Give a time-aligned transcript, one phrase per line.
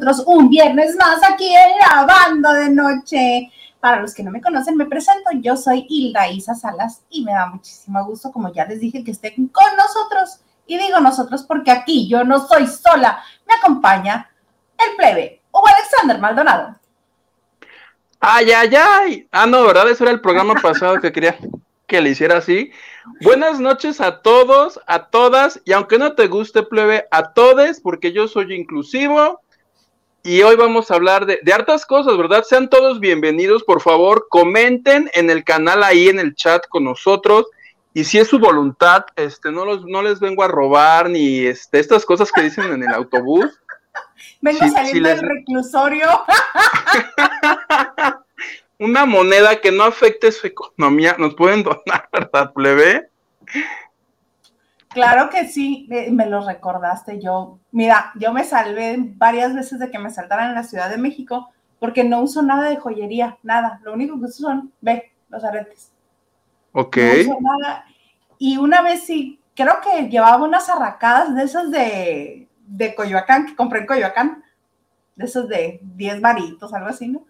[0.00, 3.52] nosotros un viernes más aquí en la banda de noche.
[3.80, 5.30] Para los que no me conocen, me presento.
[5.40, 9.12] Yo soy Hilda Isa Salas y me da muchísimo gusto, como ya les dije, que
[9.12, 10.40] estén con nosotros.
[10.66, 13.22] Y digo nosotros porque aquí yo no soy sola.
[13.46, 14.30] Me acompaña
[14.78, 16.76] el plebe o Alexander Maldonado.
[18.20, 19.28] Ay, ay, ay.
[19.30, 19.88] Ah, no, ¿verdad?
[19.88, 21.38] Eso era el programa pasado que quería
[21.86, 22.70] que le hiciera así.
[23.22, 28.12] Buenas noches a todos, a todas, y aunque no te guste, plebe, a todes, porque
[28.12, 29.40] yo soy inclusivo.
[30.22, 32.44] Y hoy vamos a hablar de, de hartas cosas, ¿verdad?
[32.44, 37.46] Sean todos bienvenidos, por favor, comenten en el canal ahí en el chat con nosotros.
[37.94, 41.78] Y si es su voluntad, este, no, los, no les vengo a robar ni este,
[41.78, 43.46] estas cosas que dicen en el autobús.
[44.40, 46.08] Vengo saliendo sí les- del reclusorio.
[48.78, 53.08] Una moneda que no afecte su economía, nos pueden donar, ¿verdad, plebe?
[54.98, 57.58] Claro que sí, me, me lo recordaste yo.
[57.70, 61.50] Mira, yo me salvé varias veces de que me saltaran en la Ciudad de México
[61.78, 63.80] porque no uso nada de joyería, nada.
[63.84, 65.92] Lo único que uso son, ve, los aretes.
[66.72, 66.96] Ok.
[66.96, 67.84] No uso nada.
[68.38, 73.56] Y una vez sí, creo que llevaba unas arracadas de esas de, de Coyoacán, que
[73.56, 74.44] compré en Coyoacán,
[75.16, 77.24] de esos de 10 varitos, algo así, ¿no?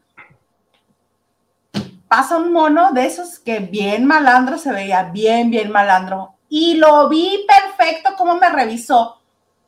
[2.08, 6.37] Pasa un mono de esos que bien malandro se veía, bien, bien malandro.
[6.48, 9.20] Y lo vi perfecto como me revisó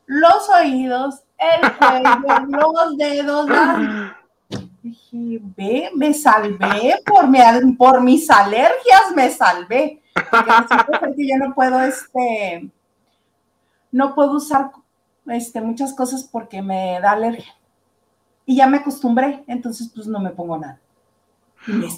[0.07, 3.49] los oídos, el cuello, los dedos.
[3.49, 4.17] la-
[4.83, 7.39] Dije, ve, me salvé por, mi,
[7.77, 10.03] por mis alergias, me salvé.
[11.01, 12.71] Porque yo no puedo, este,
[13.93, 14.71] no puedo usar
[15.27, 17.55] este, muchas cosas porque me da alergia.
[18.47, 20.81] Y ya me acostumbré, entonces pues no me pongo nada.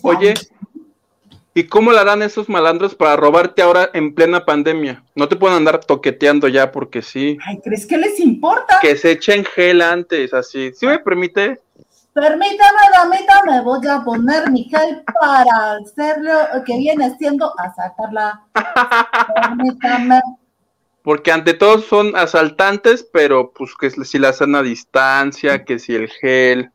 [0.03, 0.35] Oye,
[1.55, 5.03] ¿y cómo le harán esos malandros para robarte ahora en plena pandemia?
[5.15, 7.39] No te pueden andar toqueteando ya porque sí.
[7.45, 8.79] Ay, ¿crees que les importa?
[8.81, 10.73] Que se echen gel antes, así.
[10.75, 11.61] ¿Sí me permite?
[12.15, 16.33] Permítame, damita, me voy a poner mi gel para hacerlo
[16.67, 18.43] que viene siendo asaltarla.
[19.35, 20.21] Permítame.
[21.03, 26.09] Porque ante todo son asaltantes, pero pues que si la sana distancia, que si el
[26.09, 26.71] gel.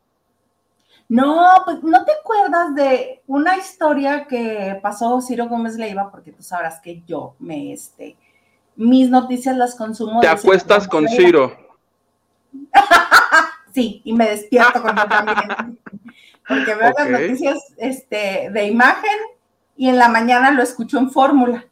[1.08, 6.42] No, pues no te acuerdas de una historia que pasó Ciro Gómez Leiva, porque tú
[6.42, 8.16] sabrás que yo me, este,
[8.76, 10.20] mis noticias las consumo.
[10.20, 11.08] Te Ciro acuestas con.
[11.08, 11.56] Ciro.
[13.74, 15.78] Sí, y me despierto con él también.
[16.48, 19.18] Porque veo las noticias este, de imagen
[19.76, 21.64] y en la mañana lo escucho en fórmula.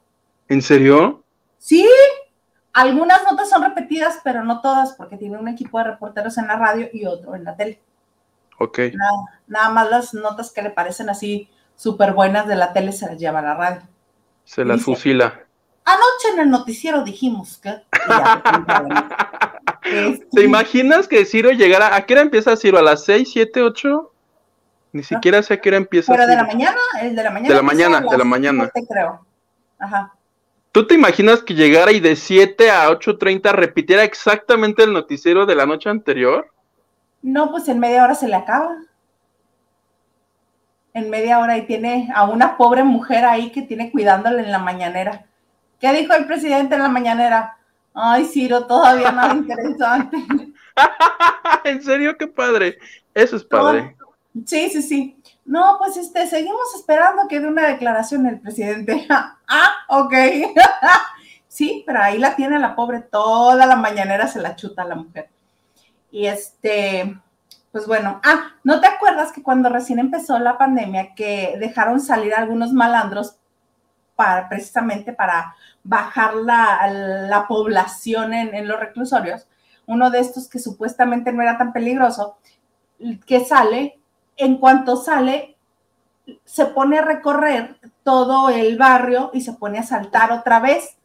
[0.48, 1.24] ¿En serio?
[1.58, 1.88] Sí,
[2.72, 6.56] algunas notas son repetidas, pero no todas, porque tiene un equipo de reporteros en la
[6.56, 7.80] radio y otro en la tele.
[8.58, 8.78] Ok.
[8.94, 9.12] Nada,
[9.46, 13.18] nada más las notas que le parecen así súper buenas de la tele se las
[13.18, 13.82] lleva a la radio.
[14.44, 15.40] Se las Dice- fusila.
[15.84, 17.82] Anoche en el noticiero dijimos que...
[19.84, 21.94] Este, ¿Te imaginas que Ciro llegara?
[21.94, 22.76] ¿A qué hora empieza Ciro?
[22.78, 24.12] ¿A las 6, 7, 8?
[24.92, 26.12] Ni siquiera sé a qué hora empieza.
[26.12, 26.52] Pero de la Ciro.
[26.56, 27.48] mañana, el de la mañana.
[27.48, 28.70] De la mañana, de la mañana.
[28.72, 29.24] siete, creo.
[29.78, 30.12] Ajá.
[30.72, 35.54] ¿Tú te imaginas que llegara y de 7 a 8.30 repitiera exactamente el noticiero de
[35.54, 36.48] la noche anterior?
[37.26, 38.76] No, pues en media hora se le acaba.
[40.94, 44.60] En media hora y tiene a una pobre mujer ahí que tiene cuidándole en la
[44.60, 45.26] mañanera.
[45.80, 47.58] ¿Qué dijo el presidente en la mañanera?
[47.92, 50.18] Ay, Ciro, todavía nada interesante.
[51.64, 52.78] en serio, qué padre.
[53.12, 53.96] Eso es padre.
[54.46, 55.20] Sí, sí, sí.
[55.44, 59.04] No, pues este, seguimos esperando que dé una declaración el presidente.
[59.10, 60.14] ah, ok.
[61.48, 65.28] sí, pero ahí la tiene la pobre, toda la mañanera se la chuta la mujer.
[66.16, 67.20] Y este,
[67.70, 72.32] pues bueno, ah, ¿no te acuerdas que cuando recién empezó la pandemia que dejaron salir
[72.32, 73.36] algunos malandros
[74.14, 75.54] para precisamente para
[75.84, 79.46] bajar la, la población en, en los reclusorios?
[79.84, 82.38] Uno de estos que supuestamente no era tan peligroso,
[83.26, 84.00] que sale,
[84.38, 85.58] en cuanto sale,
[86.46, 90.96] se pone a recorrer todo el barrio y se pone a saltar otra vez,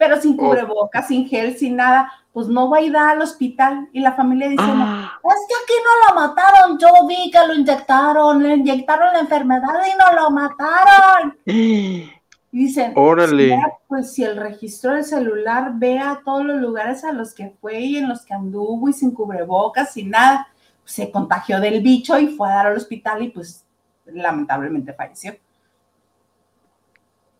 [0.00, 0.36] pero sin Oh.
[0.48, 4.48] cubrebocas, sin gel, sin nada, pues no va a ir al hospital y la familia
[4.48, 8.54] dice, no, Ah, es que aquí no lo mataron, yo vi que lo inyectaron, le
[8.54, 11.36] inyectaron la enfermedad y no lo mataron.
[11.44, 12.10] Y
[12.50, 13.50] dicen, Órale.
[13.50, 17.80] "Sí, pues si el registro del celular vea todos los lugares a los que fue
[17.80, 20.48] y en los que anduvo y sin cubrebocas, sin nada,
[20.82, 23.66] pues, se contagió del bicho y fue a dar al hospital y pues
[24.06, 25.34] lamentablemente falleció.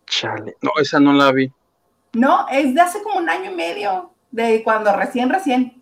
[0.06, 0.56] chale.
[0.60, 1.50] No, esa no la vi.
[2.12, 5.80] No, es de hace como un año y medio, de cuando recién, recién.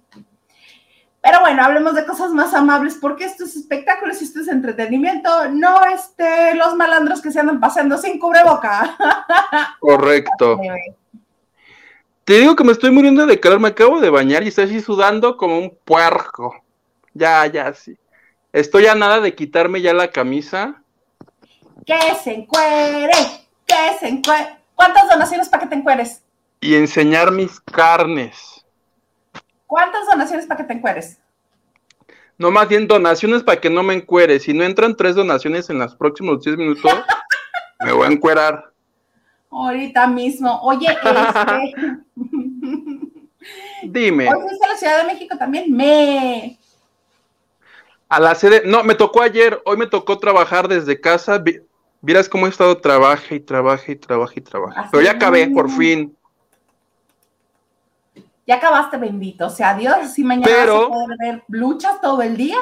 [1.21, 5.49] Pero bueno, hablemos de cosas más amables, porque esto es espectáculos y esto es entretenimiento,
[5.51, 8.97] no este, los malandros que se andan paseando sin cubreboca.
[9.81, 10.61] Correcto.
[12.25, 14.81] Te digo que me estoy muriendo de calor, me acabo de bañar y estoy así
[14.81, 16.55] sudando como un puerco.
[17.15, 17.97] Ya, ya, sí.
[18.53, 20.83] Estoy a nada de quitarme ya la camisa.
[21.85, 23.13] Que se encuere,
[23.67, 24.58] que se encuere.
[24.79, 26.23] ¿Cuántas donaciones para que te encueres?
[26.61, 28.65] Y enseñar mis carnes.
[29.67, 31.19] ¿Cuántas donaciones para que te encueres?
[32.39, 34.39] No, más bien donaciones para que no me encuere.
[34.39, 36.93] Si no entran tres donaciones en los próximos 10 minutos,
[37.81, 38.73] me voy a encuerar.
[39.51, 40.61] Ahorita mismo.
[40.63, 41.97] Oye, este.
[43.83, 44.29] Dime.
[44.29, 45.77] Hoy fuiste a la Ciudad de México también.
[45.77, 46.57] Me.
[48.09, 48.63] A la sede.
[48.65, 49.61] No, me tocó ayer.
[49.65, 51.43] Hoy me tocó trabajar desde casa.
[52.01, 54.81] Vieras cómo he estado trabaje y trabaje y trabaje y trabaje.
[54.91, 56.17] Pero ya acabé, por fin.
[58.47, 59.47] Ya acabaste, bendito.
[59.47, 62.57] O sea, Dios, si mañana Pero- vas a poder ver luchas todo el día.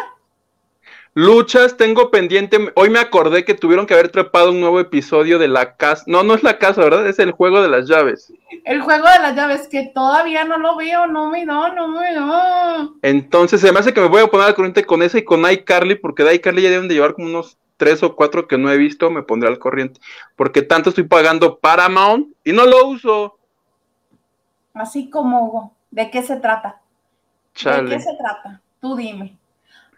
[1.14, 2.58] Luchas, tengo pendiente.
[2.74, 6.04] Hoy me acordé que tuvieron que haber trepado un nuevo episodio de la casa.
[6.06, 7.06] No, no es la casa, ¿verdad?
[7.06, 8.30] Es el juego de las llaves.
[8.64, 12.12] El juego de las llaves que todavía no lo veo, no me da, no me
[12.12, 12.90] da.
[13.00, 15.50] Entonces, se me hace que me voy a poner al corriente con ese y con
[15.50, 18.70] iCarly, porque de iCarly ya deben de llevar como unos tres o cuatro que no
[18.70, 19.11] he visto.
[19.11, 20.00] Me pondré al corriente.
[20.34, 23.38] Porque tanto estoy pagando Paramount y no lo uso.
[24.75, 26.81] Así como, ¿de qué se trata?
[27.55, 28.61] ¿De qué se trata?
[28.81, 29.38] Tú dime.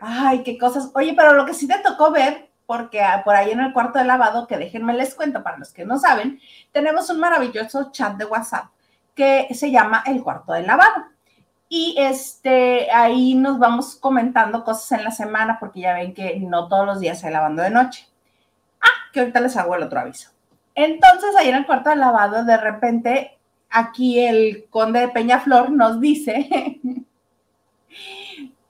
[0.01, 0.91] Ay, qué cosas.
[0.95, 3.99] Oye, pero lo que sí te tocó ver, porque ah, por ahí en el cuarto
[3.99, 6.41] de lavado, que déjenme les cuento para los que no saben,
[6.71, 8.67] tenemos un maravilloso chat de WhatsApp
[9.15, 11.07] que se llama El cuarto de lavado.
[11.69, 16.69] Y este, ahí nos vamos comentando cosas en la semana, porque ya ven que no
[16.69, 18.09] todos los días hay lavando de noche.
[18.81, 20.31] Ah, que ahorita les hago el otro aviso.
[20.75, 23.39] Entonces, ahí en el cuarto de lavado, de repente,
[23.69, 26.49] aquí el conde de Peñaflor nos dice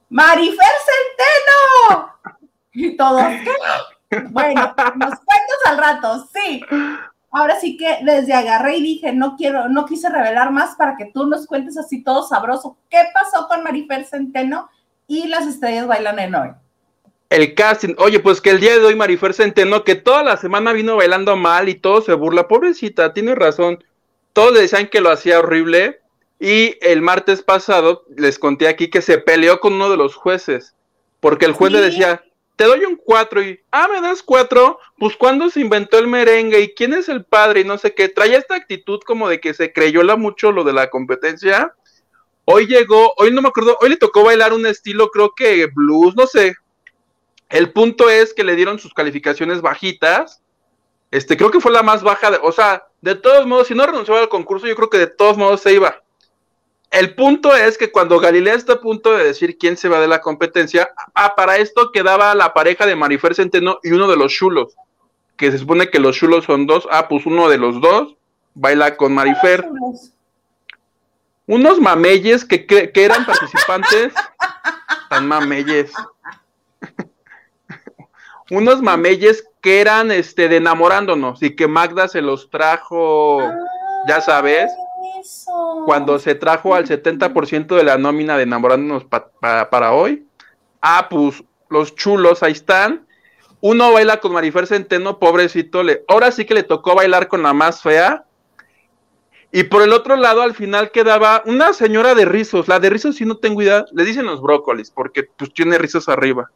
[0.08, 2.14] Marifer Centeno.
[2.72, 4.20] Y todos, ¿qué?
[4.30, 6.62] Bueno, nos cuentas al rato, sí.
[7.38, 11.04] Ahora sí que desde agarré y dije, no quiero, no quise revelar más para que
[11.14, 12.76] tú nos cuentes así todo sabroso.
[12.90, 14.68] ¿Qué pasó con Marifer Centeno
[15.06, 16.48] y las estrellas bailan en hoy?
[17.30, 20.72] El casting, oye, pues que el día de hoy Marifer Centeno, que toda la semana
[20.72, 23.84] vino bailando mal y todo se burla, pobrecita, tiene razón.
[24.32, 26.00] Todos le decían que lo hacía horrible.
[26.40, 30.74] Y el martes pasado les conté aquí que se peleó con uno de los jueces,
[31.20, 32.20] porque el juez le decía,
[32.58, 36.60] te doy un 4 y, ah, me das 4, pues cuando se inventó el merengue
[36.60, 39.54] y quién es el padre y no sé qué, traía esta actitud como de que
[39.54, 41.72] se creyó la mucho lo de la competencia.
[42.44, 46.16] Hoy llegó, hoy no me acuerdo, hoy le tocó bailar un estilo, creo que blues,
[46.16, 46.56] no sé.
[47.48, 50.42] El punto es que le dieron sus calificaciones bajitas.
[51.12, 53.86] Este, creo que fue la más baja, de, o sea, de todos modos, si no
[53.86, 56.02] renunciaba al concurso, yo creo que de todos modos se iba.
[56.90, 60.08] El punto es que cuando Galilea está a punto de decir quién se va de
[60.08, 64.32] la competencia, ah, para esto quedaba la pareja de Marifer Centeno y uno de los
[64.32, 64.74] chulos,
[65.36, 68.16] que se supone que los chulos son dos, ah, pues uno de los dos
[68.54, 69.68] baila con Marifer.
[71.46, 74.12] Unos mameyes que, que, que eran participantes,
[75.08, 75.92] tan mameyes.
[78.50, 83.40] Unos mameyes que eran este de enamorándonos y que Magda se los trajo,
[84.06, 84.70] ya sabes,
[85.84, 89.30] Cuando se trajo al 70% de la nómina de enamorándonos pa-
[89.70, 90.26] para hoy.
[90.80, 93.06] Ah, pues los chulos ahí están.
[93.60, 95.82] Uno baila con Marifer Centeno, pobrecito.
[95.82, 98.24] Le, ahora sí que le tocó bailar con la más fea.
[99.50, 102.68] Y por el otro lado, al final quedaba una señora de rizos.
[102.68, 106.08] La de rizos, si no tengo idea, le dicen los brócolis, porque pues tiene rizos
[106.08, 106.50] arriba.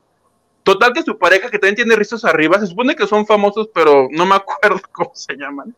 [0.62, 4.08] Total que su pareja, que también tiene rizos arriba, se supone que son famosos, pero
[4.12, 5.74] no me acuerdo cómo se llaman.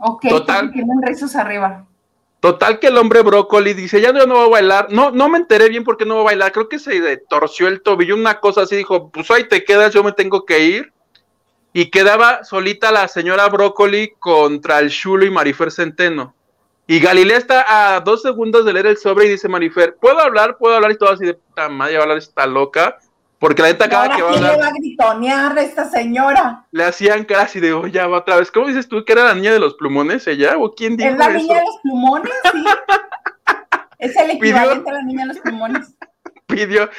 [0.00, 0.66] Ok, Total.
[0.66, 1.86] porque tienen rizos arriba.
[2.40, 4.86] Total que el hombre brócoli dice, ya no, no va a bailar.
[4.90, 6.52] No, no me enteré bien por qué no va a bailar.
[6.52, 8.76] Creo que se torció el tobillo, una cosa así.
[8.76, 10.92] Dijo, pues ahí te quedas, yo me tengo que ir.
[11.74, 16.34] Y quedaba solita la señora brócoli contra el chulo y Marifer Centeno.
[16.86, 20.56] Y Galilea está a dos segundos de leer el sobre y dice Marifer, ¿puedo hablar?
[20.56, 20.90] ¿Puedo hablar?
[20.90, 22.98] Y todo así de puta madre, va a hablar esta loca.
[23.40, 25.62] Porque la neta ¿Y cada ahora que va a hablar le va a gritonear a
[25.62, 26.66] esta señora?
[26.70, 28.50] le hacían cara así de, oh, ya va otra vez.
[28.50, 30.58] ¿Cómo dices tú que era la niña de los plumones ella?
[30.58, 31.38] ¿O quién dijo ¿Es la eso?
[31.38, 32.32] niña de los plumones?
[32.52, 32.64] Sí.
[33.98, 35.94] es el equivalente a la niña de los plumones.
[36.46, 36.90] pidió.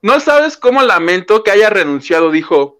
[0.00, 2.78] No sabes cómo lamento que haya renunciado, dijo.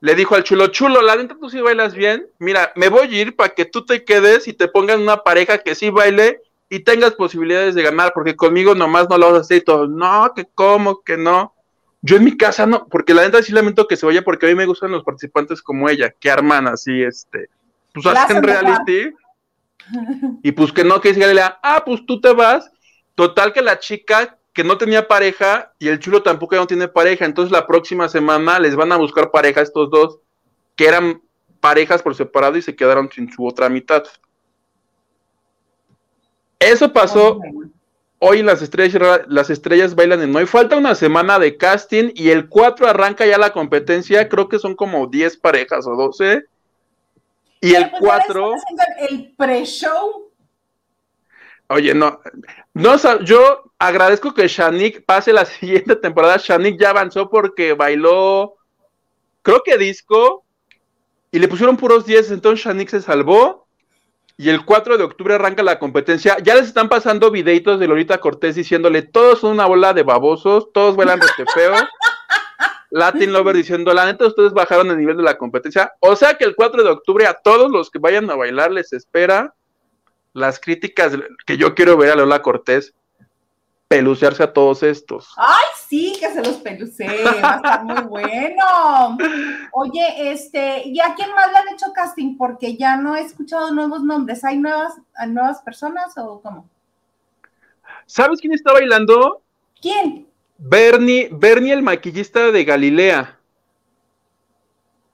[0.00, 2.26] Le dijo al chulo, chulo, la neta tú sí bailas bien.
[2.38, 5.58] Mira, me voy a ir para que tú te quedes y te pongan una pareja
[5.58, 6.40] que sí baile
[6.70, 9.86] y tengas posibilidades de ganar, porque conmigo nomás no lo vas a hacer y todo.
[9.86, 11.52] No, que cómo, que no.
[12.08, 14.48] Yo en mi casa no, porque la neta sí lamento que se vaya, porque a
[14.48, 17.50] mí me gustan los participantes como ella, que arman así, este,
[17.92, 19.12] pues hacen reality.
[20.42, 22.70] Y pues que no, que Galilea, ah, pues tú te vas.
[23.14, 26.88] Total que la chica que no tenía pareja y el chulo tampoco ya no tiene
[26.88, 27.24] pareja.
[27.24, 30.18] Entonces la próxima semana les van a buscar pareja estos dos,
[30.76, 31.22] que eran
[31.60, 34.04] parejas por separado y se quedaron sin su otra mitad.
[36.58, 37.40] Eso pasó
[38.18, 40.46] hoy las estrellas, las estrellas bailan en hoy.
[40.46, 44.28] Falta una semana de casting y el 4 arranca ya la competencia.
[44.28, 46.44] Creo que son como 10 parejas o 12.
[47.60, 48.50] Y el 4.
[48.50, 50.30] Pues, el pre-show.
[51.70, 52.20] Oye, no,
[52.72, 56.38] no, yo agradezco que Shanik pase la siguiente temporada.
[56.38, 58.56] Shanik ya avanzó porque bailó,
[59.42, 60.44] creo que disco,
[61.30, 63.67] y le pusieron puros 10, entonces Shanik se salvó
[64.40, 66.38] y el 4 de octubre arranca la competencia.
[66.38, 70.72] Ya les están pasando videitos de Lolita Cortés diciéndole, todos son una bola de babosos,
[70.72, 71.74] todos bailan rete feo.
[72.90, 75.92] Latin Lover diciendo, la neta, ustedes bajaron el nivel de la competencia.
[75.98, 78.92] O sea que el 4 de octubre a todos los que vayan a bailar les
[78.92, 79.54] espera
[80.34, 82.94] las críticas que yo quiero ver a Lola Cortés
[83.88, 85.32] pelucearse a todos estos.
[85.36, 89.16] Ay, sí, que se los pelucee, va a estar muy bueno.
[89.72, 92.36] Oye, este, ¿y a quién más le han hecho casting?
[92.36, 94.44] Porque ya no he escuchado nuevos nombres.
[94.44, 94.92] ¿Hay nuevas,
[95.28, 96.68] nuevas personas o cómo?
[98.04, 99.42] ¿Sabes quién está bailando?
[99.80, 100.28] ¿Quién?
[100.58, 103.38] Bernie, Bernie el maquillista de Galilea.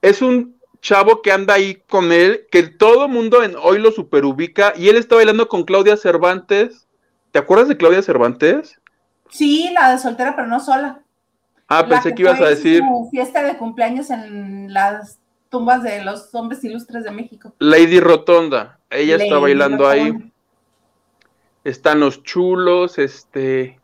[0.03, 4.75] Es un chavo que anda ahí con él, que todo mundo en hoy lo superubica,
[4.77, 6.85] y él está bailando con Claudia Cervantes
[7.35, 8.81] ¿Te acuerdas de Claudia Cervantes?
[9.29, 11.01] Sí, la de soltera, pero no sola.
[11.67, 12.79] Ah, pensé que, ibas a decir.
[12.79, 17.53] Su fiesta de cumpleaños en las tumbas de los hombres ilustres de México.
[17.59, 20.13] Lady Rotonda, ella está bailando ahí.
[21.65, 23.81] Están los chulos, este.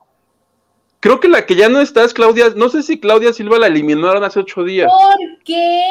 [1.01, 2.51] Creo que la que ya no está es Claudia.
[2.55, 4.89] No sé si Claudia Silva la eliminaron hace ocho días.
[4.89, 5.83] ¿Por qué?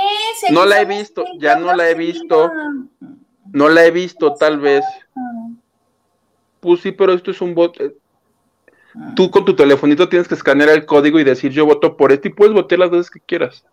[0.51, 2.53] no la he visto, ya no la he visto.
[3.51, 4.85] No la he visto, tal vez.
[6.59, 7.83] Pues sí, pero esto es un voto.
[7.83, 7.95] Eh,
[8.95, 9.13] ah.
[9.15, 12.27] Tú con tu telefonito tienes que escanear el código y decir yo voto por esto
[12.27, 13.65] y puedes votar las veces que quieras.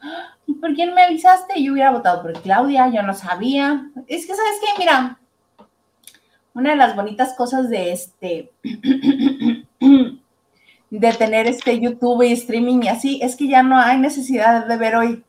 [0.46, 1.62] ¿Y por quién me avisaste?
[1.62, 3.90] Yo hubiera votado por Claudia, yo no sabía.
[4.06, 4.66] Es que, ¿sabes qué?
[4.78, 5.18] Mira,
[6.54, 8.50] una de las bonitas cosas de este,
[10.90, 14.76] de tener este YouTube y streaming y así, es que ya no hay necesidad de
[14.76, 15.24] ver hoy.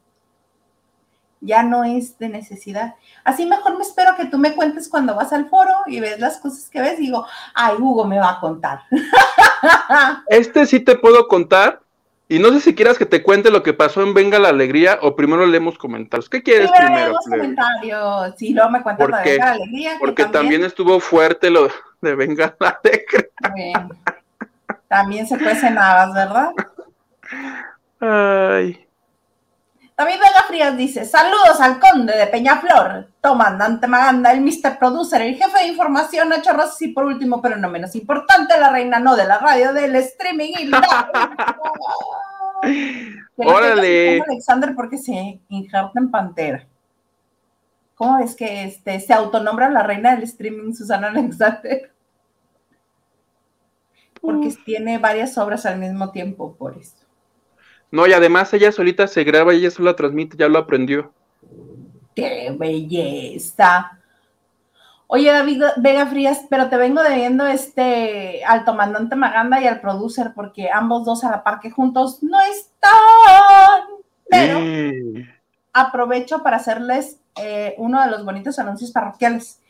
[1.45, 2.95] Ya no es de necesidad.
[3.23, 6.37] Así mejor me espero que tú me cuentes cuando vas al foro y ves las
[6.37, 8.81] cosas que ves y digo, ay, Hugo me va a contar.
[10.27, 11.81] Este sí te puedo contar.
[12.29, 14.97] Y no sé si quieras que te cuente lo que pasó en Venga la Alegría
[15.01, 16.29] o primero leemos comentarios.
[16.29, 16.95] ¿Qué quieres primero?
[16.95, 18.33] Leemos comentarios.
[18.37, 19.97] Sí, luego me cuentas lo de Venga la Alegría.
[19.99, 20.63] Porque también...
[20.63, 21.69] estuvo fuerte lo
[22.01, 23.89] de Venga la Alegría.
[24.87, 26.51] También se cuecen habas, ¿verdad?
[27.99, 28.87] Ay.
[29.95, 34.79] David Vega Frías dice, saludos al conde de Peñaflor, comandante Maganda, el Mr.
[34.79, 38.71] Producer, el jefe de información, Nacho Rossi y por último, pero no menos importante, la
[38.71, 40.81] reina no de la radio, del streaming y la...
[43.37, 44.21] ¡Órale!
[44.21, 46.65] Alexander porque se injerta en Pantera.
[47.93, 51.91] ¿Cómo es que este, se autonombra la reina del streaming Susana Alexander?
[54.19, 57.02] Porque tiene varias obras al mismo tiempo, por eso.
[57.93, 61.13] No, y además ella solita se graba y ella solo transmite, ya lo aprendió.
[62.15, 63.99] ¡Qué belleza!
[65.05, 70.31] Oye, David Vega Frías, pero te vengo debiendo este al comandante Maganda y al producer,
[70.33, 73.83] porque ambos dos a la par que juntos no están.
[74.27, 74.59] Pero
[75.71, 79.61] aprovecho para hacerles eh, uno de los bonitos anuncios parroquiales.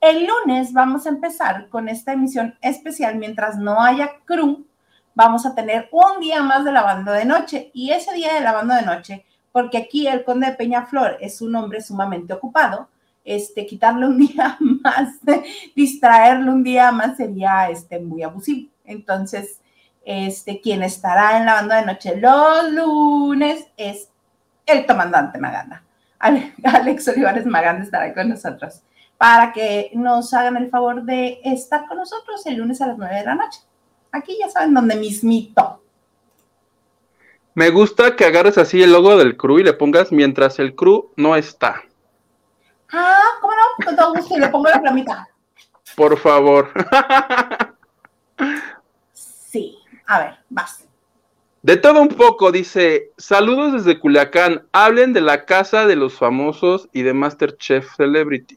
[0.00, 4.64] El lunes vamos a empezar con esta emisión especial mientras no haya crew
[5.14, 7.70] vamos a tener un día más de lavando de noche.
[7.72, 11.54] Y ese día de lavando de noche, porque aquí el conde de Peñaflor es un
[11.54, 12.88] hombre sumamente ocupado,
[13.24, 15.18] este, quitarle un día más,
[15.76, 18.70] distraerle un día más sería este, muy abusivo.
[18.84, 19.60] Entonces,
[20.04, 24.08] este, quien estará en lavando de noche los lunes es
[24.66, 25.84] el comandante Maganda.
[26.64, 28.82] Alex Olivares Maganda estará con nosotros
[29.18, 33.14] para que nos hagan el favor de estar con nosotros el lunes a las 9
[33.14, 33.60] de la noche.
[34.12, 35.82] Aquí ya saben dónde mismito.
[37.54, 41.10] Me gusta que agarres así el logo del crew y le pongas mientras el crew
[41.16, 41.82] no está.
[42.92, 43.84] Ah, ¿cómo no?
[43.84, 45.28] Con todo gusto y le pongo la flamita.
[45.96, 46.72] Por favor.
[49.12, 49.76] sí,
[50.06, 50.86] a ver, vas.
[51.62, 56.88] De todo un poco, dice, saludos desde Culiacán, hablen de la casa de los famosos
[56.92, 58.56] y de Masterchef Celebrity.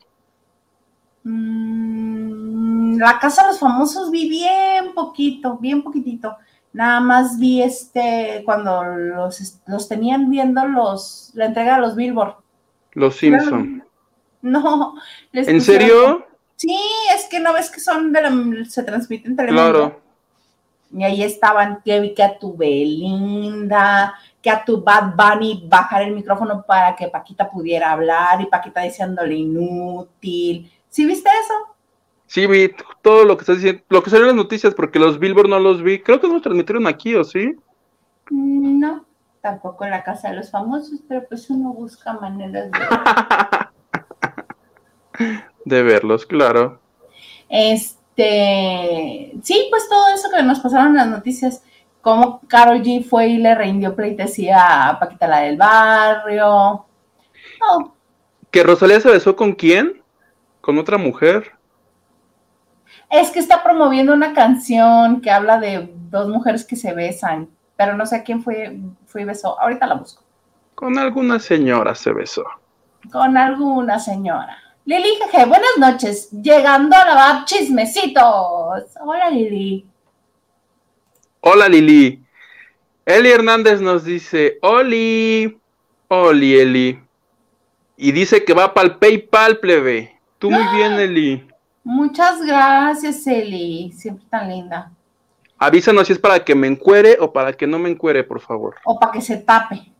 [2.95, 6.35] Mmm la casa de los famosos vi bien poquito, bien poquitito.
[6.73, 12.35] Nada más vi este cuando los, los tenían viendo los la entrega de los Billboard.
[12.93, 13.83] Los Simpson.
[14.41, 14.95] No.
[15.33, 16.25] ¿En serio?
[16.55, 16.77] Sí,
[17.15, 19.71] es que no ves que son de se transmiten Telemundo.
[19.71, 20.01] Claro.
[20.95, 26.03] Y ahí estaban que vi que a tu Belinda, que a tu Bad Bunny bajar
[26.03, 30.71] el micrófono para que Paquita pudiera hablar y Paquita diciéndole inútil.
[30.89, 31.74] ¿Sí viste eso?
[32.27, 35.19] Sí, vi todo lo que estás diciendo, lo que salió en las noticias, porque los
[35.19, 35.99] Billboard no los vi.
[35.99, 37.55] Creo que nos transmitieron aquí, ¿o sí?
[38.29, 39.05] Mm, no,
[39.41, 42.79] tampoco en la casa de los famosos, pero pues uno busca maneras de...
[45.65, 46.79] de verlos, claro.
[47.47, 51.63] Este, sí, pues todo eso que nos pasaron en las noticias,
[52.01, 56.85] como Carol G fue y le rindió pleitesía a Paquita la del barrio.
[58.51, 60.01] ¿Que Rosalía se besó con quién?
[60.61, 61.54] ¿Con otra mujer?
[63.15, 67.95] Es que está promoviendo una canción que habla de dos mujeres que se besan, pero
[67.95, 69.57] no sé quién fue, fue y besó.
[69.57, 70.21] Ahorita la busco.
[70.75, 72.43] Con alguna señora se besó.
[73.09, 74.57] Con alguna señora.
[74.83, 76.29] Lili Jeje, buenas noches.
[76.29, 78.83] Llegando a lavar chismecitos.
[78.99, 79.85] Hola Lili.
[81.39, 82.21] Hola Lili.
[83.05, 85.57] Eli Hernández nos dice, Oli,
[86.09, 86.99] Oli Eli.
[87.95, 90.19] Y dice que va para el PayPal, plebe.
[90.37, 91.54] Tú muy bien, Eli.
[91.85, 93.91] Muchas gracias, Eli.
[93.91, 94.91] Siempre tan linda.
[95.59, 98.75] Avísanos si es para que me encuere o para que no me encuere, por favor.
[98.85, 99.93] O para que se tape.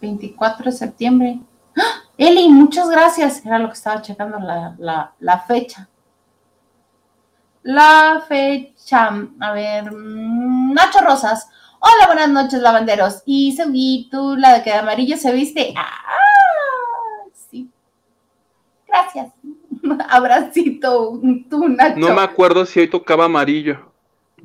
[0.00, 1.40] 24 mm, de septiembre.
[1.76, 2.04] ¡Ah!
[2.16, 3.44] Eli, muchas gracias.
[3.44, 5.88] Era lo que estaba checando la, fecha.
[7.64, 9.08] La fecha.
[9.40, 9.90] A ver.
[9.92, 11.48] Mm, Nacho Rosas.
[11.80, 13.24] Hola, buenas noches, lavanderos.
[13.26, 15.74] Y tú, la de que de amarillo se viste.
[15.76, 16.23] ¡Ah!
[18.94, 19.32] Gracias.
[20.08, 21.98] Abracito, tú, Nacho.
[21.98, 23.92] No me acuerdo si hoy tocaba amarillo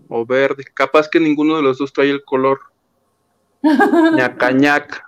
[0.08, 0.64] o verde.
[0.74, 2.60] Capaz que ninguno de los dos trae el color.
[3.64, 5.06] ñaca,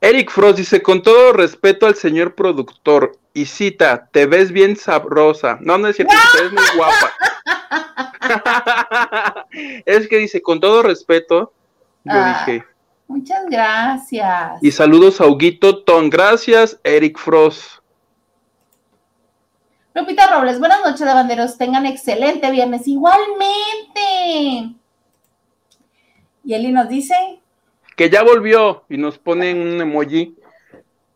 [0.00, 5.58] Eric Frost dice, con todo respeto al señor productor, y cita, te ves bien sabrosa.
[5.60, 7.12] No, no es cierto, te ves muy guapa.
[9.86, 11.52] es que dice, con todo respeto,
[12.04, 12.44] yo ah.
[12.46, 12.64] dije,
[13.12, 14.62] Muchas gracias.
[14.62, 16.08] Y saludos a Huguito Ton.
[16.08, 17.80] Gracias, Eric Frost.
[19.94, 21.58] Lupita Robles, buenas noches, banderos.
[21.58, 22.88] Tengan excelente viernes.
[22.88, 24.74] Igualmente.
[26.42, 27.14] Y Eli nos dice.
[27.96, 30.34] Que ya volvió y nos pone un emoji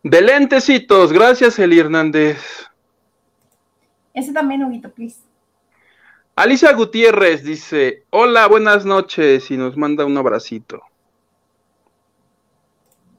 [0.02, 1.14] de lentecitos.
[1.14, 2.66] Gracias, Eli Hernández.
[4.12, 5.20] Ese también, Huguito, please.
[6.34, 9.50] Alicia Gutiérrez dice: Hola, buenas noches.
[9.50, 10.82] Y nos manda un abracito.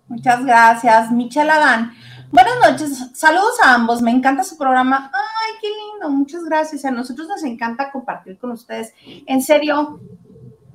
[0.08, 1.92] Muchas gracias, Michelle Adán.
[2.32, 5.12] Buenas noches, saludos a ambos, me encanta su programa.
[5.14, 6.86] Ay, qué lindo, muchas gracias.
[6.86, 8.94] A nosotros nos encanta compartir con ustedes.
[9.26, 10.00] En serio,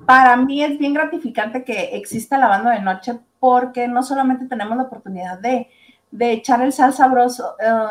[0.05, 4.77] para mí es bien gratificante que exista la banda de noche porque no solamente tenemos
[4.77, 5.67] la oportunidad de,
[6.19, 7.87] echar el sal sabroso, eh,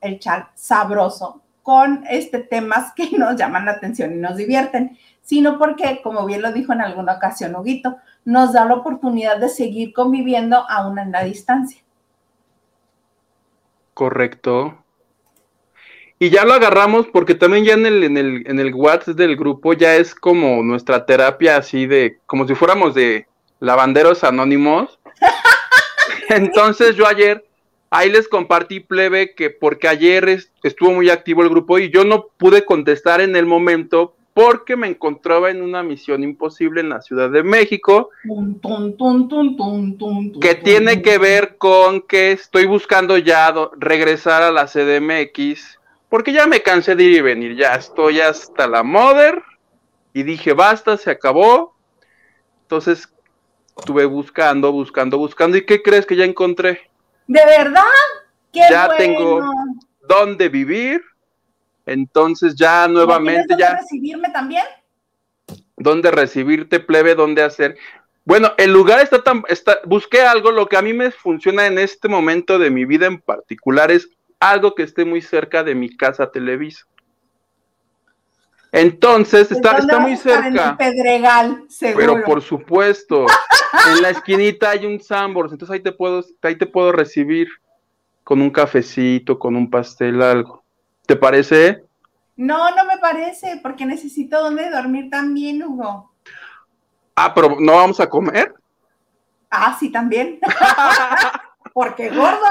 [0.00, 5.58] el chal sabroso con este temas que nos llaman la atención y nos divierten, sino
[5.58, 9.94] porque, como bien lo dijo en alguna ocasión Huguito, nos da la oportunidad de seguir
[9.94, 11.80] conviviendo aún en la distancia.
[13.94, 14.76] Correcto.
[16.18, 19.36] Y ya lo agarramos porque también ya en el, en el, en el WhatsApp del
[19.36, 23.28] grupo ya es como nuestra terapia así de, como si fuéramos de
[23.60, 24.98] lavanderos anónimos.
[26.28, 27.46] Entonces yo ayer,
[27.90, 32.26] ahí les compartí plebe que porque ayer estuvo muy activo el grupo y yo no
[32.38, 37.30] pude contestar en el momento porque me encontraba en una misión imposible en la Ciudad
[37.30, 38.10] de México,
[40.42, 46.46] que tiene que ver con que estoy buscando ya regresar a la CDMX, porque ya
[46.46, 49.42] me cansé de ir y venir, ya estoy hasta la Mother,
[50.12, 51.74] y dije, basta, se acabó.
[52.60, 53.08] Entonces
[53.78, 56.90] estuve buscando, buscando, buscando, ¿y qué crees que ya encontré?
[57.26, 57.84] ¿De verdad?
[58.52, 59.50] ¡Qué ya tengo
[60.06, 61.02] dónde vivir
[61.86, 63.68] entonces ya nuevamente ya...
[63.68, 64.64] ¿Dónde recibirme también?
[65.76, 67.14] ¿Dónde recibirte, plebe?
[67.14, 67.76] ¿Dónde hacer?
[68.24, 69.44] Bueno, el lugar está tan...
[69.48, 73.06] Está, busqué algo, lo que a mí me funciona en este momento de mi vida
[73.06, 76.84] en particular es algo que esté muy cerca de mi casa Televisa.
[78.72, 80.70] Entonces, está, está muy cerca.
[80.70, 82.14] En Pedregal, seguro.
[82.14, 83.24] Pero por supuesto,
[83.90, 87.48] en la esquinita hay un Sambors, entonces ahí te puedo, ahí te puedo recibir
[88.22, 90.65] con un cafecito, con un pastel, algo.
[91.06, 91.84] ¿Te parece?
[92.36, 96.12] No, no me parece, porque necesito donde dormir también, Hugo.
[97.14, 98.54] Ah, pero ¿no vamos a comer?
[99.50, 100.38] Ah, sí, también.
[101.72, 102.46] porque gordo.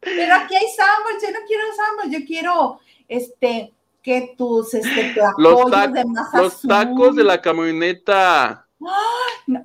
[0.00, 5.70] pero aquí hay sándwich, yo no quiero sándwich, yo quiero, este, que tus, este, los,
[5.70, 8.66] de los tacos de la camioneta.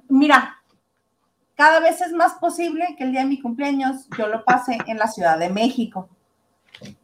[0.10, 0.58] mira,
[1.56, 4.98] cada vez es más posible que el día de mi cumpleaños yo lo pase en
[4.98, 6.10] la Ciudad de México.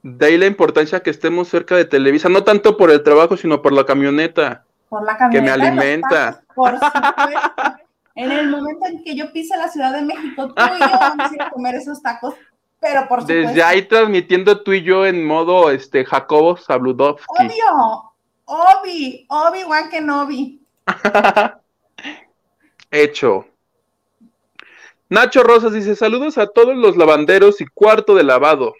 [0.03, 3.62] De ahí la importancia que estemos cerca de Televisa, no tanto por el trabajo, sino
[3.62, 4.65] por la camioneta.
[4.89, 5.53] Por la camioneta.
[5.53, 6.41] Que me alimenta.
[6.55, 7.77] por supuesto.
[8.15, 11.32] En el momento en que yo pise la Ciudad de México, tú y yo vamos
[11.32, 12.36] a ir a comer esos tacos,
[12.79, 13.47] pero por supuesto.
[13.47, 17.25] Desde ahí transmitiendo tú y yo en modo este Jacobo Sabludovsky.
[17.29, 18.12] Obvio,
[18.45, 20.60] Obi, Obi Wan Kenobi.
[22.91, 23.45] Hecho.
[25.08, 28.73] Nacho Rosas dice: Saludos a todos los lavanderos y cuarto de lavado.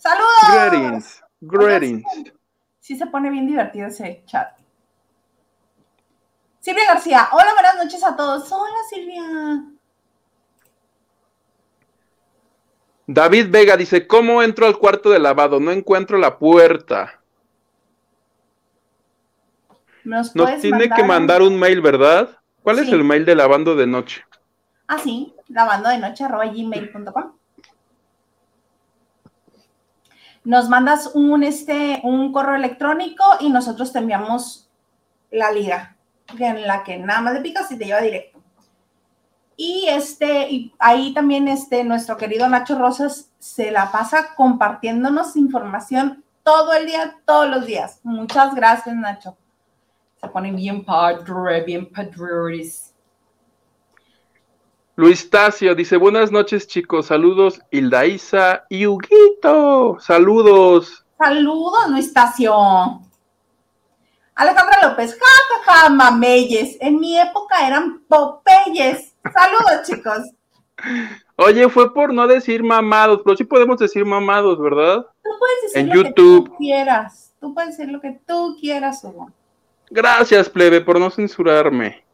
[0.00, 0.48] ¡Saludos!
[0.50, 1.22] Greetings.
[1.42, 2.32] Greetings.
[2.78, 4.58] Sí se pone bien divertido ese chat.
[6.60, 8.50] Silvia García, hola, buenas noches a todos.
[8.50, 9.22] Hola, Silvia.
[13.06, 15.60] David Vega dice, ¿cómo entro al cuarto de lavado?
[15.60, 17.20] No encuentro la puerta.
[20.04, 20.32] Nos,
[20.62, 22.38] tiene que mandar un mail, ¿verdad?
[22.62, 24.24] ¿Cuál es el mail de lavando de noche?
[24.86, 27.39] Ah, sí, lavando de noche arroba gmail.com.
[30.44, 34.70] Nos mandas un, este, un correo electrónico y nosotros te enviamos
[35.30, 35.96] la liga
[36.38, 38.40] en la que nada más le picas y te lleva directo.
[39.56, 46.24] Y este, y ahí también este, nuestro querido Nacho Rosas se la pasa compartiéndonos información
[46.42, 48.00] todo el día, todos los días.
[48.02, 49.36] Muchas gracias, Nacho.
[50.20, 52.89] Se pone bien padre, bien padres.
[55.00, 61.06] Luis Tacio dice, buenas noches chicos, saludos Hilda Isa y Huguito, saludos.
[61.16, 63.00] Saludos, Luis Tacio.
[64.34, 66.76] Alejandra López, ja, ja, ja, mameyes.
[66.82, 69.14] En mi época eran popeyes.
[69.22, 70.18] Saludos, chicos.
[71.36, 75.06] Oye, fue por no decir mamados, pero sí podemos decir mamados, ¿verdad?
[75.24, 76.44] Tú puedes decir En lo YouTube.
[76.44, 77.32] que tú quieras.
[77.40, 79.30] Tú puedes decir lo que tú quieras, Hugo.
[79.88, 82.04] Gracias, plebe, por no censurarme.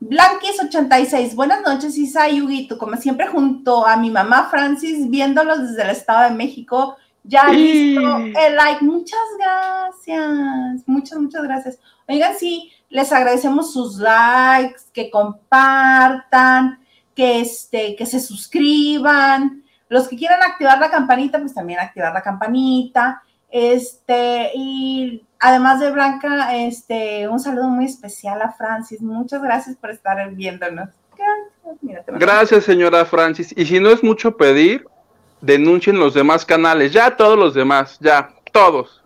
[0.00, 2.78] Blanquis86, buenas noches, Isa y Huguito.
[2.78, 6.96] Como siempre, junto a mi mamá Francis, viéndolos desde el Estado de México.
[7.24, 8.84] Ya listo el like.
[8.84, 10.86] Muchas gracias.
[10.86, 11.78] Muchas, muchas gracias.
[12.06, 16.78] Oigan, sí, les agradecemos sus likes, que compartan,
[17.14, 19.64] que, este, que se suscriban.
[19.88, 23.22] Los que quieran activar la campanita, pues también activar la campanita.
[23.50, 29.00] Este, y además de Blanca, este, un saludo muy especial a Francis.
[29.00, 30.88] Muchas gracias por estar viéndonos.
[32.06, 32.64] Gracias.
[32.64, 33.52] Señora Francis.
[33.56, 34.86] Y si no es mucho pedir,
[35.40, 39.02] denuncien los demás canales, ya todos los demás, ya, todos.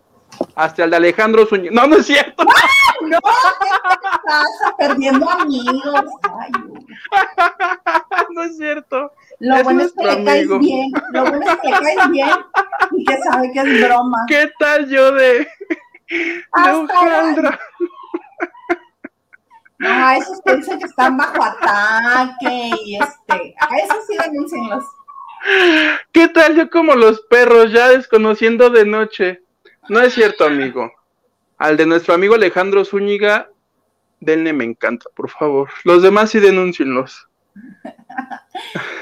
[0.54, 1.72] Hasta el de Alejandro Zúñiga.
[1.74, 2.44] No, no es cierto.
[3.02, 4.76] No, ¿qué te pasa?
[4.78, 6.04] Perdiendo amigos.
[6.38, 6.52] Ay,
[8.30, 9.10] no es cierto.
[9.40, 10.92] lo Es bueno es que le caes bien.
[11.12, 12.30] Lo bueno es que le caes bien
[12.92, 14.18] y que sabe que es broma.
[14.28, 15.48] ¿Qué tal yo de,
[16.52, 17.58] Alejandra?
[19.78, 24.84] No, a esos dicen que están bajo ataque y este, a esos sí denúncienlos.
[26.12, 29.42] ¿Qué tal yo como los perros ya desconociendo de noche?
[29.88, 30.92] No es cierto, amigo.
[31.58, 33.50] Al de nuestro amigo Alejandro Zúñiga,
[34.20, 35.68] denle me encanta, por favor.
[35.84, 37.28] Los demás sí denúncienlos.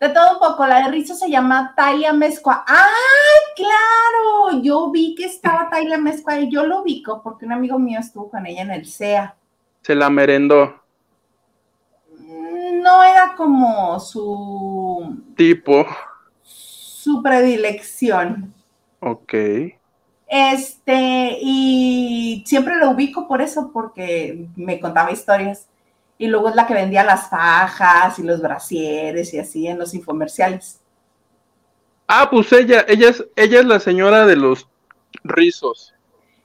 [0.00, 2.64] De todo un poco, la de Rizo se llama Talia Mezcua.
[2.66, 4.62] ¡Ay, claro!
[4.62, 8.30] Yo vi que estaba Talia Mezcua y yo lo ubico porque un amigo mío estuvo
[8.30, 9.34] con ella en el SEA.
[9.82, 10.80] Se la merendó.
[12.18, 15.84] No era como su, Tipo.
[16.42, 18.54] su predilección.
[19.00, 19.34] Ok.
[20.26, 25.68] Este, y siempre lo ubico por eso, porque me contaba historias.
[26.20, 29.94] Y luego es la que vendía las fajas y los brasieres y así en los
[29.94, 30.78] infomerciales.
[32.06, 34.68] Ah, pues ella, ella es, ella es la señora de los
[35.24, 35.94] rizos.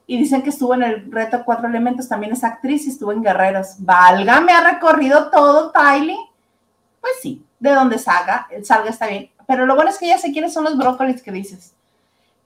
[0.08, 3.22] Y dicen que estuvo en el reto Cuatro Elementos, también es actriz y estuvo en
[3.22, 3.76] Guerreros.
[3.80, 6.16] Válgame, ha recorrido todo, Tylee.
[7.02, 9.30] Pues sí, de donde salga, salga está bien.
[9.46, 11.74] Pero lo bueno es que ya sé quiénes son los brócolis que dices.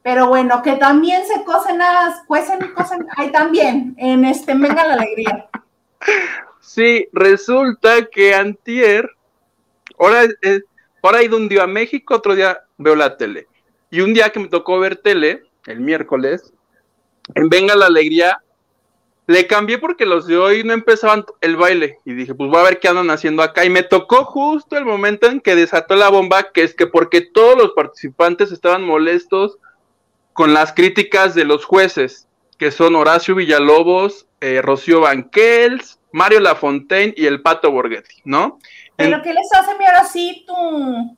[0.02, 4.96] Pero bueno, que también se cocen las, cuecen, cocen, ahí también, en este, venga la
[4.96, 5.48] alegría.
[6.60, 9.10] Sí, resulta que antier,
[9.98, 10.63] ahora, es-
[11.02, 13.48] ahora he ido un día a México, otro día veo la tele.
[13.89, 16.54] Y un día que me tocó ver tele, el miércoles,
[17.36, 18.41] en Venga la Alegría,
[19.28, 22.00] le cambié porque los de hoy no empezaban el baile.
[22.04, 23.63] Y dije, pues voy a ver qué andan haciendo acá.
[23.63, 27.22] Y me tocó justo el momento en que desató la bomba, que es que porque
[27.22, 29.60] todos los participantes estaban molestos
[30.34, 37.13] con las críticas de los jueces, que son Horacio Villalobos, eh, Rocío Banquels, Mario Lafontaine
[37.15, 38.60] y el Pato Borghetti, ¿no?
[38.98, 41.17] En- Pero ¿qué les hace mi ahora sí tú?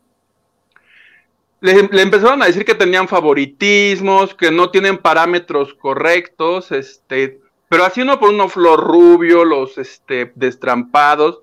[1.62, 7.86] le, le empezaron a decir que tenían favoritismos, que no tienen parámetros correctos, este, pero
[7.86, 11.40] así uno por uno flor rubio, los este, destrampados.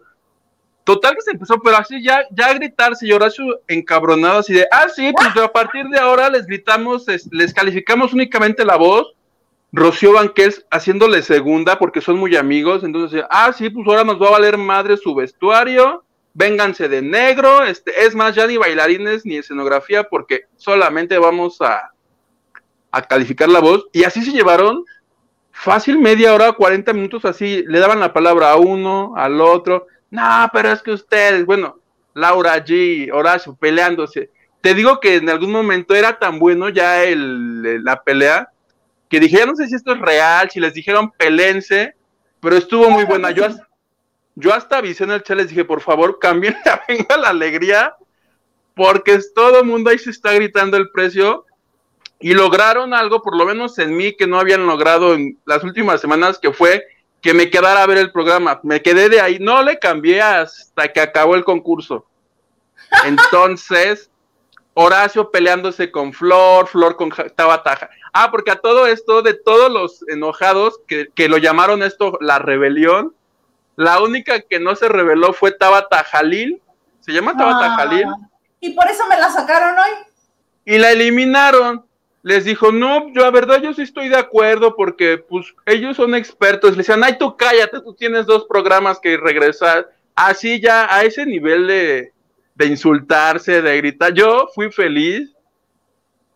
[0.84, 4.66] Total que se empezó, pero así ya, ya a gritarse y Horacio encabronado así de,
[4.72, 9.14] ah, sí, pues a partir de ahora les gritamos, es- les calificamos únicamente la voz
[9.72, 14.28] Rocío Banquels haciéndole segunda porque son muy amigos, entonces, ah, sí, pues ahora nos va
[14.28, 19.37] a valer madre su vestuario, vénganse de negro, este, es más, ya ni bailarines ni
[19.37, 21.92] escenografía porque solamente vamos a,
[22.90, 24.85] a calificar la voz, y así se llevaron
[25.50, 30.48] fácil media hora, 40 minutos así, le daban la palabra a uno, al otro, no,
[30.52, 31.78] pero es que ustedes, bueno,
[32.14, 34.31] Laura G, Horacio, peleándose.
[34.61, 38.50] Te digo que en algún momento era tan bueno ya el, la pelea
[39.08, 41.94] que dije, ya no sé si esto es real, si les dijeron pelense,
[42.40, 43.30] pero estuvo muy buena.
[43.30, 43.46] Yo,
[44.34, 47.94] yo hasta avisé en el chat, les dije, por favor, cambien la venga la alegría,
[48.74, 51.46] porque es, todo el mundo ahí se está gritando el precio
[52.20, 56.00] y lograron algo, por lo menos en mí, que no habían logrado en las últimas
[56.00, 56.84] semanas, que fue
[57.20, 58.60] que me quedara a ver el programa.
[58.62, 62.06] Me quedé de ahí, no le cambié hasta que acabó el concurso.
[63.04, 64.10] Entonces,
[64.80, 67.90] Horacio peleándose con Flor, Flor con Tabataja.
[68.12, 72.38] Ah, porque a todo esto, de todos los enojados que, que, lo llamaron esto la
[72.38, 73.12] rebelión,
[73.74, 76.62] la única que no se rebeló fue Tabata Jalil.
[77.00, 78.04] ¿Se llama Tabata Jalil?
[78.06, 78.28] Ah,
[78.60, 79.90] y por eso me la sacaron hoy.
[80.64, 81.84] Y la eliminaron
[82.22, 86.14] les dijo, no, yo a verdad yo sí estoy de acuerdo porque pues ellos son
[86.14, 86.72] expertos.
[86.72, 89.88] Le decían, ay, tú cállate, tú tienes dos programas que regresar.
[90.14, 92.12] Así ya, a ese nivel de,
[92.58, 94.12] de insultarse, de gritar.
[94.12, 95.32] Yo fui feliz.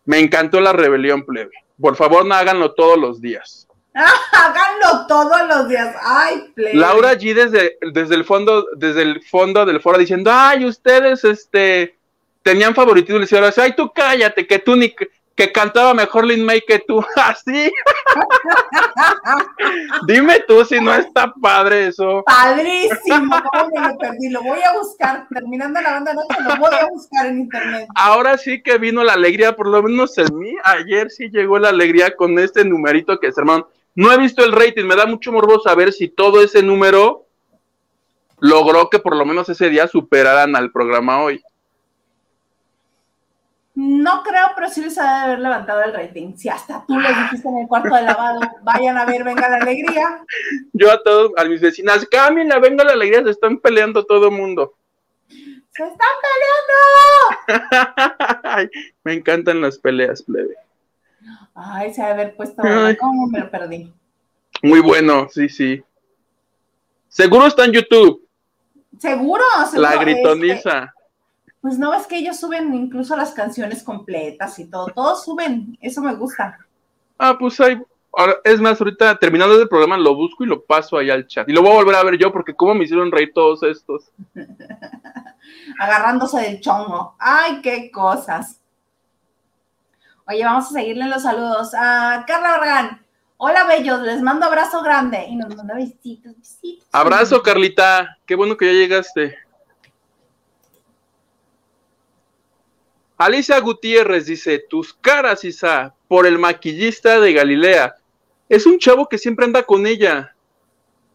[0.05, 1.51] Me encantó la rebelión plebe.
[1.79, 3.67] Por favor, no háganlo todos los días.
[3.93, 5.95] háganlo todos los días.
[6.01, 6.75] Ay, plebe.
[6.75, 11.97] Laura G desde, desde el fondo, desde el fondo del foro diciendo, ay, ustedes, este,
[12.41, 13.19] tenían favoritismo.
[13.19, 14.95] Le decían, ay, tú cállate, que tú ni,
[15.35, 17.71] que cantaba mejor Lin May que tú, así.
[20.07, 22.23] Dime tú si no está padre eso.
[22.25, 24.29] Padrísimo, ¿cómo me lo perdí?
[24.29, 27.87] Lo voy a buscar, terminando la banda noche, lo voy a buscar en internet.
[27.95, 31.69] Ahora sí que vino la alegría, por lo menos en mí, ayer sí llegó la
[31.69, 33.67] alegría con este numerito que es, hermano.
[33.95, 37.25] No he visto el rating, me da mucho morbo saber si todo ese número
[38.39, 41.41] logró que por lo menos ese día superaran al programa hoy.
[43.75, 46.35] No creo, pero sí les ha de haber levantado el rating.
[46.35, 49.57] Si hasta tú les dijiste en el cuarto de lavado, vayan a ver, venga la
[49.57, 50.23] alegría.
[50.73, 54.33] Yo a todos, a mis vecinas, la venga la alegría, se están peleando todo el
[54.33, 54.75] mundo.
[55.27, 55.97] ¡Se están
[57.47, 58.69] peleando!
[59.03, 60.55] me encantan las peleas, plebe.
[61.55, 62.61] Ay, se ha de haber puesto.
[62.99, 63.91] ¿Cómo me lo perdí?
[64.61, 65.83] Muy bueno, sí, sí.
[67.07, 68.27] Seguro está en YouTube.
[68.99, 69.81] Seguro, seguro.
[69.81, 70.93] La gritoniza
[71.63, 76.01] pues no ves que ellos suben incluso las canciones completas y todo, todos suben, eso
[76.01, 76.57] me gusta.
[77.17, 77.81] Ah, pues hay,
[78.43, 81.47] es más, ahorita terminando el programa lo busco y lo paso ahí al chat.
[81.47, 84.11] Y lo voy a volver a ver yo porque cómo me hicieron reír todos estos.
[85.79, 87.15] Agarrándose del chongo.
[87.17, 88.59] Ay, qué cosas.
[90.27, 91.71] Oye, vamos a seguirle los saludos.
[91.79, 93.05] A Carla Organ.
[93.37, 95.27] Hola, bellos, les mando abrazo grande.
[95.29, 96.89] Y nos manda besitos, besitos.
[96.91, 98.17] Abrazo, Carlita.
[98.25, 99.42] Qué bueno que ya llegaste.
[103.17, 107.95] Alicia Gutiérrez dice, tus caras, Isa, por el maquillista de Galilea.
[108.49, 110.35] Es un chavo que siempre anda con ella.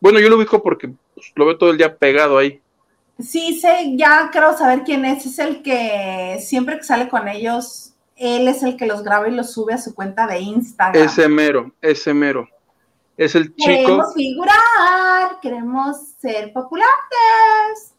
[0.00, 2.60] Bueno, yo lo ubico porque pues, lo veo todo el día pegado ahí.
[3.18, 5.26] Sí, sé, ya creo saber quién es.
[5.26, 9.32] Es el que siempre que sale con ellos, él es el que los graba y
[9.32, 11.02] los sube a su cuenta de Instagram.
[11.02, 12.48] Ese mero, ese mero.
[13.16, 13.66] Es el chico.
[13.66, 17.94] Queremos figurar, queremos ser populares.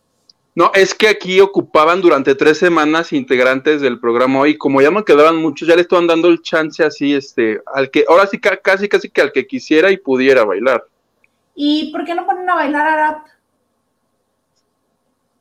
[0.56, 5.06] No, es que aquí ocupaban durante tres semanas integrantes del programa y como ya no
[5.06, 8.90] quedaban muchos, ya le estaban dando el chance así, este, al que, ahora sí casi,
[8.90, 10.84] casi que al que quisiera y pudiera bailar.
[11.56, 13.28] ¿Y por qué no ponen a bailar a rap?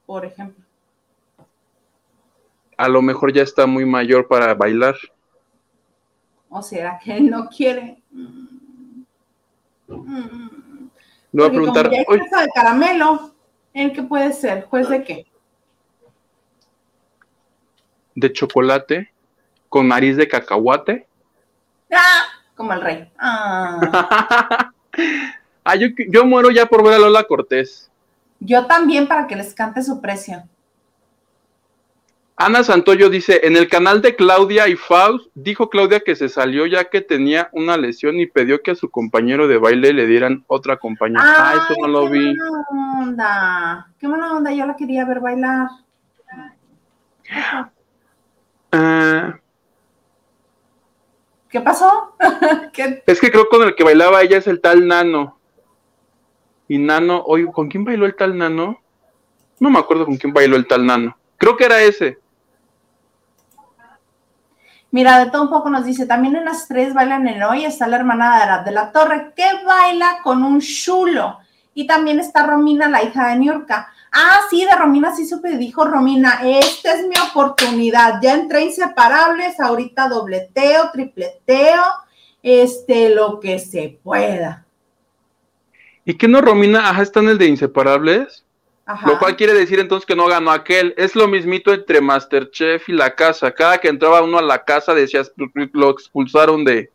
[0.06, 0.64] Por ejemplo.
[2.76, 4.96] A lo mejor ya está muy mayor para bailar.
[6.48, 8.02] ¿O será que él no quiere?
[9.86, 9.96] No
[11.32, 11.90] voy a preguntar.
[12.06, 13.37] Como ya de caramelo.
[13.78, 14.64] ¿En qué puede ser?
[14.64, 15.24] ¿Juez de qué?
[18.16, 19.12] De chocolate
[19.68, 21.06] con nariz de cacahuate.
[21.92, 22.24] ¡Ah!
[22.56, 23.12] Como el rey.
[23.16, 24.72] Ah.
[25.64, 27.88] ah yo, yo muero ya por ver a Lola Cortés.
[28.40, 30.42] Yo también para que les cante su precio.
[32.40, 36.66] Ana Santoyo dice, en el canal de Claudia y Faust, dijo Claudia que se salió
[36.66, 40.44] ya que tenía una lesión y pidió que a su compañero de baile le dieran
[40.46, 41.18] otra compañía.
[41.20, 42.32] ah, eso no lo vi.
[42.32, 45.66] Qué mala onda, qué mala onda, yo la quería ver bailar.
[48.70, 49.36] Ah.
[51.48, 52.14] ¿Qué pasó?
[53.04, 55.40] Es que creo con el que bailaba ella es el tal Nano.
[56.68, 58.80] Y Nano, oye, ¿con quién bailó el tal Nano?
[59.58, 61.18] No me acuerdo con quién bailó el tal Nano.
[61.36, 62.18] Creo que era ese.
[64.90, 67.86] Mira, de todo un poco nos dice, también en las tres bailan en hoy, está
[67.86, 71.38] la hermana de de la Torre, que baila con un chulo.
[71.74, 73.92] Y también está Romina, la hija de Niurka.
[74.10, 78.20] Ah, sí, de Romina sí supe, dijo Romina, esta es mi oportunidad.
[78.22, 81.82] Ya entré inseparables, ahorita dobleteo, tripleteo,
[82.42, 84.64] este, lo que se pueda.
[86.04, 86.88] ¿Y qué no, Romina?
[86.88, 88.44] Ajá, está en el de inseparables.
[89.04, 90.94] Lo cual quiere decir entonces que no ganó aquel.
[90.96, 93.52] Es lo mismito entre Masterchef y la casa.
[93.52, 96.90] Cada que entraba uno a la casa decías, lo expulsaron de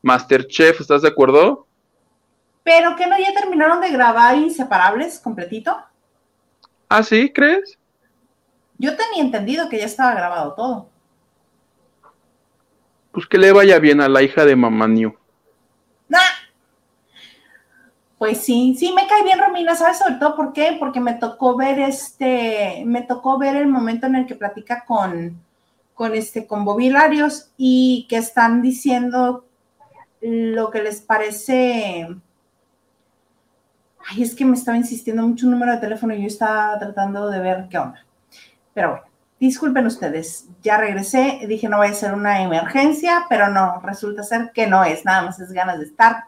[0.00, 1.66] Masterchef, ¿estás de acuerdo?
[2.62, 5.76] Pero que no ya terminaron de grabar Inseparables completito.
[6.88, 7.30] ¿Ah, sí?
[7.30, 7.78] ¿Crees?
[8.78, 10.88] Yo tenía entendido que ya estaba grabado todo.
[13.12, 15.16] Pues que le vaya bien a la hija de Mamá New.
[18.18, 20.76] Pues sí, sí me cae bien Romina, ¿sabes sobre todo por qué?
[20.78, 25.38] Porque me tocó ver este, me tocó ver el momento en el que platica con,
[25.92, 26.64] con este, con
[27.58, 29.44] y que están diciendo
[30.22, 32.08] lo que les parece.
[34.08, 37.28] Ay, es que me estaba insistiendo mucho un número de teléfono y yo estaba tratando
[37.28, 38.06] de ver qué onda.
[38.72, 39.04] Pero bueno,
[39.38, 44.52] disculpen ustedes, ya regresé, dije no voy a ser una emergencia, pero no, resulta ser
[44.54, 46.24] que no es, nada más es ganas de estar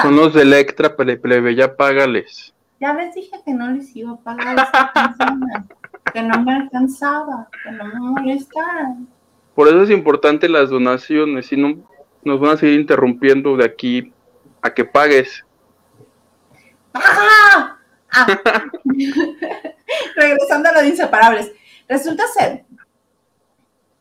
[0.00, 2.54] son los de Electra, plebe, ya págales.
[2.80, 4.56] Ya les dije que no les iba a pagar
[6.12, 9.08] que no me alcanzaba, que no me molestaran.
[9.54, 11.76] Por eso es importante las donaciones, si no
[12.24, 14.12] nos van a seguir interrumpiendo de aquí
[14.60, 15.44] a que pagues.
[16.92, 17.78] ¡Ah!
[18.12, 18.26] ah.
[20.16, 21.52] Regresando a los inseparables.
[21.88, 22.64] Resulta ser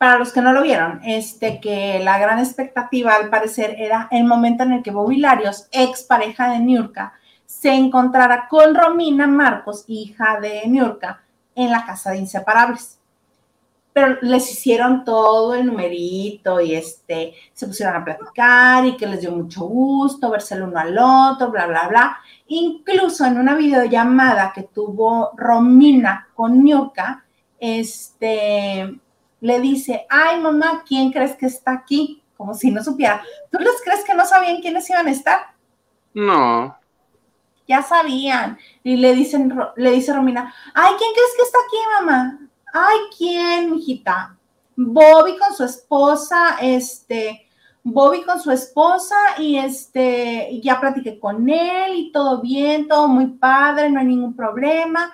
[0.04, 4.26] para los que no lo vieron, este, que la gran expectativa al parecer era el
[4.26, 7.14] momento en el que Bobby Larios, ex pareja de Niurka,
[7.46, 11.24] se encontrara con Romina Marcos, hija de Niurka,
[11.56, 13.00] en la casa de inseparables.
[13.94, 19.22] Pero les hicieron todo el numerito y este, se pusieron a platicar y que les
[19.22, 22.18] dio mucho gusto verse el uno al otro, bla, bla, bla.
[22.48, 27.24] Incluso en una videollamada que tuvo Romina con Niurka,
[27.58, 29.00] este,
[29.44, 32.24] le dice, ay mamá, ¿quién crees que está aquí?
[32.38, 33.22] Como si no supiera.
[33.52, 35.40] ¿Tú les crees que no sabían quiénes iban a estar?
[36.14, 36.78] No.
[37.68, 38.58] Ya sabían.
[38.86, 42.40] Y le dicen, le dice Romina, ay, ¿quién crees que está aquí, mamá?
[42.74, 44.38] Ay, ¿quién, mijita?
[44.78, 47.46] Bobby con su esposa, este,
[47.84, 53.28] Bobby con su esposa y este, ya platiqué con él y todo bien, todo muy
[53.28, 55.14] padre, no hay ningún problema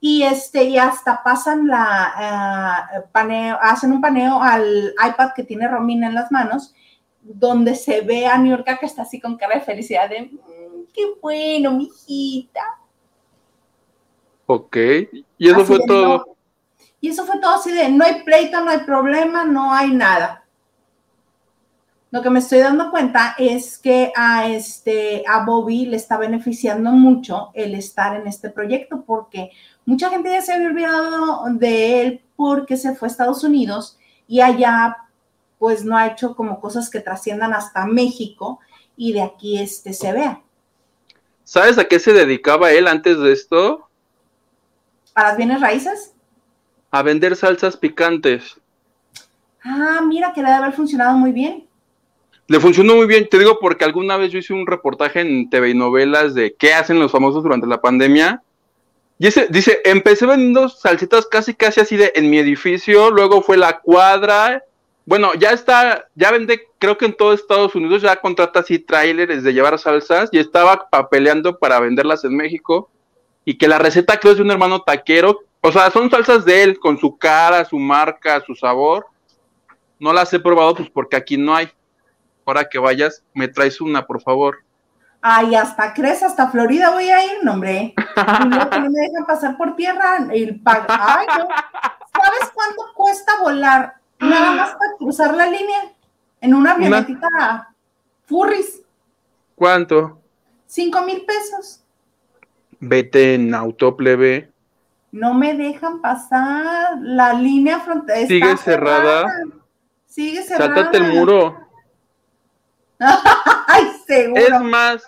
[0.00, 5.68] y este y hasta pasan la uh, paneo, hacen un paneo al iPad que tiene
[5.68, 6.74] Romina en las manos,
[7.20, 10.92] donde se ve a New York que está así con cara de felicidad de mm,
[10.94, 12.78] qué bueno, mijita.
[14.46, 14.76] Ok,
[15.36, 16.36] y eso fue todo.
[17.00, 20.44] y eso fue todo así de no hay pleito, no hay problema, no hay nada.
[22.10, 26.90] Lo que me estoy dando cuenta es que a, este, a Bobby le está beneficiando
[26.92, 29.50] mucho el estar en este proyecto porque
[29.88, 34.42] mucha gente ya se había olvidado de él porque se fue a Estados Unidos y
[34.42, 34.98] allá
[35.58, 38.60] pues no ha hecho como cosas que trasciendan hasta México
[38.98, 40.42] y de aquí este se vea.
[41.42, 43.88] ¿Sabes a qué se dedicaba él antes de esto?
[45.14, 46.12] ¿A las bienes raíces?
[46.90, 48.60] A vender salsas picantes.
[49.64, 51.66] Ah, mira que le debe haber funcionado muy bien.
[52.46, 55.70] Le funcionó muy bien, te digo porque alguna vez yo hice un reportaje en TV
[55.70, 58.42] y novelas de qué hacen los famosos durante la pandemia.
[59.18, 63.80] Ese, dice, empecé vendiendo salsitas casi casi así de en mi edificio, luego fue la
[63.80, 64.62] cuadra.
[65.06, 69.42] Bueno, ya está, ya vende, creo que en todo Estados Unidos ya contrata así trailers
[69.42, 72.90] de llevar salsas y estaba papeleando para venderlas en México.
[73.44, 75.40] Y que la receta creo es de un hermano taquero.
[75.62, 79.06] O sea, son salsas de él, con su cara, su marca, su sabor.
[79.98, 81.70] No las he probado pues porque aquí no hay
[82.48, 84.58] ahora que vayas, me traes una, por favor.
[85.20, 87.94] Ay, hasta crees, hasta Florida voy a ir, no, hombre.
[88.48, 90.18] no, que no me dejan pasar por tierra.
[90.30, 95.92] El Ay, ¿Sabes cuánto cuesta volar nada más para cruzar la línea?
[96.40, 97.74] En una avionetita
[98.26, 98.82] Furris.
[99.54, 100.20] ¿Cuánto?
[100.66, 101.82] Cinco mil pesos.
[102.78, 104.52] Vete en autoplebe.
[105.10, 108.28] No me dejan pasar la línea fronteriza.
[108.28, 109.26] Sigue cerrada.
[110.06, 110.74] Sigue cerrada.
[110.74, 111.66] Sáltate el muro.
[114.08, 114.40] Seguro.
[114.42, 115.02] Es más,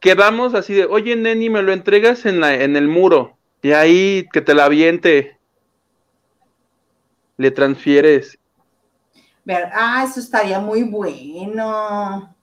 [0.00, 3.38] quedamos así de, oye, Neni, me lo entregas en, la, en el muro.
[3.62, 5.38] Y ahí que te la aviente.
[7.36, 8.36] Le transfieres.
[9.44, 12.34] Ver, ah, eso estaría muy bueno.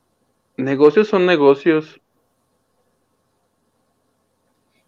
[0.55, 1.99] Negocios son negocios.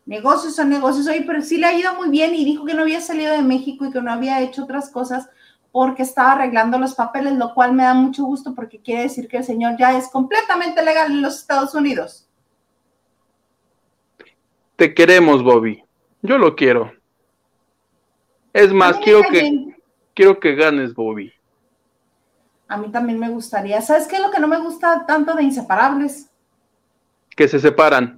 [0.06, 1.06] Negocios son negocios.
[1.08, 3.42] Oye, pero sí le ha ido muy bien y dijo que no había salido de
[3.42, 5.30] México y que no había hecho otras cosas
[5.78, 9.38] porque estaba arreglando los papeles, lo cual me da mucho gusto porque quiere decir que
[9.38, 12.28] el señor ya es completamente legal en los Estados Unidos.
[14.76, 15.84] Te queremos, Bobby.
[16.24, 16.92] Yo lo quiero.
[18.54, 19.76] Es más, quiero que,
[20.16, 21.32] quiero que ganes, Bobby.
[22.68, 23.80] A mí también me gustaría.
[23.80, 26.32] ¿Sabes qué es lo que no me gusta tanto de Inseparables?
[27.36, 28.18] Que se separan.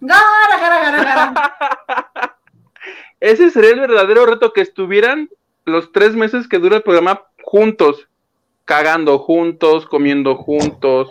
[0.00, 2.38] Gara, gara, gara, gara.
[3.20, 5.28] Ese sería el verdadero reto que estuvieran
[5.64, 8.08] los tres meses que dura el programa juntos,
[8.64, 11.08] cagando juntos, comiendo juntos.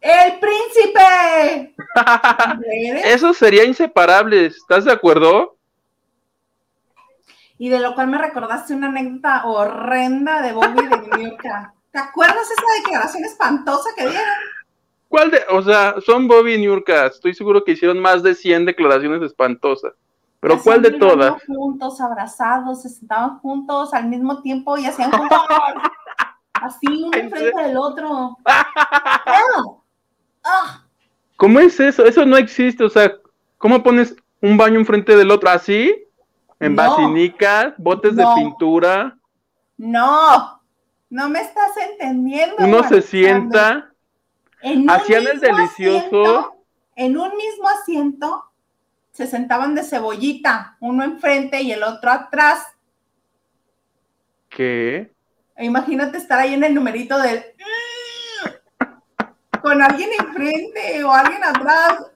[0.00, 1.74] ¡El príncipe!
[3.04, 5.56] Eso sería inseparable, ¿estás de acuerdo?
[7.58, 11.72] Y de lo cual me recordaste una anécdota horrenda de Bobby de York.
[11.90, 14.34] ¿Te acuerdas esa declaración espantosa que dieron?
[15.08, 15.40] ¿Cuál de?
[15.48, 17.06] O sea, son Bobby y Niurka.
[17.06, 19.94] Estoy seguro que hicieron más de 100 declaraciones espantosas.
[20.40, 21.42] Pero ¿cuál de todas?
[21.46, 25.38] Juntos, abrazados, se sentaban juntos al mismo tiempo y hacían juntos.
[26.52, 28.36] así, uno enfrente del otro.
[30.50, 30.82] Ah.
[31.36, 32.06] ¿Cómo es eso?
[32.06, 32.82] Eso no existe.
[32.82, 33.12] O sea,
[33.58, 35.50] ¿cómo pones un baño enfrente del otro?
[35.50, 36.06] ¿Así?
[36.58, 37.74] ¿En basinicas?
[37.76, 39.18] ¿Botes de pintura?
[39.76, 40.62] No,
[41.10, 42.56] no me estás entendiendo.
[42.60, 43.92] Uno se sienta.
[44.88, 46.54] Hacían el delicioso.
[46.96, 48.47] en un mismo asiento
[49.18, 52.64] se sentaban de cebollita, uno enfrente y el otro atrás.
[54.48, 55.10] ¿Qué?
[55.58, 57.42] Imagínate estar ahí en el numerito del
[59.60, 62.12] con alguien enfrente o alguien atrás.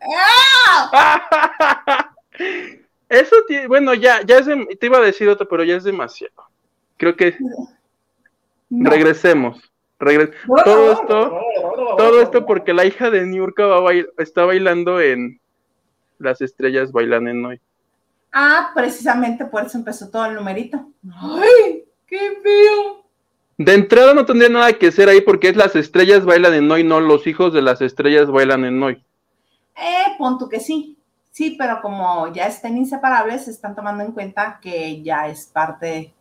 [3.09, 3.35] Eso,
[3.67, 4.47] bueno, ya, ya es,
[4.79, 6.45] te iba a decir otro, pero ya es demasiado.
[6.99, 7.37] Creo que
[8.71, 9.73] regresemos.
[9.99, 11.41] todo esto,
[11.99, 13.65] todo esto porque la hija de Niurka
[14.19, 15.42] está bailando en
[16.23, 17.61] las estrellas bailan en hoy.
[18.33, 20.89] Ah, precisamente por eso empezó todo el numerito.
[21.21, 21.85] ¡Ay!
[22.07, 23.05] ¡Qué feo!
[23.59, 26.83] De entrada no tendría nada que ser ahí porque es las estrellas bailan en hoy,
[26.83, 29.05] no los hijos de las estrellas bailan en hoy.
[29.77, 30.99] Eh, punto que sí.
[31.31, 36.13] Sí, pero como ya estén inseparables, se están tomando en cuenta que ya es parte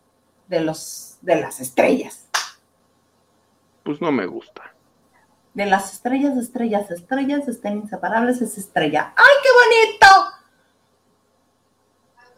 [0.48, 2.30] de los de las estrellas.
[3.84, 4.71] Pues no me gusta
[5.54, 9.14] de las estrellas, estrellas, estrellas, estén inseparables, es estrella.
[9.16, 10.08] ¡Ay, qué bonito!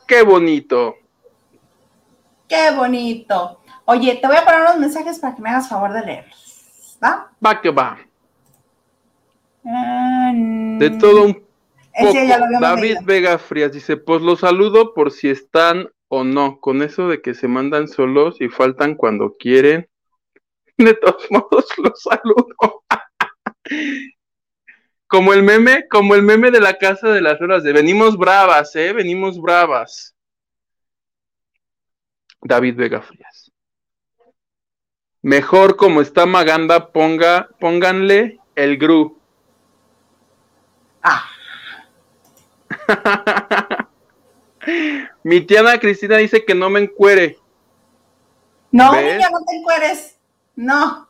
[0.08, 0.96] ¡Qué bonito!
[2.48, 3.60] ¡Qué bonito!
[3.86, 6.98] Oye, te voy a poner unos mensajes para que me hagas favor de leerlos.
[7.04, 7.32] ¿Va?
[7.46, 7.98] Va que va.
[9.64, 12.14] de todo un poco.
[12.60, 16.60] David Vega Frías dice, pues los saludo por si están o no.
[16.60, 19.88] Con eso de que se mandan solos y faltan cuando quieren.
[20.78, 22.84] De todos modos, los saludo.
[25.08, 28.76] Como el meme, como el meme de la casa de las horas de venimos bravas,
[28.76, 30.16] eh, venimos bravas.
[32.42, 33.52] David Vega Frías.
[35.22, 39.18] Mejor como está Maganda, ponga, pónganle el gru.
[41.02, 41.30] Ah.
[45.24, 47.38] Mi tía Cristina dice que no me encuere.
[48.72, 50.18] No, niña, no te encueres.
[50.56, 51.08] No.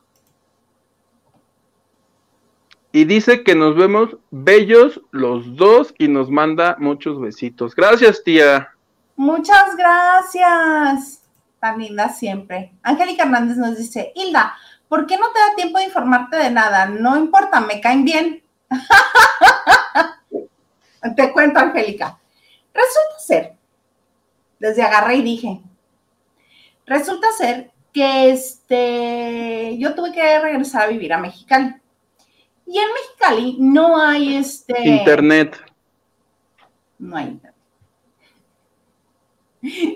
[2.96, 7.76] Y dice que nos vemos bellos los dos y nos manda muchos besitos.
[7.76, 8.70] Gracias, tía.
[9.16, 11.24] Muchas gracias.
[11.60, 12.72] Tan linda siempre.
[12.84, 14.56] Angélica Hernández nos dice, Hilda,
[14.88, 16.86] ¿por qué no te da tiempo de informarte de nada?
[16.86, 18.44] No importa, me caen bien.
[21.16, 22.20] te cuento, Angélica.
[22.76, 23.54] Resulta ser,
[24.60, 25.62] desde agarré y dije,
[26.86, 31.74] resulta ser que este, yo tuve que regresar a vivir a Mexicali.
[32.66, 34.88] Y en Mexicali no hay este.
[34.88, 35.58] Internet.
[37.00, 37.54] No hay internet.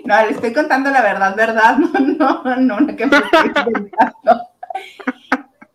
[0.04, 1.76] No, le estoy contando la verdad, ¿verdad?
[2.18, 3.90] No, no, no, no que me estoy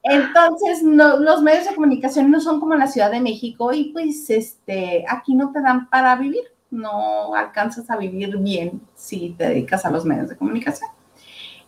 [0.04, 4.30] Entonces, los medios de comunicación no son como en la Ciudad de México y pues
[4.30, 9.86] este, aquí no te dan para vivir, no alcanzas a vivir bien si te dedicas
[9.86, 10.90] a los medios de comunicación.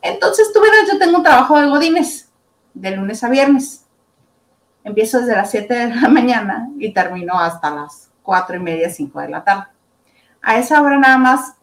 [0.02, 2.32] Entonces, tú verás, yo tengo un trabajo de godines,
[2.74, 3.85] de lunes a viernes
[4.86, 9.20] empiezo desde las 7 de la mañana y termino hasta las 4 y media, 5
[9.20, 9.66] de la tarde.
[10.42, 11.56] A esa hora nada más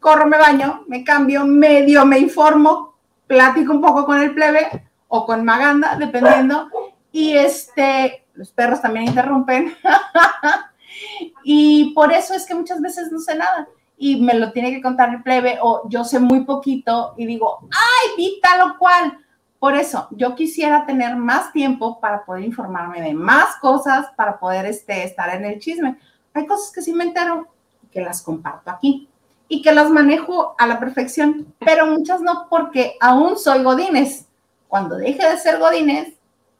[0.00, 2.94] corro, me baño, me cambio, medio me informo,
[3.26, 6.68] platico un poco con el plebe o con Maganda, dependiendo.
[7.12, 9.76] Y este, los perros también interrumpen.
[11.44, 13.68] y por eso es que muchas veces no sé nada
[13.98, 17.68] y me lo tiene que contar el plebe o yo sé muy poquito y digo,
[17.70, 19.18] ay, vi tal o cual
[19.58, 24.66] por eso, yo quisiera tener más tiempo para poder informarme de más cosas, para poder
[24.66, 25.98] este, estar en el chisme.
[26.32, 27.48] Hay cosas que sí me entero
[27.82, 29.08] y que las comparto aquí.
[29.50, 34.26] y que las manejo a la perfección, pero muchas no porque aún soy Godines.
[34.68, 36.12] Cuando deje de ser Godines,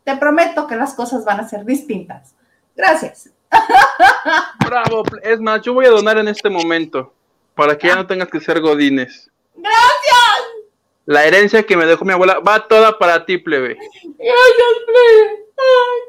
[0.05, 2.35] te prometo que las cosas van a ser distintas.
[2.75, 3.29] Gracias.
[4.67, 7.13] Bravo, es más, yo voy a donar en este momento
[7.55, 9.31] para que ya no tengas que ser Godines.
[9.55, 10.28] Gracias.
[11.09, 13.79] La herencia que me dejó mi abuela va toda para ti, plebe.
[13.79, 15.47] Gracias, plebe.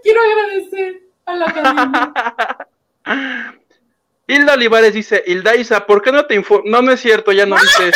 [0.04, 2.68] quiero agradecer a la familia.
[4.28, 6.70] Hilda Olivares dice, Hilda Isa, ¿por qué no te informas?
[6.70, 7.96] No, no es cierto, ya no dices.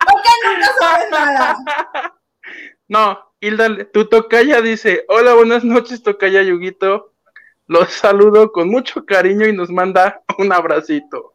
[0.00, 1.56] ¿Por qué nunca sabes nada?
[2.88, 7.12] No, Hilda, tu tocaya dice, hola, buenas noches, tocaya Yuguito.
[7.68, 11.34] Los saludo con mucho cariño y nos manda un abracito.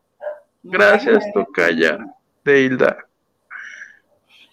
[0.64, 1.98] Gracias, tocaya
[2.48, 2.98] de Hilda.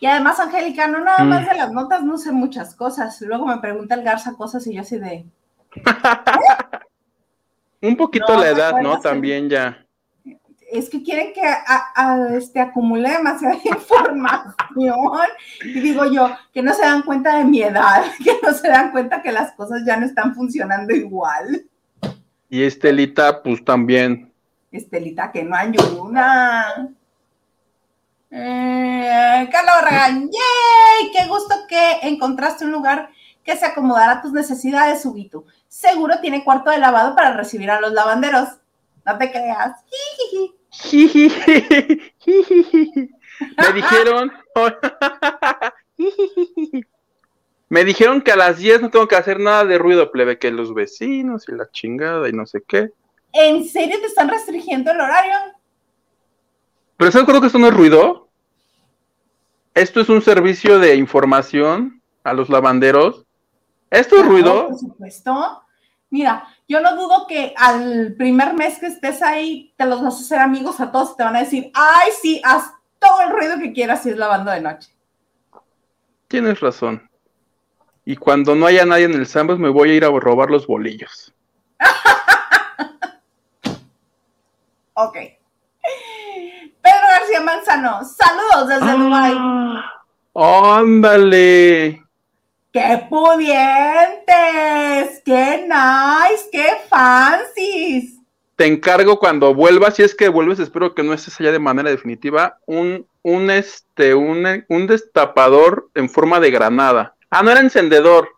[0.01, 1.49] Y además, Angélica, no nada más mm.
[1.49, 3.19] de las notas, no sé muchas cosas.
[3.23, 5.25] Luego me pregunta el Garza cosas y yo así de...
[7.81, 8.99] Un poquito la edad, ¿no?
[9.01, 9.87] También ya.
[10.71, 11.43] Es que quieren que
[12.37, 15.29] este, acumule demasiada información.
[15.65, 18.91] Y digo yo, que no se dan cuenta de mi edad, que no se dan
[18.91, 21.67] cuenta que las cosas ya no están funcionando igual.
[22.49, 24.33] Y Estelita, pues también.
[24.71, 26.91] Estelita, que no ayuda.
[28.37, 31.13] Eh, Barragán, ¡yay!
[31.13, 33.11] ¡Qué gusto que encontraste un lugar
[33.45, 35.45] que se acomodara a tus necesidades, Ubito!
[35.69, 38.49] seguro tiene cuarto de lavado para recibir a los lavanderos.
[39.05, 39.73] No te creas.
[43.57, 44.33] Me dijeron.
[47.69, 50.53] Me dijeron que a las 10 no tengo que hacer nada de ruido, plebe, que
[50.53, 52.91] los vecinos y la chingada y no sé qué.
[53.33, 55.35] ¿En serio te están restringiendo el horario?
[56.97, 58.24] Pero ¿sabes creo que esto no es ruido?
[59.75, 63.27] Esto es un servicio de información a los lavanderos.
[63.91, 64.69] ¿Esto es ruido?
[64.69, 65.63] Por supuesto.
[66.11, 70.21] Mira, yo no dudo que al primer mes que estés ahí, te los vas a
[70.21, 73.59] hacer amigos a todos y te van a decir, ay, sí, haz todo el ruido
[73.59, 74.95] que quieras si es lavando de noche.
[76.29, 77.11] Tienes razón.
[78.05, 80.69] Y cuando no haya nadie en el Sambas, me voy a ir a robar los
[80.69, 81.35] bolillos.
[84.95, 85.17] ok.
[87.35, 88.87] García Manzano, saludos desde
[90.37, 92.01] ah, ¡Ándale!
[92.73, 94.31] ¡Qué pudientes!
[95.25, 96.49] ¡Qué nice!
[96.53, 98.21] ¡Qué fancies!
[98.55, 101.91] Te encargo cuando vuelvas, si es que vuelves, espero que no estés allá de manera
[101.91, 107.17] definitiva, un, un, este, un, un destapador en forma de granada.
[107.31, 108.29] Ah, no era encendedor,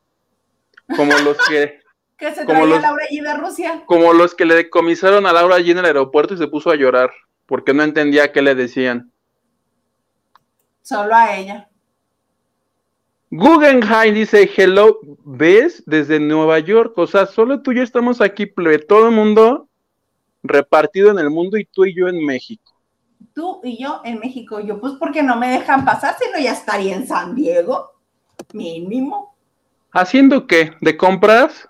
[0.96, 1.80] como los que...
[2.16, 3.82] que se traía los, Laura G de Rusia.
[3.84, 6.76] Como los que le decomisaron a Laura allí en el aeropuerto y se puso a
[6.76, 7.10] llorar,
[7.46, 9.12] porque no entendía qué le decían.
[10.82, 11.68] Solo a ella.
[13.30, 15.82] Guggenheim dice, hello, ¿ves?
[15.86, 18.46] Desde Nueva York, o sea, solo tú y yo estamos aquí,
[18.88, 19.68] todo el mundo
[20.42, 22.72] repartido en el mundo y tú y yo en México.
[23.34, 26.52] Tú y yo en México, yo pues porque no me dejan pasar, si no ya
[26.52, 27.90] estaría en San Diego,
[28.52, 29.34] mínimo.
[29.90, 30.72] ¿Haciendo qué?
[30.80, 31.68] ¿De compras?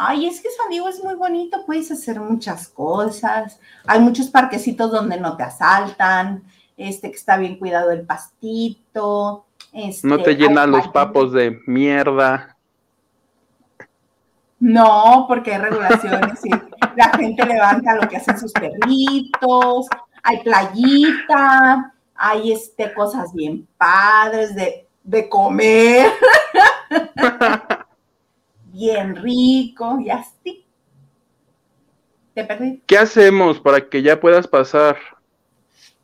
[0.00, 4.92] Ay, es que San Diego es muy bonito, puedes hacer muchas cosas, hay muchos parquecitos
[4.92, 6.44] donde no te asaltan,
[6.76, 9.46] este que está bien cuidado el pastito,
[10.04, 12.56] no te este, llenan los papos de mierda.
[14.60, 16.50] No, porque hay regulaciones y
[16.94, 19.88] la gente levanta lo que hacen sus perritos,
[20.22, 26.12] hay playita, hay este, cosas bien padres de, de comer,
[28.78, 30.64] bien rico y así.
[32.34, 32.82] Te perdí.
[32.86, 34.96] ¿Qué hacemos para que ya puedas pasar?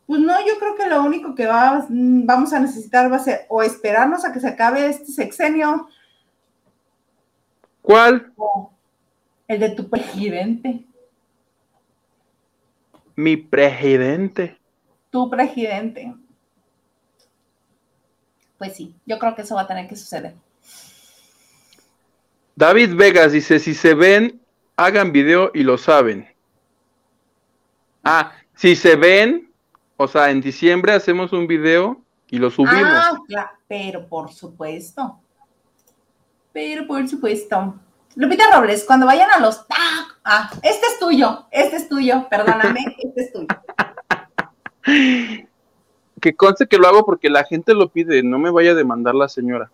[0.05, 3.45] Pues no, yo creo que lo único que va, vamos a necesitar va a ser
[3.49, 5.87] o esperarnos a que se acabe este sexenio.
[7.81, 8.33] ¿Cuál?
[9.47, 10.83] el de tu presidente.
[13.15, 14.57] Mi presidente.
[15.11, 16.13] Tu presidente.
[18.57, 20.35] Pues sí, yo creo que eso va a tener que suceder.
[22.55, 24.41] David Vegas dice, si se ven,
[24.77, 26.27] hagan video y lo saben.
[28.03, 29.51] Ah, si se ven,
[29.97, 32.81] o sea, en diciembre hacemos un video y lo subimos.
[32.81, 35.19] Ah, claro, pero por supuesto.
[36.53, 37.75] Pero por supuesto.
[38.15, 40.15] Lupita Robles, cuando vayan a los tacos.
[40.23, 43.47] Ah, este es tuyo, este es tuyo, perdóname, este es tuyo.
[46.21, 49.13] Que conste que lo hago porque la gente lo pide, no me vaya a demandar
[49.13, 49.69] la señora.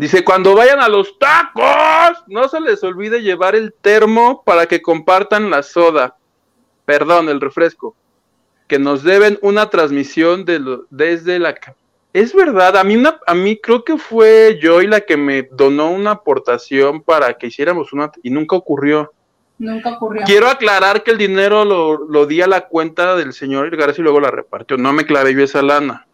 [0.00, 4.80] Dice, cuando vayan a los tacos, no se les olvide llevar el termo para que
[4.80, 6.16] compartan la soda.
[6.86, 7.94] Perdón, el refresco
[8.66, 11.54] que nos deben una transmisión de desde la...
[12.14, 15.90] Es verdad, a mí, una, a mí creo que fue Joy la que me donó
[15.90, 18.10] una aportación para que hiciéramos una...
[18.22, 19.12] y nunca ocurrió.
[19.58, 20.22] Nunca ocurrió.
[20.24, 24.04] Quiero aclarar que el dinero lo, lo di a la cuenta del señor García y
[24.04, 24.78] luego la repartió.
[24.78, 26.06] No me clavé yo esa lana.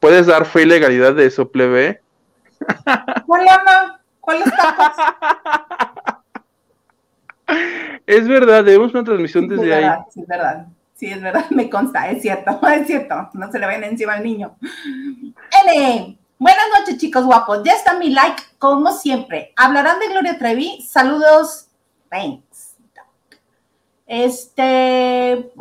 [0.00, 2.01] ¿Puedes dar fe y legalidad de eso, plebe?
[3.26, 4.00] ¿Cuál lana?
[4.20, 4.42] ¿Cuál
[8.06, 9.98] es verdad, debemos una transmisión desde es ahí.
[10.10, 10.66] Sí, es verdad.
[10.94, 13.30] Sí, es verdad, me consta, es cierto, es cierto.
[13.34, 14.56] No se le ven encima al niño.
[15.66, 16.18] N.
[16.38, 17.62] Buenas noches, chicos guapos.
[17.64, 19.52] Ya está mi like, como siempre.
[19.56, 20.82] Hablarán de Gloria Trevi.
[20.82, 21.68] Saludos.
[22.10, 22.76] Thanks.
[24.06, 25.52] Este,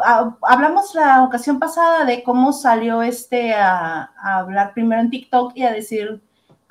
[0.41, 5.63] hablamos la ocasión pasada de cómo salió este a, a, hablar primero en TikTok y
[5.63, 6.21] a decir,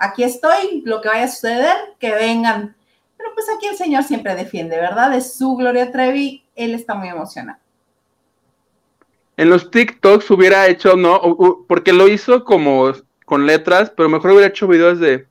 [0.01, 2.75] aquí estoy, lo que vaya a suceder, que vengan.
[3.17, 5.15] Pero pues aquí el señor siempre defiende, ¿verdad?
[5.15, 7.59] Es su Gloria Trevi, él está muy emocionado.
[9.37, 12.93] En los TikToks hubiera hecho, no, porque lo hizo como
[13.25, 15.27] con letras, pero mejor hubiera hecho videos de,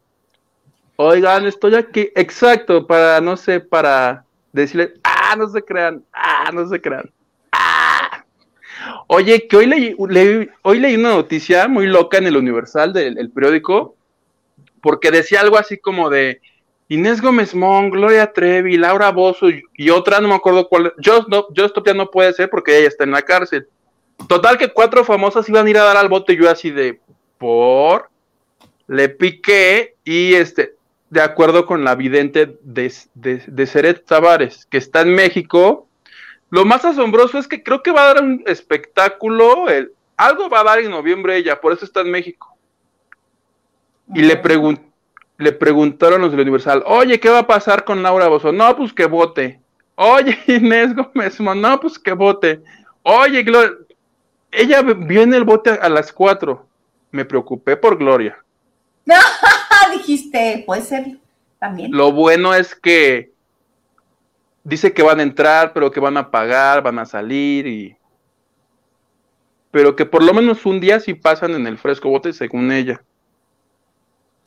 [0.95, 6.67] oigan, estoy aquí, exacto, para, no sé, para decirle, ah, no se crean, ah, no
[6.67, 7.11] se crean.
[7.51, 8.23] Ah.
[9.07, 9.95] Oye, que hoy leí,
[10.61, 13.95] hoy leí una noticia muy loca en el Universal del el periódico,
[14.81, 16.41] porque decía algo así como de
[16.87, 21.47] Inés Gómez Mon, Gloria Trevi, Laura Bozo y, otra, no me acuerdo cuál, yo, no,
[21.55, 23.67] Just ya no puede ser porque ella está en la cárcel.
[24.27, 26.99] Total que cuatro famosas iban a ir a dar al bote yo así de,
[27.37, 28.09] por,
[28.87, 30.73] le piqué y este,
[31.09, 35.87] de acuerdo con la vidente de, de, de Seret Tavares, que está en México,
[36.49, 40.61] lo más asombroso es que creo que va a dar un espectáculo, el, algo va
[40.61, 42.57] a dar en noviembre ella, por eso está en México.
[44.13, 44.79] Y le, pregun
[45.37, 48.51] le preguntaron los del Universal, oye, ¿qué va a pasar con Laura Bozo?
[48.51, 49.59] No, pues que vote.
[49.95, 52.61] Oye, Inés Gómez, no, pues que vote.
[53.03, 53.73] Oye, Gloria,
[54.51, 56.65] ella vio en el bote a las 4.
[57.11, 58.37] Me preocupé por Gloria.
[59.93, 61.17] Dijiste, puede ser
[61.59, 61.91] también.
[61.91, 63.31] Lo bueno es que
[64.63, 67.95] dice que van a entrar, pero que van a pagar, van a salir y.
[69.71, 73.01] Pero que por lo menos un día sí pasan en el fresco bote, según ella.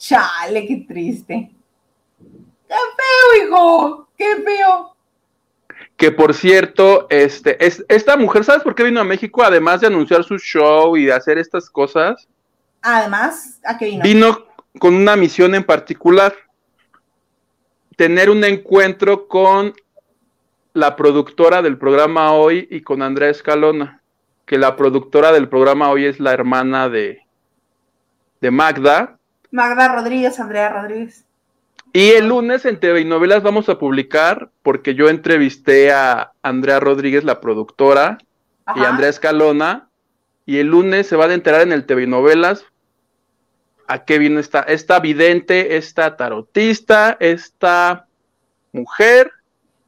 [0.02, 1.50] Chale, qué triste.
[2.18, 4.08] Qué feo, hijo.
[4.16, 4.92] Qué feo
[6.02, 9.44] que por cierto, este, es, esta mujer, ¿sabes por qué vino a México?
[9.44, 12.26] Además de anunciar su show y de hacer estas cosas.
[12.80, 14.02] Además, ¿a qué vino?
[14.02, 14.46] Vino
[14.80, 16.34] con una misión en particular.
[17.96, 19.74] Tener un encuentro con
[20.72, 24.02] la productora del programa Hoy y con Andrea Escalona.
[24.44, 27.20] Que la productora del programa Hoy es la hermana de,
[28.40, 29.20] de Magda.
[29.52, 31.24] Magda Rodríguez, Andrea Rodríguez.
[31.92, 36.80] Y el lunes en TV y Novelas vamos a publicar, porque yo entrevisté a Andrea
[36.80, 38.18] Rodríguez, la productora,
[38.64, 38.80] Ajá.
[38.80, 39.88] y a Andrea Escalona,
[40.46, 42.64] y el lunes se van a enterar en el TV y Novelas
[43.86, 48.06] a qué vino esta, esta vidente, esta tarotista, esta
[48.72, 49.30] mujer.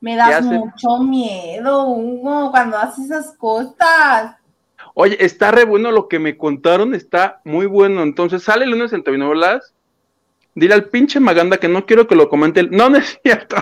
[0.01, 0.59] Me das hace...
[0.59, 4.37] mucho miedo, Hugo, cuando haces esas cosas.
[4.95, 8.03] Oye, está re bueno lo que me contaron, está muy bueno.
[8.03, 9.75] Entonces sale el lunes en TV y Novelas
[10.55, 12.61] Dile al pinche Maganda que no quiero que lo comente.
[12.61, 12.69] él.
[12.75, 13.57] No, no es cierto.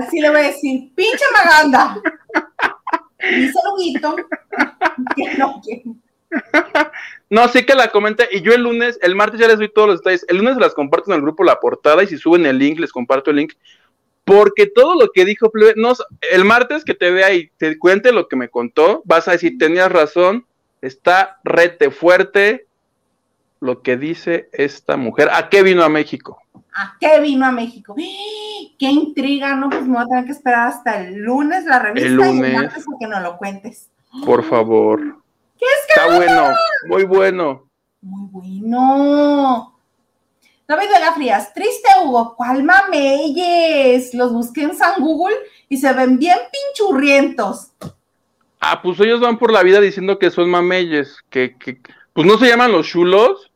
[0.00, 2.00] Así le voy a decir, pinche Maganda.
[3.18, 4.16] Dice Luguito
[5.16, 5.60] que no.
[7.28, 8.28] No, sí que la comente.
[8.30, 10.24] Y yo el lunes, el martes ya les doy todos los detalles.
[10.28, 12.92] El lunes las comparto en el grupo La Portada y si suben el link, les
[12.92, 13.54] comparto el link.
[14.30, 15.94] Porque todo lo que dijo no,
[16.32, 19.58] el martes que te vea y te cuente lo que me contó, vas a decir,
[19.58, 20.46] tenías razón,
[20.82, 22.66] Está rete fuerte
[23.60, 25.28] lo que dice esta mujer.
[25.30, 26.40] ¿A qué vino a México?
[26.74, 27.94] ¿A qué vino a México?
[27.94, 29.54] ¡Qué intriga!
[29.56, 32.52] No, pues me voy a tener que esperar hasta el lunes la revista el lunes,
[32.52, 33.90] y antes que nos lo cuentes.
[34.24, 35.22] Por favor.
[35.58, 36.54] ¿Qué es que Está bueno,
[36.86, 37.68] muy bueno.
[38.00, 39.79] Muy bueno.
[40.70, 44.14] David Vega Frías, triste Hugo, ¿cuál mameyes?
[44.14, 45.34] Los busqué en San Google
[45.68, 47.72] y se ven bien pinchurrientos.
[48.60, 51.80] Ah, pues ellos van por la vida diciendo que son mameyes, que, que
[52.12, 53.50] pues no se llaman los chulos.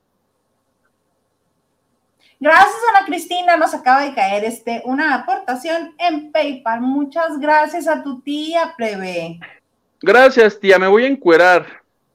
[2.41, 6.81] Gracias Ana Cristina, nos acaba de caer este una aportación en PayPal.
[6.81, 9.39] Muchas gracias a tu tía, plebe.
[10.03, 11.65] Gracias, tía, me voy a encuerar.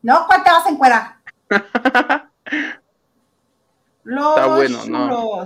[0.02, 1.16] No, ¿cuál te vas a encuerar?
[4.04, 4.86] los Está bueno.
[4.86, 5.45] No.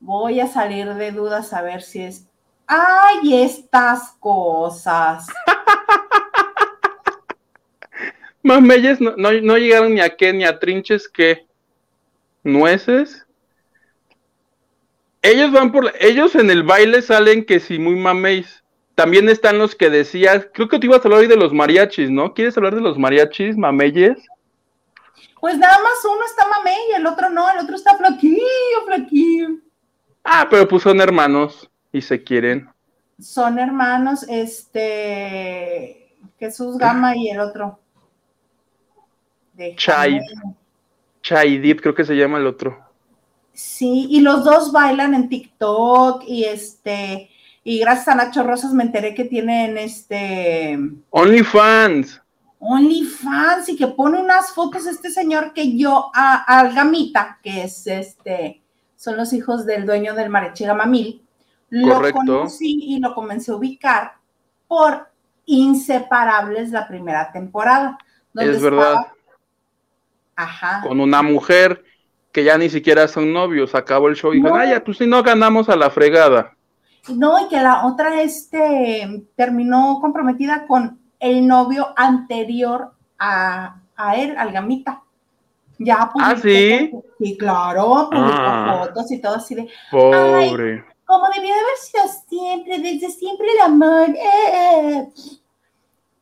[0.00, 2.28] Voy a salir de dudas a ver si es
[2.68, 5.26] ¡Ay, estas cosas!
[8.42, 11.46] Mameyes no, no, no, llegaron ni a qué, ni a trinches que
[12.44, 13.26] nueces.
[15.22, 18.62] Ellos van por, ellos en el baile salen que sí, muy mameis.
[18.94, 22.10] También están los que decías, creo que te ibas a hablar hoy de los mariachis,
[22.10, 22.34] ¿no?
[22.34, 24.18] ¿Quieres hablar de los mariachis, mameyes?
[25.40, 28.40] Pues nada más uno está mamé y el otro no, el otro está flaquillo,
[28.86, 29.48] flaquillo.
[30.24, 32.68] Ah, pero pues son hermanos y se quieren.
[33.20, 37.78] Son hermanos, este, Jesús Gama y el otro.
[39.54, 40.20] De Chai.
[41.22, 42.78] Chaidip, creo que se llama el otro.
[43.52, 47.28] Sí, y los dos bailan en TikTok y este,
[47.64, 50.78] y gracias a Nacho Rosas me enteré que tienen este...
[51.10, 52.22] OnlyFans.
[52.60, 58.62] OnlyFans y que pone unas fotos este señor que yo, a, Algamita, que es este,
[58.96, 61.22] son los hijos del dueño del Marechiga Mamil,
[61.70, 64.12] lo conocí y lo comencé a ubicar
[64.66, 65.08] por
[65.46, 67.96] Inseparables la primera temporada.
[68.34, 69.06] es verdad.
[70.36, 70.82] Ajá.
[70.86, 71.84] Con una mujer
[72.32, 75.06] que ya ni siquiera son novios, acabó el show y dijeron, ay, ya, pues si
[75.06, 76.54] no ganamos a la fregada.
[77.08, 84.36] No, y que la otra este, terminó comprometida con el novio anterior a, a él,
[84.36, 85.02] al Gamita.
[85.78, 86.90] Ya ¿Ah, sí?
[87.18, 88.84] Sí, claro, publicó ah.
[88.86, 89.68] fotos y todo así de.
[89.90, 90.84] Pobre.
[91.04, 94.08] como debió de haber sido siempre, desde siempre el amor.
[94.10, 95.08] Eh.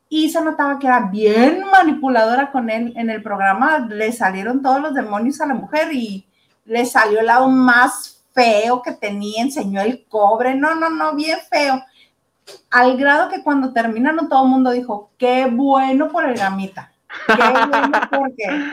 [0.09, 3.79] Y se notaba que era bien manipuladora con él en el programa.
[3.79, 6.27] Le salieron todos los demonios a la mujer y
[6.67, 10.55] le salió el lado más feo que tenía, enseñó el cobre.
[10.55, 11.83] No, no, no, bien feo
[12.71, 16.93] al grado que cuando terminaron todo el mundo dijo, qué bueno por el gamita,
[17.27, 18.65] qué bueno porque,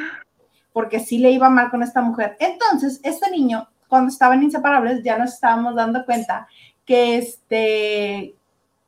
[0.72, 2.38] porque sí le iba mal con esta mujer.
[2.40, 6.48] Entonces, este niño, cuando estaban inseparables, ya nos estábamos dando cuenta
[6.86, 8.36] que, este,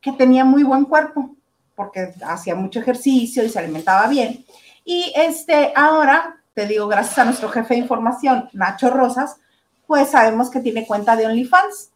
[0.02, 1.36] que tenía muy buen cuerpo,
[1.76, 4.46] porque hacía mucho ejercicio y se alimentaba bien.
[4.84, 9.38] Y este, ahora, te digo, gracias a nuestro jefe de información, Nacho Rosas,
[9.88, 11.92] pues sabemos que tiene cuenta de OnlyFans.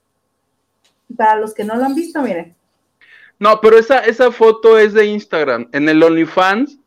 [1.17, 2.55] Para los que no lo han visto, miren.
[3.39, 5.69] No, pero esa, esa foto es de Instagram.
[5.71, 6.77] En el OnlyFans,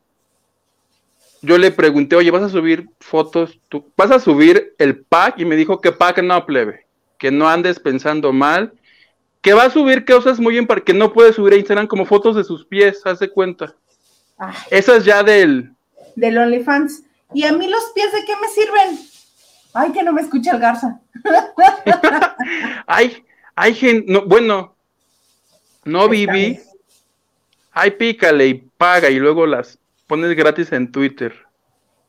[1.41, 3.59] yo le pregunté, oye, ¿vas a subir fotos?
[3.69, 5.39] ¿Tú vas a subir el pack?
[5.39, 6.87] Y me dijo que pack no, plebe.
[7.19, 8.75] Que no andes pensando mal.
[9.41, 12.05] Que va a subir cosas muy bien para que no puede subir a Instagram como
[12.05, 13.75] fotos de sus pies, hace cuenta.
[14.71, 15.73] Esa es ya del...
[16.17, 17.03] Del OnlyFans.
[17.35, 18.99] ¿Y a mí los pies de qué me sirven?
[19.75, 21.01] Ay, que no me escucha el Garza.
[22.87, 23.25] ay,
[23.55, 24.77] ay, gente, no, bueno,
[25.85, 26.61] no, Vivi.
[27.73, 31.35] Ay, pícale y paga y luego las pones gratis en Twitter.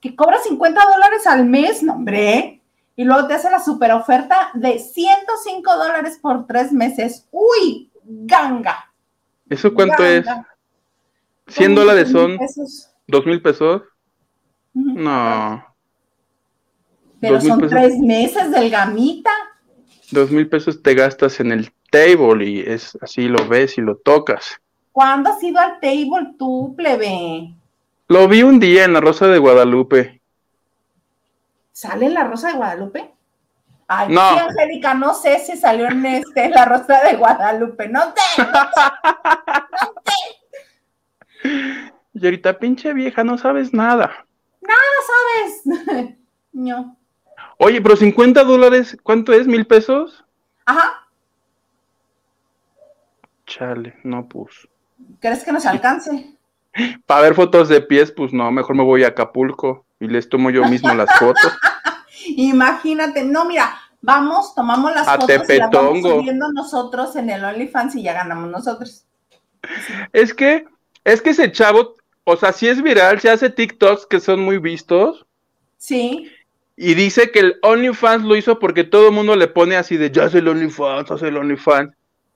[0.01, 2.61] Que cobra 50 dólares al mes, no, hombre.
[2.95, 7.27] Y luego te hace la super oferta de 105 dólares por tres meses.
[7.31, 7.89] ¡Uy!
[8.03, 8.91] ¡Ganga!
[9.49, 10.25] ¿Eso cuánto es?
[11.47, 12.37] 100 dólares son
[13.07, 13.81] dos mil pesos.
[14.73, 15.65] No.
[17.19, 19.31] Pero son tres meses del gamita.
[20.11, 23.97] Dos mil pesos te gastas en el table y es así lo ves y lo
[23.97, 24.59] tocas.
[24.91, 27.53] ¿Cuándo has ido al table tú, plebe?
[28.07, 30.19] Lo vi un día en la Rosa de Guadalupe.
[31.71, 33.13] ¿Sale en la Rosa de Guadalupe?
[33.87, 34.33] Ay, no.
[34.33, 37.87] Sí, Angélica, no sé si salió en este, la Rosa de Guadalupe.
[37.89, 38.41] No sé.
[38.41, 38.45] No
[40.05, 40.13] sé.
[42.15, 44.25] Y ahorita, pinche vieja, no sabes nada.
[44.61, 46.15] Nada sabes.
[46.53, 46.95] no.
[47.57, 49.47] Oye, pero 50 dólares, ¿cuánto es?
[49.47, 50.23] ¿Mil pesos?
[50.65, 51.02] Ajá.
[53.45, 54.67] Chale, no, pues.
[55.19, 56.37] ¿Crees que nos alcance?
[57.05, 60.49] Para ver fotos de pies, pues no, mejor me voy a Acapulco y les tomo
[60.49, 61.51] yo mismo las fotos.
[62.27, 67.95] Imagínate, no, mira, vamos, tomamos las fotos y las vamos subiendo nosotros en el OnlyFans
[67.95, 69.05] y ya ganamos nosotros.
[70.11, 70.65] Es que,
[71.03, 74.57] es que ese chavo, o sea, si es viral, se hace TikToks que son muy
[74.57, 75.25] vistos.
[75.77, 76.31] Sí.
[76.75, 80.11] Y dice que el OnlyFans lo hizo porque todo el mundo le pone así de,
[80.11, 81.93] ya hace el OnlyFans, hace el OnlyFans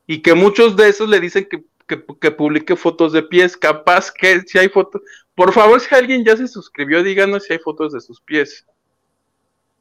[0.08, 4.41] y que muchos de esos le dicen que, que, publique fotos de pies, capaz que
[4.41, 5.01] si hay fotos,
[5.36, 8.66] por favor si alguien ya se suscribió, díganos si hay fotos de sus pies.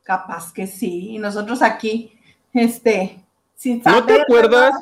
[0.03, 2.13] Capaz que sí, y nosotros aquí,
[2.53, 3.21] este,
[3.55, 4.75] sin saber, ¿No te acuerdas?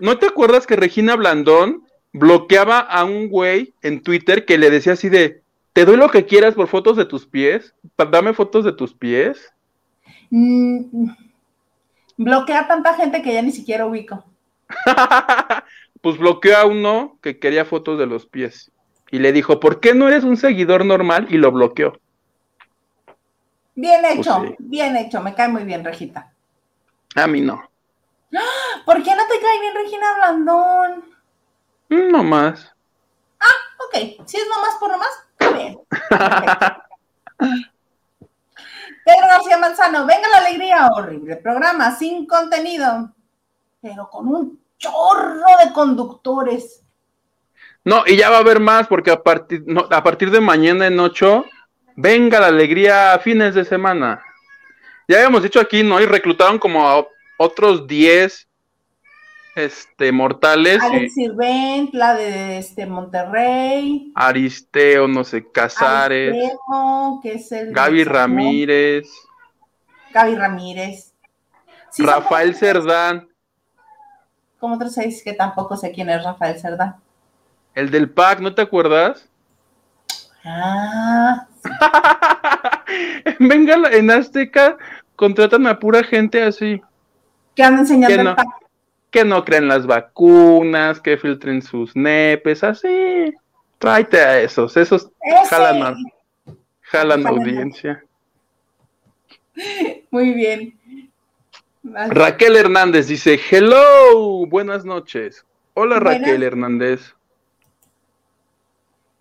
[0.00, 4.94] ¿No te acuerdas que Regina Blandón bloqueaba a un güey en Twitter que le decía
[4.94, 7.74] así de, te doy lo que quieras por fotos de tus pies,
[8.10, 9.52] dame fotos de tus pies?
[10.30, 11.10] Mm,
[12.16, 14.24] bloquea a tanta gente que ya ni siquiera ubico.
[16.00, 18.70] pues bloqueó a uno que quería fotos de los pies.
[19.10, 21.26] Y le dijo, ¿por qué no eres un seguidor normal?
[21.30, 21.98] Y lo bloqueó.
[23.74, 25.20] Bien pues hecho, bien hecho.
[25.20, 26.32] Me cae muy bien, Regita.
[27.16, 27.62] A mí no.
[28.84, 31.04] ¿Por qué no te cae bien Regina Blandón?
[31.88, 32.72] No más.
[33.40, 34.26] Ah, ok.
[34.26, 35.78] Si es nomás por nomás, está bien.
[39.04, 43.12] Pedro García Manzano, venga la alegría, horrible programa, sin contenido
[43.80, 46.82] pero con un chorro de conductores.
[47.84, 51.00] No, y ya va a haber más, porque a partir, a partir de mañana en
[51.00, 51.44] 8
[51.96, 54.22] Venga la alegría a fines de semana.
[55.06, 56.00] Ya habíamos dicho aquí, ¿no?
[56.00, 57.06] Y reclutaron como a
[57.36, 58.48] otros 10
[59.56, 60.80] este, mortales.
[60.82, 64.12] Alex Sirvent, la de este, Monterrey.
[64.14, 66.30] Aristeo, no sé, Casares.
[66.32, 69.10] Aristeo, que es el Gaby Ramírez.
[70.14, 71.12] Gaby Ramírez.
[71.90, 73.28] Sí, Rafael Cerdán.
[74.60, 76.94] Como otros seis que tampoco sé quién es Rafael Cerdán.
[77.74, 79.28] El del PAC, ¿no te acuerdas?
[80.44, 81.48] Ah.
[83.40, 84.76] Venga, en Azteca
[85.16, 86.80] contratan a pura gente así.
[87.54, 88.60] Que anda enseñando el PAC
[89.10, 93.34] que no creen las vacunas, que filtren sus nepes, así.
[93.78, 95.10] Tráete a esos, esos
[95.48, 95.96] jalan,
[96.82, 98.04] jalan audiencia.
[100.10, 100.78] Muy bien.
[102.10, 105.44] Raquel Hernández dice, hello, buenas noches.
[105.74, 107.14] Hola Raquel Hernández.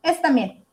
[0.01, 0.63] Es también.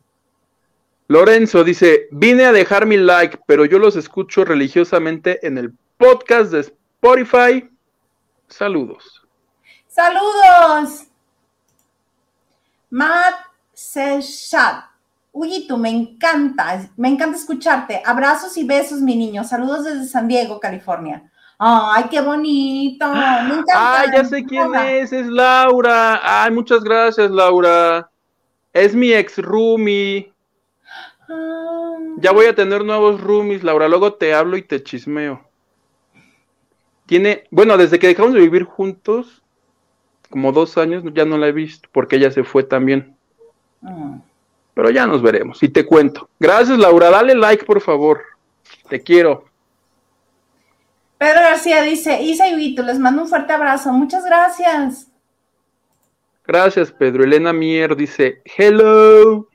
[1.08, 6.50] Lorenzo dice, vine a dejar mi like, pero yo los escucho religiosamente en el podcast
[6.52, 7.68] de Spotify
[8.48, 9.22] Saludos.
[9.88, 11.06] Saludos.
[12.90, 13.34] Matt
[13.72, 14.84] Seshat.
[15.32, 18.02] Uyito, me encanta, me encanta escucharte.
[18.04, 19.44] Abrazos y besos, mi niño.
[19.44, 21.30] Saludos desde San Diego, California.
[21.58, 23.06] Ay, qué bonito.
[23.06, 24.00] Encanta.
[24.00, 26.20] Ay, ya sé quién es, es Laura.
[26.22, 28.10] Ay, muchas gracias, Laura.
[28.72, 30.32] Es mi ex roomie.
[31.28, 31.62] Ah.
[32.18, 33.88] Ya voy a tener nuevos roomies, Laura.
[33.88, 35.46] Luego te hablo y te chismeo.
[37.04, 39.42] Tiene, bueno, desde que dejamos de vivir juntos,
[40.30, 43.16] como dos años, ya no la he visto, porque ella se fue también.
[43.82, 44.18] Ah.
[44.72, 46.28] Pero ya nos veremos y te cuento.
[46.40, 47.10] Gracias, Laura.
[47.10, 48.22] Dale like, por favor.
[48.88, 49.45] Te quiero.
[51.18, 53.92] Pedro García dice, Isa y Vito, les mando un fuerte abrazo.
[53.92, 55.08] Muchas gracias.
[56.46, 57.24] Gracias, Pedro.
[57.24, 59.48] Elena Mier dice, hello.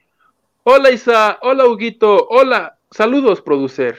[0.64, 1.39] Hola, Isa.
[1.41, 2.28] Hola, Huguito.
[2.30, 2.78] Hola.
[2.89, 3.97] Saludos, producer.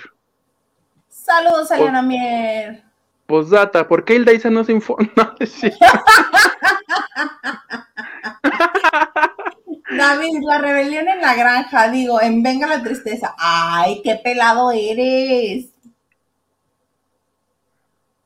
[1.09, 2.85] Saludos, Elena Mier.
[3.27, 5.37] Posdata, ¿por qué Hilda Isa no se informa?
[9.97, 13.35] David, la rebelión en la granja, digo, en Venga la Tristeza.
[13.39, 15.72] ¡Ay, qué pelado eres!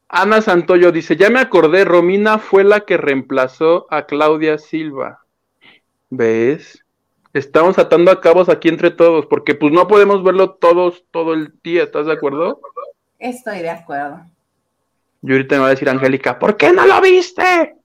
[0.08, 5.20] Ana Santoyo dice, ya me acordé, Romina fue la que reemplazó a Claudia Silva.
[6.10, 6.84] ¿Ves?
[7.32, 11.52] Estamos atando a cabos aquí entre todos, porque pues no podemos verlo todos todo el
[11.62, 12.60] día, ¿estás de acuerdo?
[13.18, 14.22] Estoy de acuerdo.
[15.22, 17.76] Y ahorita me va a decir Angélica, ¿por qué no lo viste?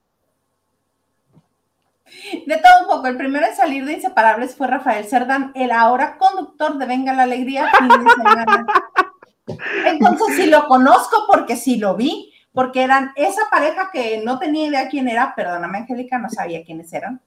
[2.46, 6.16] De todo un poco, el primero en salir de Inseparables fue Rafael Cerdán, el ahora
[6.18, 8.66] conductor de Venga la Alegría fin de semana.
[9.46, 14.68] Entonces sí lo conozco porque sí lo vi, porque eran esa pareja que no tenía
[14.68, 17.20] idea quién era, perdóname Angélica, no sabía quiénes eran,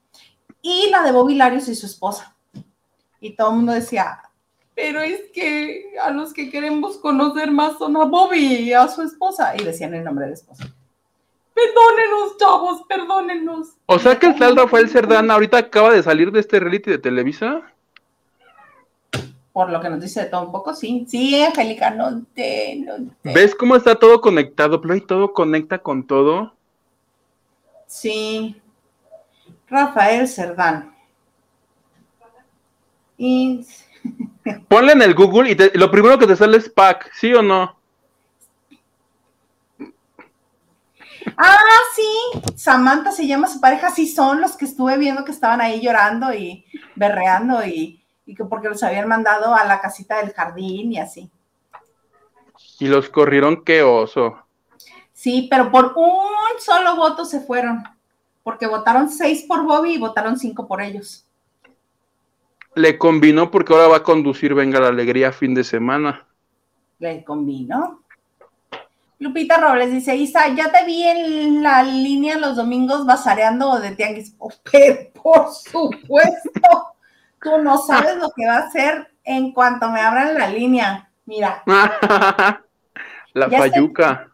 [0.61, 2.35] y la de Bobby Larios y su esposa.
[3.19, 4.19] Y todo el mundo decía,
[4.75, 9.01] pero es que a los que queremos conocer más son a Bobby y a su
[9.01, 9.55] esposa.
[9.57, 10.65] Y decían el nombre de la esposa.
[11.53, 13.69] Perdónenos, chavos, perdónenos.
[13.85, 16.97] O sea que el tal Rafael Cerdán ahorita acaba de salir de este reality de
[16.97, 17.61] Televisa.
[19.55, 21.05] Por lo que nos dice de todo un poco, sí.
[21.07, 24.81] Sí, Angélica, no te, no ¿Ves cómo está todo conectado?
[24.81, 26.53] Play todo conecta con todo.
[27.87, 28.61] Sí.
[29.69, 30.93] Rafael Cerdán.
[33.17, 33.65] Y
[34.67, 37.79] Ponle en el Google y lo primero que te sale es pack, ¿sí o no?
[41.37, 41.57] Ah,
[41.95, 45.79] sí, Samantha se llama su pareja, sí son los que estuve viendo que estaban ahí
[45.79, 50.93] llorando y berreando y, y que porque los habían mandado a la casita del jardín
[50.93, 51.29] y así.
[52.79, 54.37] Y los corrieron, qué oso.
[55.13, 57.83] Sí, pero por un solo voto se fueron,
[58.43, 61.25] porque votaron seis por Bobby y votaron cinco por ellos
[62.75, 66.27] le combinó porque ahora va a conducir Venga la Alegría fin de semana.
[66.99, 68.01] Le combinó.
[69.17, 74.35] Lupita Robles dice, Isa, ya te vi en la línea los domingos basareando de tianguis.
[74.37, 76.94] Oh, pero por supuesto,
[77.45, 81.09] tú no sabes lo que va a hacer en cuanto me abran la línea.
[81.25, 81.61] Mira.
[83.33, 84.27] la payuca.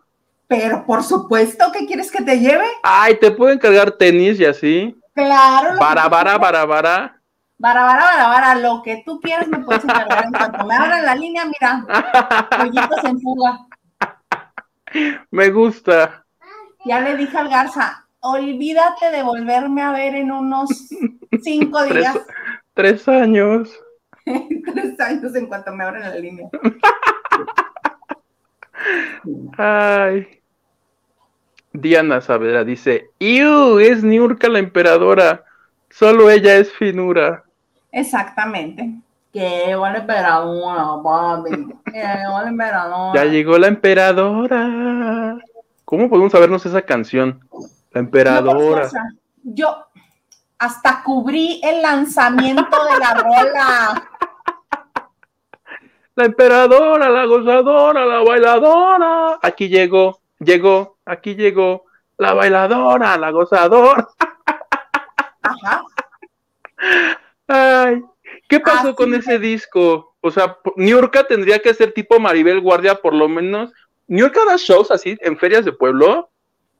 [0.48, 2.66] Pero por supuesto, ¿qué quieres que te lleve?
[2.84, 4.98] Ay, te pueden cargar tenis y así.
[5.14, 5.78] Claro.
[5.78, 7.22] Para, para, para, para.
[7.58, 11.06] Bara, bara, bara, bara, lo que tú quieras me puedes encargar en cuanto me abran
[11.06, 11.86] la línea, mira,
[12.58, 13.60] pollitos en fuga.
[15.32, 16.26] Me gusta.
[16.84, 20.70] Ya le dije al Garza, olvídate de volverme a ver en unos
[21.42, 22.14] cinco días.
[22.14, 22.26] Tres,
[23.08, 23.70] años.
[24.26, 26.50] tres años en cuanto me abran la línea.
[29.58, 30.28] Ay.
[31.74, 33.80] Diana Saavedra dice, ¡Iu!
[33.80, 35.46] Es Niurka la emperadora.
[35.90, 37.44] Solo ella es finura.
[37.92, 38.94] Exactamente.
[39.32, 41.68] Que llegó la emperadora, papi.
[41.92, 43.24] Que la emperadora.
[43.24, 45.38] Ya llegó la emperadora.
[45.86, 47.40] ¿Cómo podemos sabernos esa canción?
[47.92, 48.90] La emperadora.
[49.44, 49.86] Yo
[50.62, 54.10] hasta cubrí el lanzamiento de la rola.
[56.14, 59.40] La emperadora, la gozadora, la bailadora.
[59.42, 61.86] Aquí llegó, llegó, aquí llegó.
[62.18, 64.08] La bailadora, la gozadora.
[65.42, 65.84] Ajá.
[67.48, 68.04] Ay,
[68.48, 70.14] ¿qué pasó con ese disco?
[70.22, 73.74] O sea, Niurka tendría que ser tipo Maribel Guardia, por lo menos.
[74.08, 76.30] ¿Niurka da shows así en ferias de pueblo?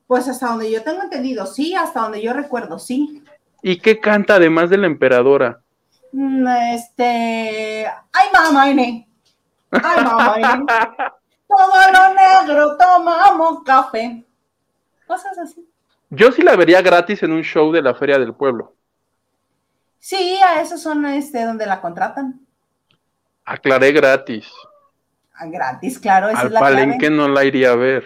[0.06, 3.24] Pues hasta donde yo tengo entendido, sí, hasta donde yo recuerdo, sí.
[3.62, 5.60] ¿Y qué canta además de la emperadora?
[6.10, 7.86] Mm, este.
[7.86, 8.62] ¡Ay, mamá!
[8.64, 10.94] Ay, mamá.
[11.48, 14.24] Todo lo negro tomamos café.
[15.06, 15.66] Cosas así.
[16.10, 18.74] Yo sí la vería gratis en un show de la Feria del Pueblo.
[19.98, 22.40] Sí, a esos son este, donde la contratan.
[23.44, 24.50] Aclaré gratis.
[25.34, 26.28] Ah, gratis, claro.
[26.28, 28.04] Esa Al es la palenque no la iría a ver.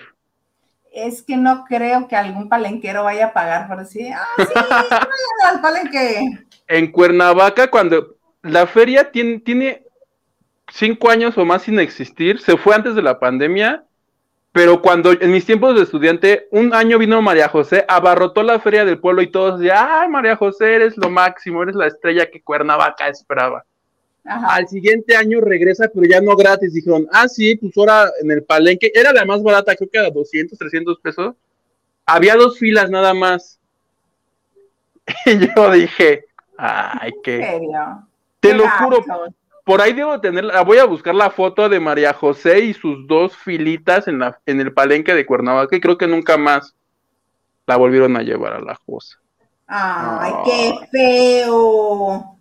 [0.96, 4.44] Es que no creo que algún palenquero vaya a pagar por decir, ah, sí,
[5.44, 6.46] al palenque.
[6.68, 9.84] En Cuernavaca, cuando la feria tiene, tiene
[10.72, 13.86] cinco años o más sin existir, se fue antes de la pandemia
[14.56, 18.86] pero cuando en mis tiempos de estudiante, un año vino María José, abarrotó la feria
[18.86, 22.42] del pueblo y todos decían, ay, María José, eres lo máximo, eres la estrella que
[22.42, 23.66] Cuernavaca esperaba.
[24.26, 26.72] Al siguiente año regresa, pero ya no gratis.
[26.72, 30.10] Dijeron, ah, sí, pues ahora en el palenque, era la más barata, creo que era
[30.10, 31.34] 200, 300 pesos.
[32.04, 33.58] Había dos filas nada más.
[35.26, 36.24] Y yo dije,
[36.56, 37.60] ay, qué.
[38.40, 39.04] Te lo juro,
[39.66, 43.36] por ahí debo tenerla, voy a buscar la foto de María José y sus dos
[43.36, 46.76] filitas en, la, en el palenque de Cuernavaca y creo que nunca más
[47.66, 49.18] la volvieron a llevar a la Josa.
[49.66, 52.35] Ay, qué feo.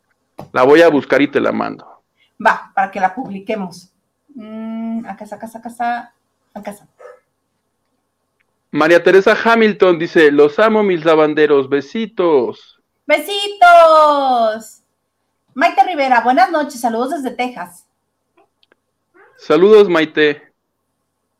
[0.51, 2.03] La voy a buscar y te la mando.
[2.45, 3.91] Va, para que la publiquemos.
[4.35, 6.11] Mm, acá acá acá
[6.53, 6.87] acá.
[8.71, 12.81] María Teresa Hamilton dice, los amo mis lavanderos, besitos.
[13.05, 14.81] Besitos.
[15.53, 17.87] Maite Rivera, buenas noches, saludos desde Texas.
[19.37, 20.53] Saludos, Maite.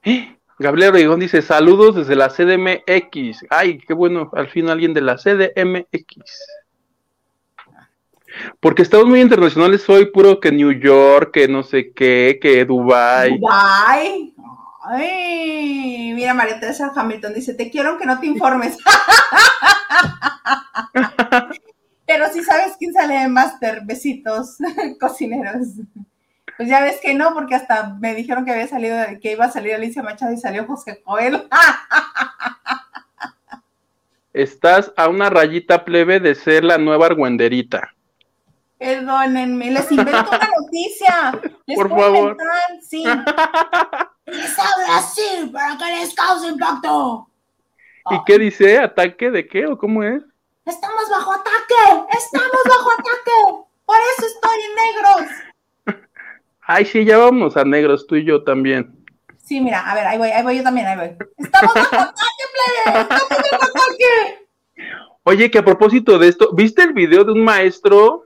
[0.04, 0.38] ¡Eh!
[0.58, 3.46] Gabriel Obregón dice, saludos desde la CDMX.
[3.50, 6.16] Ay, qué bueno, al fin alguien de la CDMX.
[8.60, 13.38] Porque estamos muy internacionales hoy, puro que New York, que no sé qué, que Dubai.
[13.38, 14.34] Dubai.
[14.88, 18.78] Ay, mira, María Teresa Hamilton dice, te quiero aunque no te informes.
[22.06, 24.58] Pero si sabes quién sale de Master, besitos,
[25.00, 25.70] cocineros.
[26.56, 29.52] Pues ya ves que no, porque hasta me dijeron que había salido, que iba a
[29.52, 31.48] salir Alicia Machado y salió José Coel.
[34.34, 37.96] Estás a una rayita plebe de ser la nueva argüenderita.
[38.78, 41.42] Perdónenme, les invento una noticia.
[41.66, 42.38] Les Por favor.
[42.82, 43.04] sí.
[44.26, 47.28] Les habla así para que les cause impacto.
[48.12, 48.80] ¿Y qué dice?
[48.80, 50.22] ¿Ataque de qué o cómo es?
[50.66, 53.66] Estamos bajo ataque, estamos bajo ataque.
[53.86, 55.32] Por eso estoy en negros.
[56.62, 58.96] Ay, sí, ya vamos a negros, tú y yo también.
[59.44, 61.28] Sí, mira, a ver, ahí voy, ahí voy yo también, ahí voy.
[61.38, 62.44] Estamos bajo ataque,
[62.84, 64.48] plebe, estamos bajo ataque.
[65.24, 68.26] Oye, que a propósito de esto, ¿viste el video de un maestro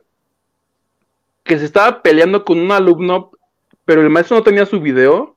[1.50, 3.32] que se estaba peleando con un alumno,
[3.84, 5.36] pero el maestro no tenía su video?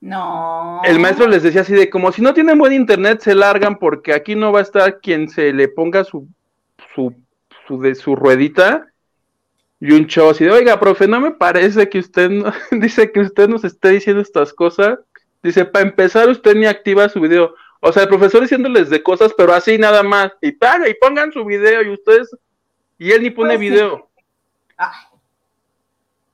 [0.00, 0.80] No.
[0.84, 4.12] El maestro les decía así de como si no tienen buen internet se largan porque
[4.12, 6.28] aquí no va a estar quien se le ponga su
[6.94, 7.14] su,
[7.66, 8.86] su de su ruedita
[9.80, 13.20] y un chavo así de, oiga, profe, no me parece que usted no, dice que
[13.20, 14.98] usted nos esté diciendo estas cosas.
[15.42, 17.54] Dice, para empezar, usted ni activa su video.
[17.80, 20.32] O sea, el profesor diciéndoles de cosas, pero así nada más.
[20.40, 22.34] Y paga y pongan su video y ustedes.
[22.98, 24.08] Y él ni pone pues video.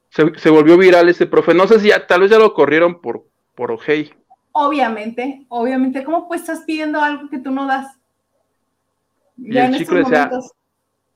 [0.08, 1.54] Se, se, volvió viral ese profe.
[1.54, 3.24] No sé si ya, tal vez ya lo corrieron por
[3.60, 4.10] por Ojei.
[4.52, 7.94] Obviamente, obviamente, ¿cómo pues estás pidiendo algo que tú no das?
[9.36, 10.30] Y el chico decía,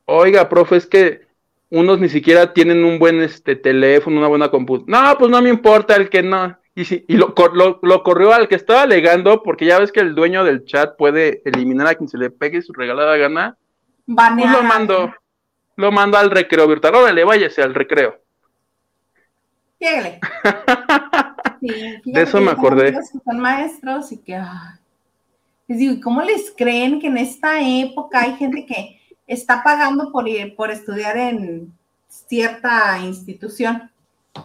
[0.04, 1.26] oiga, profe, es que
[1.70, 5.08] unos ni siquiera tienen un buen este teléfono, una buena computadora.
[5.08, 6.54] No, pues no me importa el que no.
[6.74, 7.34] Y, si, y lo,
[7.82, 11.40] lo, corrió al que estaba alegando, porque ya ves que el dueño del chat puede
[11.46, 13.56] eliminar a quien se le pegue su regalada gana.
[14.06, 15.14] Pues lo mando,
[15.76, 16.94] lo mando al recreo virtual.
[16.94, 18.18] Órale, váyase al recreo.
[19.78, 20.20] Lléguele.
[22.04, 22.96] de eso me acordé.
[23.24, 24.40] son maestros y que,
[25.66, 30.26] les digo, ¿cómo les creen que en esta época hay gente que está pagando por,
[30.56, 31.72] por estudiar en
[32.08, 33.90] cierta institución?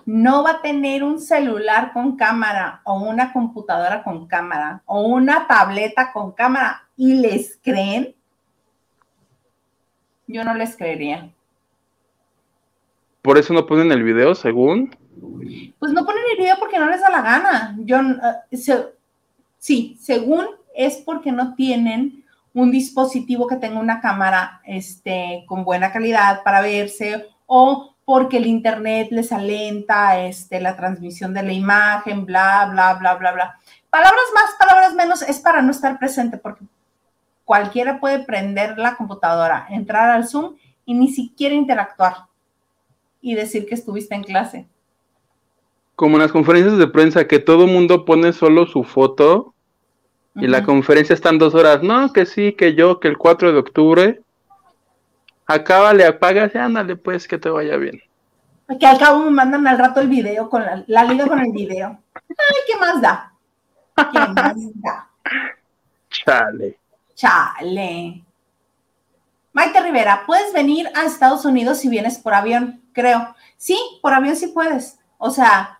[0.06, 5.48] No va a tener un celular con cámara o una computadora con cámara o una
[5.48, 8.16] tableta con cámara y les creen.
[10.30, 11.32] Yo no les creería.
[13.24, 14.96] por eso no ponen el video, según.
[15.80, 17.76] Pues no ponen el video porque no les da la gana.
[17.80, 18.86] Yo, uh,
[19.58, 22.24] sí, según es porque no tienen
[22.54, 28.46] un dispositivo que tenga una cámara este, con buena calidad para verse o porque el
[28.46, 33.60] internet les alenta este, la transmisión de la imagen, bla, bla, bla, bla, bla.
[33.90, 36.66] Palabras más, palabras menos, es para no estar presente, porque
[37.50, 40.54] cualquiera puede prender la computadora, entrar al Zoom
[40.86, 42.28] y ni siquiera interactuar
[43.22, 44.68] y decir que estuviste en clase.
[45.96, 49.56] Como en las conferencias de prensa, que todo mundo pone solo su foto
[50.36, 51.82] y la conferencia están dos horas.
[51.82, 54.22] No, que sí, que yo, que el 4 de octubre.
[55.48, 58.00] Acaba, le apagas y ándale, pues, que te vaya bien.
[58.80, 61.52] Que al cabo me mandan al rato el video, con la, la liga con el
[61.52, 62.00] video.
[62.14, 63.34] Ay, ¿qué más da?
[63.96, 65.10] ¿Qué más da?
[66.12, 66.78] Chale.
[67.20, 68.24] Chale.
[69.52, 72.82] Maite Rivera, ¿puedes venir a Estados Unidos si vienes por avión?
[72.94, 73.36] Creo.
[73.58, 75.00] Sí, por avión sí puedes.
[75.18, 75.80] O sea,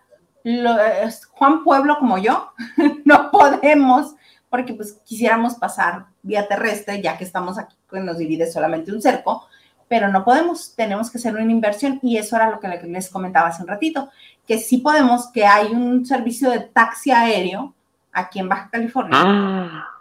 [1.30, 2.52] Juan Pueblo como yo,
[3.06, 4.16] no podemos,
[4.50, 9.00] porque pues quisiéramos pasar vía terrestre, ya que estamos aquí, que nos divide solamente un
[9.00, 9.46] cerco,
[9.88, 13.48] pero no podemos, tenemos que hacer una inversión y eso era lo que les comentaba
[13.48, 14.10] hace un ratito,
[14.46, 17.72] que sí podemos, que hay un servicio de taxi aéreo
[18.12, 19.16] aquí en Baja California.
[19.18, 19.99] Ah.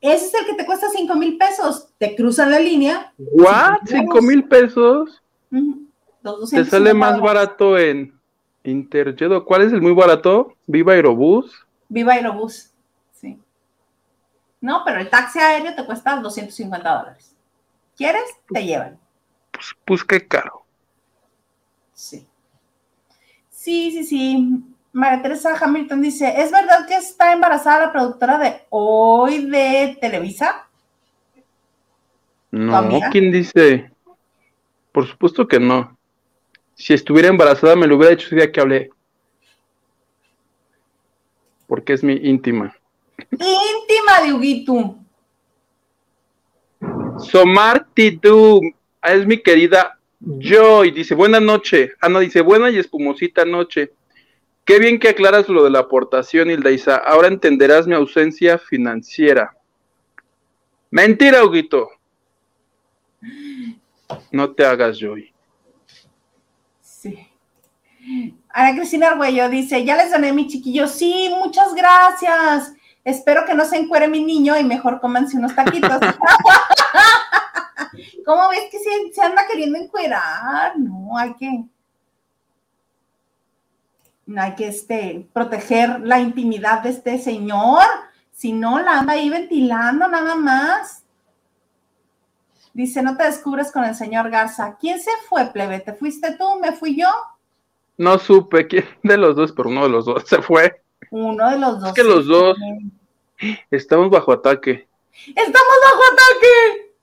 [0.00, 3.12] Ese es el que te cuesta 5 mil pesos, te cruzan la línea.
[3.18, 3.80] ¿What?
[3.84, 5.22] ¿5 mil pesos?
[6.50, 8.18] Te sale más barato en
[8.62, 9.44] Interjedo.
[9.44, 10.54] ¿Cuál es el muy barato?
[10.66, 11.66] Viva Aerobús.
[11.88, 12.72] Viva Aerobús.
[14.60, 17.34] No, pero el taxi aéreo te cuesta 250 dólares.
[17.96, 18.24] ¿Quieres?
[18.52, 18.98] Te llevan.
[19.52, 20.64] Pues, pues qué caro.
[21.92, 22.26] Sí.
[23.50, 24.64] Sí, sí, sí.
[24.98, 30.68] María Teresa Hamilton dice, ¿es verdad que está embarazada la productora de hoy de Televisa?
[32.50, 33.92] No, ¿quién dice?
[34.90, 35.96] Por supuesto que no.
[36.74, 38.90] Si estuviera embarazada me lo hubiera dicho ese día que hablé.
[41.68, 42.74] Porque es mi íntima.
[43.30, 44.96] Íntima de Huguito.
[47.18, 48.60] Somar Titu
[49.00, 50.90] es mi querida Joy.
[50.90, 51.92] Dice, buena noche.
[52.00, 53.92] Ana dice, buena y espumosita noche.
[54.68, 59.56] Qué bien que aclaras lo de la aportación, Hilda Ahora entenderás mi ausencia financiera.
[60.90, 61.88] Mentira, Huguito.
[64.30, 65.32] No te hagas, Joy.
[66.82, 67.32] Sí.
[68.50, 70.86] Ana Cristina Arguello dice, ya les doné mi chiquillo.
[70.86, 72.74] Sí, muchas gracias.
[73.04, 75.98] Espero que no se encuere mi niño y mejor cómanse unos taquitos.
[78.26, 78.78] ¿Cómo ves que
[79.14, 80.78] se, anda queriendo encuerar?
[80.78, 81.64] No, hay que.
[84.28, 87.82] No hay que este, proteger la intimidad de este señor.
[88.30, 91.02] Si no, la anda ahí ventilando nada más.
[92.74, 94.76] Dice, no te descubres con el señor Garza.
[94.78, 95.80] ¿Quién se fue, plebe?
[95.80, 96.60] ¿Te fuiste tú?
[96.60, 97.08] ¿Me fui yo?
[97.96, 100.82] No supe quién de los dos, pero uno de los dos se fue.
[101.10, 101.88] Uno de los dos.
[101.88, 102.54] Es que los dos.
[103.70, 104.88] Estamos bajo ataque.
[105.26, 106.94] Estamos bajo ataque.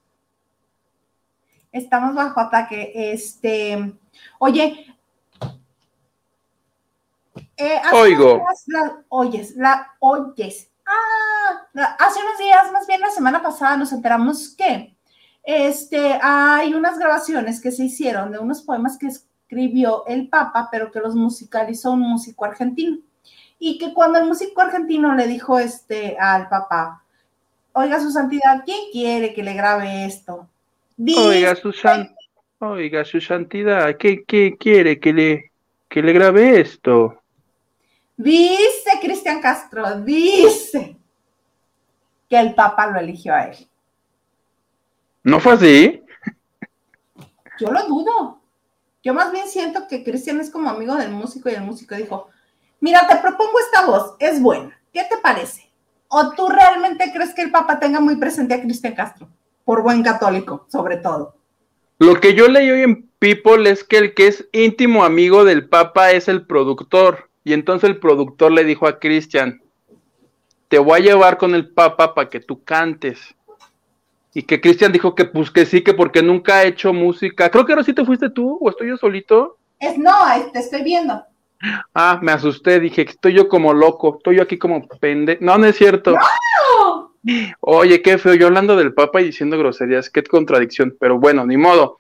[1.72, 2.92] Estamos bajo ataque.
[2.94, 3.96] Este,
[4.38, 4.95] oye.
[7.58, 8.44] Eh, Oigo.
[9.10, 10.70] oyes, la oyes.
[10.86, 14.96] Ah, hace unos días, más bien la semana pasada, nos enteramos que
[15.44, 20.92] este, hay unas grabaciones que se hicieron de unos poemas que escribió el Papa, pero
[20.92, 22.98] que los musicalizó un músico argentino
[23.60, 27.04] y que cuando el músico argentino le dijo este al papá,
[27.74, 30.48] oiga su santidad, ¿quién quiere que le grabe esto?
[31.18, 31.74] oiga su
[32.60, 34.24] oiga su santidad, ¿qué,
[34.58, 35.52] quiere que le,
[35.90, 37.22] que le grabe esto?
[38.18, 40.98] Dice Cristian Castro, dice
[42.30, 43.68] que el Papa lo eligió a él.
[45.24, 46.04] ¿No fue así?
[47.60, 48.42] Yo lo dudo.
[49.04, 52.30] Yo más bien siento que Cristian es como amigo del músico y el músico dijo,
[52.80, 55.70] mira, te propongo esta voz, es buena, ¿qué te parece?
[56.08, 59.30] ¿O tú realmente crees que el Papa tenga muy presente a Cristian Castro?
[59.64, 61.36] Por buen católico, sobre todo.
[62.00, 65.70] Lo que yo leí hoy en People es que el que es íntimo amigo del
[65.70, 67.30] Papa es el productor.
[67.46, 69.62] Y entonces el productor le dijo a Cristian,
[70.68, 73.36] te voy a llevar con el Papa para que tú cantes.
[74.34, 77.50] Y que Cristian dijo que pues que sí, que porque nunca ha hecho música.
[77.52, 79.58] Creo que ahora sí te fuiste tú o estoy yo solito.
[79.80, 80.12] Es no,
[80.52, 81.24] te estoy viendo.
[81.94, 85.38] Ah, me asusté, dije, estoy yo como loco, estoy yo aquí como pende.
[85.40, 86.16] No, no es cierto.
[87.62, 91.58] Oye, qué feo, yo hablando del Papa y diciendo groserías, qué contradicción, pero bueno, ni
[91.58, 92.00] modo.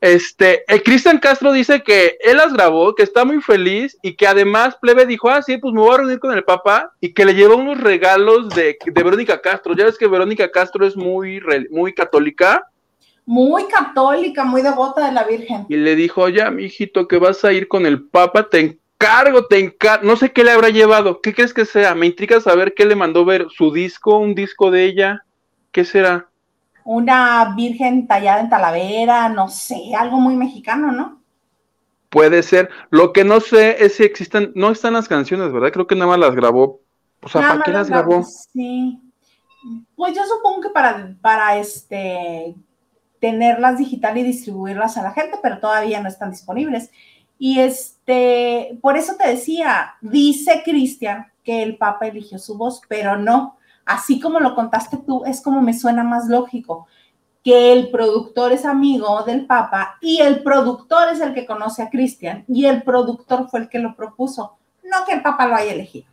[0.00, 4.26] Este, el Cristian Castro dice que él las grabó, que está muy feliz y que
[4.26, 7.24] además Plebe dijo, ah, sí, pues me voy a reunir con el Papa y que
[7.24, 9.74] le llevó unos regalos de, de Verónica Castro.
[9.74, 11.40] Ya ves que Verónica Castro es muy,
[11.70, 12.62] muy católica.
[13.24, 15.66] Muy católica, muy devota de la Virgen.
[15.68, 19.46] Y le dijo, ya, mi hijito, que vas a ir con el Papa, te encargo,
[19.46, 20.06] te encargo.
[20.06, 21.20] No sé qué le habrá llevado.
[21.20, 21.94] ¿Qué crees que sea?
[21.94, 23.46] Me intriga saber qué le mandó ver.
[23.50, 24.18] ¿Su disco?
[24.18, 25.24] ¿Un disco de ella?
[25.72, 26.28] ¿Qué será?
[26.86, 31.20] Una virgen tallada en Talavera, no sé, algo muy mexicano, ¿no?
[32.08, 32.70] Puede ser.
[32.90, 35.72] Lo que no sé es si existen, no están las canciones, ¿verdad?
[35.72, 36.80] Creo que nada más las grabó.
[37.22, 38.22] O sea, ¿para qué las grabó?
[38.24, 39.00] Sí.
[39.96, 42.54] Pues yo supongo que para, para este
[43.20, 46.90] tenerlas digital y distribuirlas a la gente, pero todavía no están disponibles.
[47.38, 53.16] Y este, por eso te decía, dice Cristian que el Papa eligió su voz, pero
[53.16, 53.58] no.
[53.86, 56.86] Así como lo contaste tú, es como me suena más lógico
[57.46, 61.90] que el productor es amigo del Papa y el productor es el que conoce a
[61.90, 65.72] Cristian y el productor fue el que lo propuso, no que el Papa lo haya
[65.72, 66.08] elegido.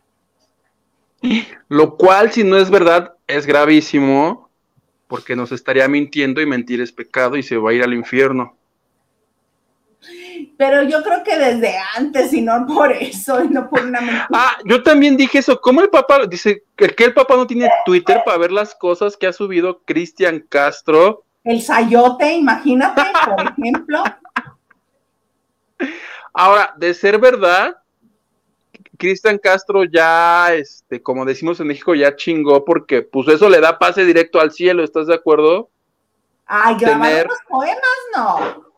[1.69, 4.49] Lo cual, si no es verdad, es gravísimo,
[5.07, 8.55] porque nos estaría mintiendo y mentir es pecado y se va a ir al infierno.
[10.57, 14.27] Pero yo creo que desde antes y no por eso y no por una mentira.
[14.33, 15.59] Ah, yo también dije eso.
[15.59, 19.27] ¿Cómo el Papa dice que el Papa no tiene Twitter para ver las cosas que
[19.27, 21.25] ha subido Cristian Castro?
[21.43, 24.03] El sayote, imagínate, por ejemplo.
[26.33, 27.75] Ahora, de ser verdad,
[28.97, 33.77] Cristian Castro ya, este, como decimos en México, ya chingó porque pues eso le da
[33.77, 35.69] pase directo al cielo, ¿estás de acuerdo?
[36.45, 37.77] Ay, grabar los poemas,
[38.15, 38.72] no.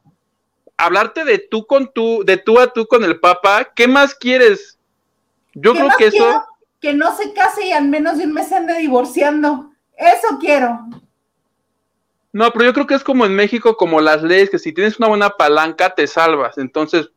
[0.77, 4.77] Hablarte de tú con tú, de tú a tú con el Papa, ¿qué más quieres?
[5.53, 6.43] Yo creo que eso.
[6.81, 9.71] Que no se case y al menos de un mes se ande divorciando.
[9.97, 10.79] Eso quiero.
[12.33, 14.99] No, pero yo creo que es como en México, como las leyes, que si tienes
[14.99, 16.57] una buena palanca te salvas.
[16.57, 17.09] Entonces,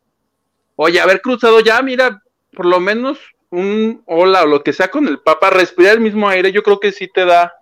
[0.76, 2.22] oye, haber cruzado ya, mira,
[2.52, 3.18] por lo menos
[3.50, 6.78] un hola o lo que sea con el Papa, respirar el mismo aire, yo creo
[6.78, 7.52] que sí te da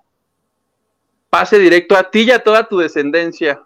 [1.30, 3.65] pase directo a ti y a toda tu descendencia.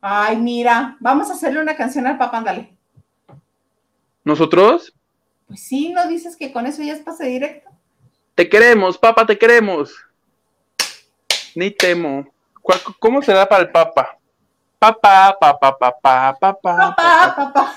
[0.00, 2.76] Ay, mira, vamos a hacerle una canción al Papa, ándale.
[4.24, 4.94] ¿Nosotros?
[5.48, 7.70] Pues sí, ¿no dices que con eso ya es pase directo?
[8.34, 9.94] Te queremos, Papa, te queremos.
[11.54, 12.26] Ni temo.
[12.98, 14.18] ¿Cómo será para el Papa?
[14.78, 16.62] Papá, papá, papá, papá.
[16.62, 17.74] Papá, papá.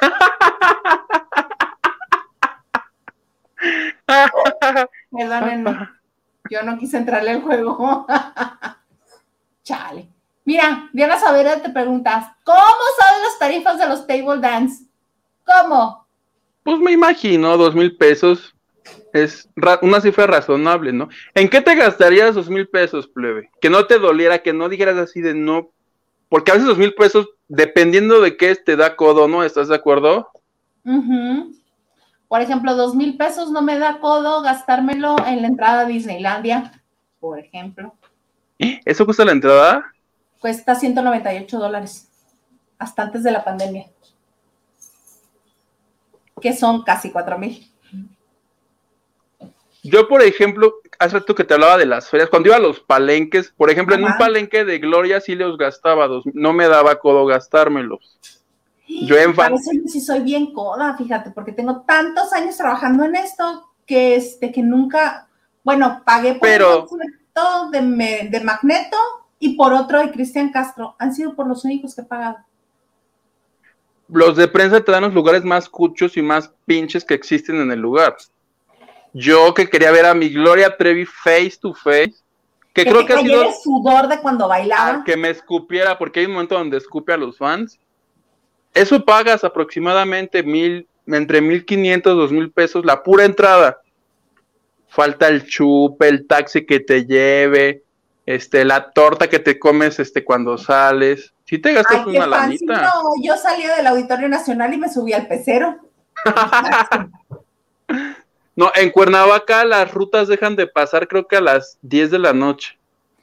[5.10, 5.88] Perdónenme,
[6.50, 8.06] yo no quise entrarle al juego.
[9.64, 10.08] Chale.
[10.48, 12.58] Mira, Diana Savera te preguntas, ¿cómo
[12.98, 14.82] saben las tarifas de los table dance?
[15.44, 16.06] ¿Cómo?
[16.62, 18.54] Pues me imagino, dos mil pesos
[19.12, 19.46] es
[19.82, 21.10] una cifra razonable, ¿no?
[21.34, 23.50] ¿En qué te gastarías dos mil pesos, plebe?
[23.60, 25.68] Que no te doliera, que no dijeras así de no,
[26.30, 29.44] porque a veces dos mil pesos, dependiendo de qué te da codo, ¿no?
[29.44, 30.30] ¿Estás de acuerdo?
[32.26, 36.72] Por ejemplo, dos mil pesos no me da codo gastármelo en la entrada a Disneylandia,
[37.20, 37.92] por ejemplo.
[38.58, 39.92] ¿Eso cuesta la entrada?
[40.40, 42.08] Cuesta 198 dólares,
[42.78, 43.86] hasta antes de la pandemia,
[46.40, 47.68] que son casi cuatro mil.
[49.82, 52.80] Yo, por ejemplo, hace rato que te hablaba de las ferias, cuando iba a los
[52.80, 56.98] palenques, por ejemplo, en un palenque de Gloria sí los gastaba, dos, no me daba
[56.98, 58.18] codo gastármelos.
[58.86, 59.54] Yo en fan...
[59.58, 64.62] sí soy bien coda, fíjate, porque tengo tantos años trabajando en esto que este que
[64.62, 65.28] nunca,
[65.62, 66.86] bueno, pagué por Pero...
[66.90, 68.96] un de, de Magneto
[69.38, 70.96] y por otro de Cristian Castro.
[70.98, 72.38] Han sido por los únicos que he pagado.
[74.08, 77.70] Los de prensa te dan los lugares más cuchos y más pinches que existen en
[77.70, 78.16] el lugar.
[79.12, 82.14] Yo que quería ver a mi Gloria Trevi face to face,
[82.72, 85.02] que, creo que ha sido el sudor de cuando bailaba.
[85.04, 87.78] Que me escupiera, porque hay un momento donde escupe a los fans.
[88.72, 93.80] Eso pagas aproximadamente mil, entre mil quinientos, dos mil pesos, la pura entrada.
[94.86, 97.82] Falta el chupe, el taxi que te lleve,
[98.28, 101.32] este, la torta que te comes este, cuando sales.
[101.46, 102.82] Si te gastas una lanita.
[102.82, 105.76] No, yo salí del Auditorio Nacional y me subí al pecero.
[108.54, 112.32] No, en Cuernavaca las rutas dejan de pasar creo que a las 10 de la
[112.32, 112.76] noche.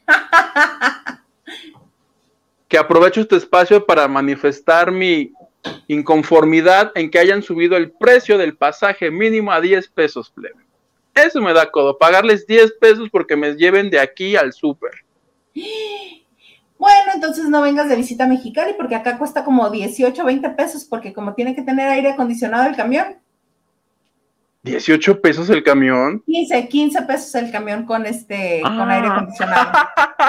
[2.69, 5.33] que aprovecho este espacio para manifestar mi
[5.89, 10.64] inconformidad en que hayan subido el precio del pasaje mínimo a 10 pesos, plebe.
[11.15, 14.91] Eso me da codo, pagarles 10 pesos porque me lleven de aquí al súper.
[16.77, 20.83] Bueno, entonces no vengas de visita a Mexicali porque acá cuesta como 18, 20 pesos
[20.83, 23.17] porque como tiene que tener aire acondicionado el camión.
[24.63, 26.21] 18 pesos el camión.
[26.25, 29.13] 15, 15 pesos el camión con este, con aire ah.
[29.13, 29.71] acondicionado.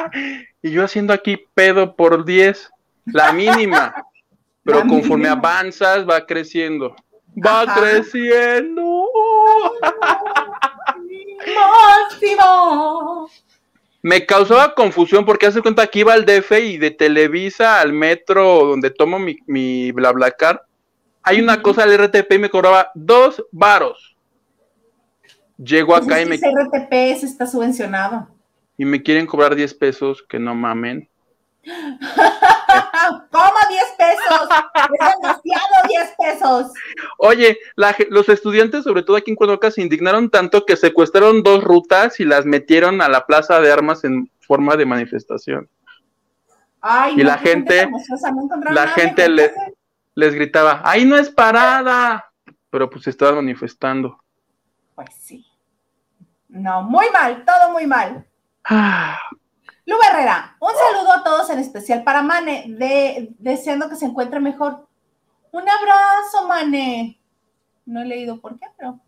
[0.62, 2.70] y yo haciendo aquí pedo por 10,
[3.06, 3.94] la mínima.
[4.62, 6.94] Pero conforme avanzas va creciendo.
[7.36, 9.08] Va creciendo.
[11.54, 13.28] Máximo.
[14.02, 18.64] me causaba confusión porque hace cuenta que iba al DF y de Televisa al metro
[18.66, 20.64] donde tomo mi, mi BlaBlaCar,
[21.22, 24.16] hay una cosa del RTP y me cobraba dos varos.
[25.58, 26.92] Llego Pues acá es y me, RTP
[27.24, 28.28] está subvencionado.
[28.78, 31.08] y me quieren cobrar 10 pesos, que no mamen.
[33.30, 34.48] ¿Cómo 10 pesos?
[35.00, 36.72] Es demasiado 10 pesos.
[37.18, 41.64] Oye, la los estudiantes, sobre todo aquí en Cuernavaca, se indignaron tanto que secuestraron dos
[41.64, 45.68] rutas y las metieron a la plaza de armas en forma de manifestación.
[46.80, 49.52] Ay, Y no, la gente- no la gente le-.
[50.14, 52.32] Les gritaba, ¡ahí no es parada!
[52.70, 54.18] Pero pues se estaban manifestando.
[54.94, 55.44] Pues sí.
[56.48, 58.24] No, muy mal, todo muy mal.
[59.86, 64.40] Lu Herrera, un saludo a todos, en especial para Mane, de, deseando que se encuentre
[64.40, 64.86] mejor.
[65.52, 67.20] Un abrazo, Mane.
[67.86, 68.98] No he leído por qué, pero.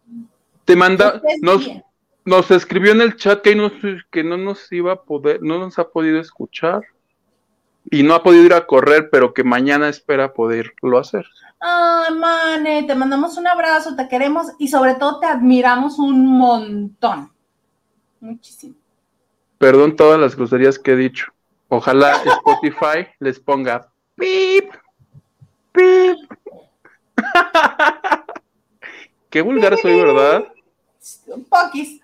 [0.65, 1.85] te manda, nos, bien.
[2.25, 3.73] nos escribió en el chat que, no,
[4.11, 6.83] que no nos iba a poder, no nos ha podido escuchar.
[7.91, 11.27] Y no ha podido ir a correr, pero que mañana espera poderlo hacer.
[11.59, 17.33] Ay, Mane, te mandamos un abrazo, te queremos y sobre todo te admiramos un montón.
[18.21, 18.75] Muchísimo.
[19.59, 21.33] Perdón todas las groserías que he dicho.
[21.69, 24.73] Ojalá Spotify les ponga pip,
[25.73, 26.17] pip.
[29.31, 30.45] Qué vulgar soy, ¿verdad?
[31.51, 32.01] Poquis.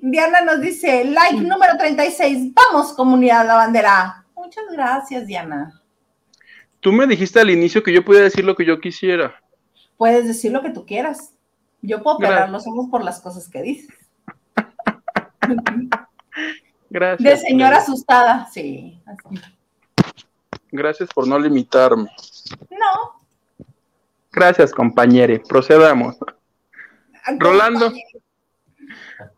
[0.00, 4.24] Diana nos dice, like número 36, vamos comunidad la bandera.
[4.34, 5.80] Muchas gracias, Diana.
[6.80, 9.34] Tú me dijiste al inicio que yo podía decir lo que yo quisiera.
[9.96, 11.34] Puedes decir lo que tú quieras.
[11.80, 13.94] Yo puedo pelar los ojos por las cosas que dices.
[16.92, 17.40] Gracias.
[17.40, 17.82] De señora Cleo.
[17.82, 19.00] asustada, sí.
[19.06, 19.40] así.
[20.70, 22.10] Gracias por no limitarme.
[22.70, 23.22] No.
[24.30, 25.40] Gracias, compañere.
[25.40, 26.16] Procedamos.
[27.38, 27.90] Rolando.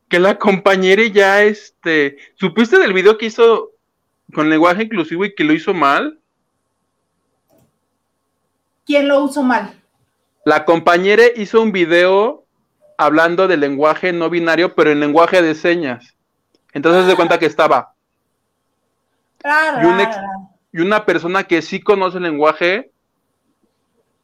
[0.08, 3.70] Que la compañera ya, este, ¿supiste del video que hizo
[4.34, 6.18] con lenguaje inclusivo y que lo hizo mal?
[8.84, 9.80] ¿Quién lo usó mal?
[10.44, 12.44] La compañera hizo un video
[12.98, 16.14] hablando del lenguaje no binario, pero en lenguaje de señas.
[16.74, 17.94] Entonces se cuenta que estaba.
[19.82, 20.18] Y un ex-.
[20.72, 22.90] Y una persona que sí conoce el lenguaje,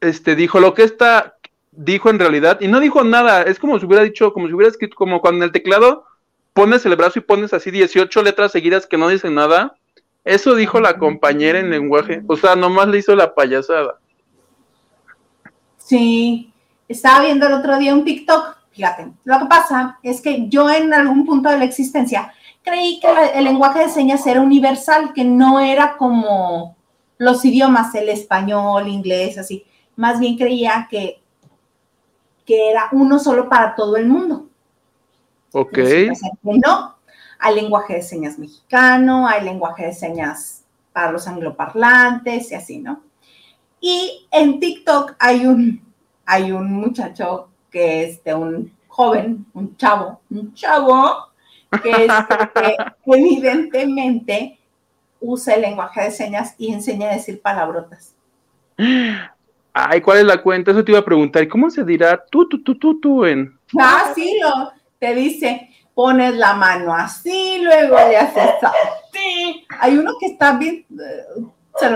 [0.01, 1.37] este, dijo lo que esta
[1.71, 4.69] dijo en realidad, y no dijo nada, es como si hubiera dicho, como si hubiera
[4.69, 6.05] escrito, como cuando en el teclado
[6.53, 9.75] pones el brazo y pones así 18 letras seguidas que no dicen nada.
[10.25, 13.97] Eso dijo la compañera en lenguaje, o sea, nomás le hizo la payasada.
[15.77, 16.53] Sí,
[16.89, 18.57] estaba viendo el otro día un TikTok.
[18.71, 23.07] Fíjate, lo que pasa es que yo en algún punto de la existencia creí que
[23.11, 26.75] la- el lenguaje de señas era universal, que no era como
[27.17, 29.65] los idiomas, el español, inglés, así.
[29.95, 31.21] Más bien creía que,
[32.45, 34.47] que era uno solo para todo el mundo.
[35.53, 35.77] Ok,
[36.43, 36.95] no.
[37.39, 40.63] Hay lenguaje de señas mexicano, hay lenguaje de señas
[40.93, 43.01] para los angloparlantes y así, ¿no?
[43.79, 45.81] Y en TikTok hay un,
[46.25, 51.30] hay un muchacho que es de un joven, un chavo, un chavo,
[51.79, 54.59] que, este, que evidentemente
[55.19, 58.15] usa el lenguaje de señas y enseña a decir palabrotas.
[59.73, 60.71] ay, ¿cuál es la cuenta?
[60.71, 63.57] Eso te iba a preguntar, ¿y cómo se dirá tú, tú, tú, tú, tú en?
[63.79, 69.65] Ah, sí, lo, te dice, pones la mano así, luego le haces así.
[69.79, 71.87] Hay uno que está bien, eh,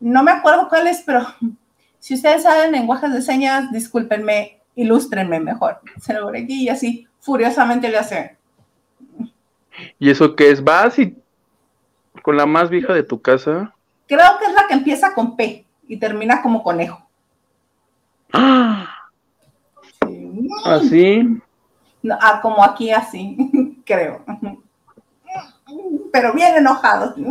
[0.00, 1.26] no me acuerdo cuál es, pero
[1.98, 5.80] si ustedes saben lenguajes de señas, discúlpenme, ilústrenme mejor.
[6.00, 8.36] Se lo y así, furiosamente le hace.
[9.98, 10.62] ¿Y eso qué es?
[10.62, 11.16] ¿Vas y
[12.22, 13.74] con la más vieja de tu casa?
[14.06, 17.06] Creo que es la que empieza con P y termina como conejo.
[18.32, 19.10] ¡Ah!
[20.06, 20.48] Sí.
[20.64, 21.40] Así.
[22.02, 23.36] No, ah, como aquí así,
[23.86, 24.24] creo.
[26.12, 27.14] Pero bien enojado.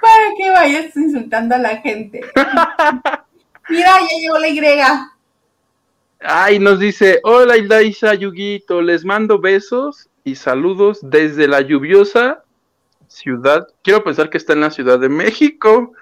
[0.00, 2.20] Para que vayas insultando a la gente.
[3.68, 4.60] Mira, ya llegó la Y.
[6.22, 12.44] Ay, nos dice, hola Ilaisa Yuguito, les mando besos y saludos desde la lluviosa
[13.08, 13.66] ciudad.
[13.82, 15.92] Quiero pensar que está en la Ciudad de México.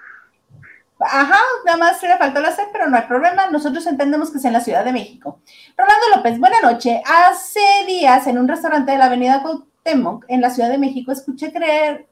[0.99, 3.49] Ajá, nada más le faltó la C, pero no hay problema.
[3.49, 5.39] Nosotros entendemos que es en la Ciudad de México.
[5.77, 7.01] Rolando López, buena noche.
[7.05, 11.53] Hace días en un restaurante de la Avenida Cuauhtémoc, en la Ciudad de México, escuché
[11.53, 12.07] creer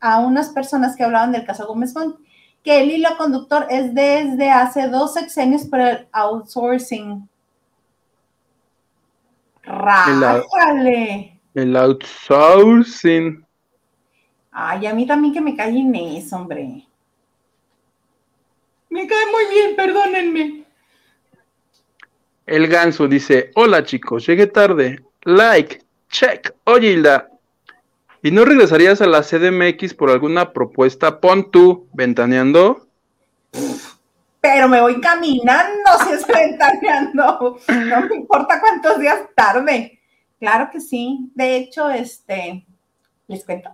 [0.00, 2.18] a unas personas que hablaban del caso Gómez Montt
[2.62, 7.28] que el hilo conductor es desde hace dos sexenios por el outsourcing.
[9.62, 11.40] ¡Rájale!
[11.54, 13.46] El outsourcing.
[14.52, 16.86] Ay, a mí también que me callen eso, hombre.
[18.88, 20.64] Me cae muy bien, perdónenme.
[22.46, 25.04] El ganso dice, hola chicos, llegué tarde.
[25.22, 26.52] Like, check.
[26.64, 27.29] Oye, Hilda,
[28.22, 31.20] ¿y no regresarías a la CDMX por alguna propuesta?
[31.20, 32.86] Pon tú, ventaneando.
[34.40, 37.58] Pero me voy caminando si es ventaneando.
[37.68, 40.00] No me importa cuántos días tarde.
[40.38, 41.30] Claro que sí.
[41.34, 42.64] De hecho, este,
[43.26, 43.70] les cuento.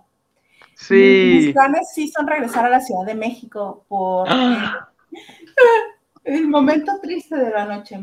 [0.75, 1.41] Sí.
[1.45, 4.27] Mis planes sí son regresar a la Ciudad de México por
[6.23, 7.99] el momento triste de la noche.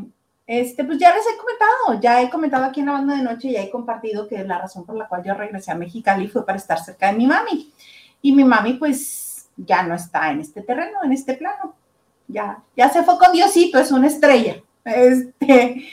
[0.47, 3.51] Este, pues ya les he comentado, ya he comentado aquí en la banda de noche,
[3.51, 6.59] ya he compartido que la razón por la cual yo regresé a Mexicali fue para
[6.59, 7.73] estar cerca de mi mami.
[8.21, 11.75] Y mi mami, pues, ya no está en este terreno, en este plano.
[12.29, 14.57] Ya, ya se fue con Diosito, es una estrella.
[14.85, 15.87] Este,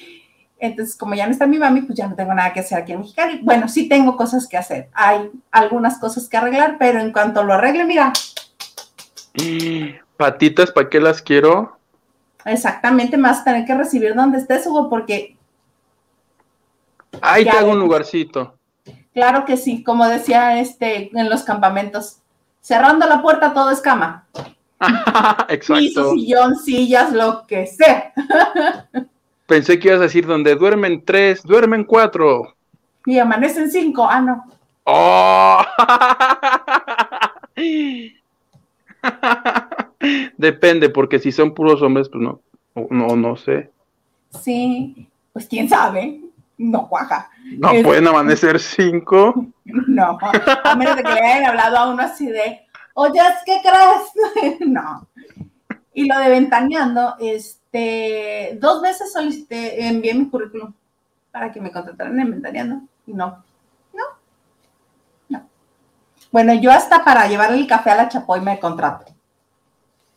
[0.60, 2.92] entonces, como ya no está mi mami, pues ya no tengo nada que hacer aquí
[2.92, 3.40] en Mexicali.
[3.42, 4.90] Bueno, sí tengo cosas que hacer.
[4.94, 8.12] Hay algunas cosas que arreglar, pero en cuanto lo arregle, mira.
[10.18, 11.81] Patitas, ¿para qué las quiero?
[12.46, 15.38] Exactamente, más tener que recibir donde estés, Hugo, porque.
[17.22, 18.56] Ahí te hago un lugarcito.
[19.14, 22.18] Claro que sí, como decía este en los campamentos.
[22.62, 24.26] Cerrando la puerta todo es cama.
[25.50, 25.76] Exacto.
[25.76, 28.14] Piso, sillón, sillas, lo que sea.
[29.46, 32.56] Pensé que ibas a decir donde duermen tres, duermen cuatro.
[33.06, 34.08] Y amanecen cinco.
[34.10, 34.46] Ah, no.
[34.86, 35.62] ¡Oh!
[40.38, 42.42] Depende, porque si son puros hombres, pues no,
[42.90, 43.72] no, no sé.
[44.42, 46.22] Sí, pues quién sabe,
[46.58, 47.30] no cuaja.
[47.58, 49.46] No Es- pueden amanecer cinco.
[49.88, 50.18] No,
[50.64, 52.62] a menos de que le hayan hablado a uno así de,
[52.94, 54.60] oye, ¿qué crees?
[54.68, 55.08] no.
[55.94, 60.74] Y lo de ventaneando, este, dos veces solicité, envié mi currículum
[61.32, 63.44] para que me contrataran en ventaneando y no,
[63.94, 64.04] no,
[65.30, 65.44] no.
[66.32, 69.11] Bueno, yo hasta para llevarle el café a la Chapoy me contrato.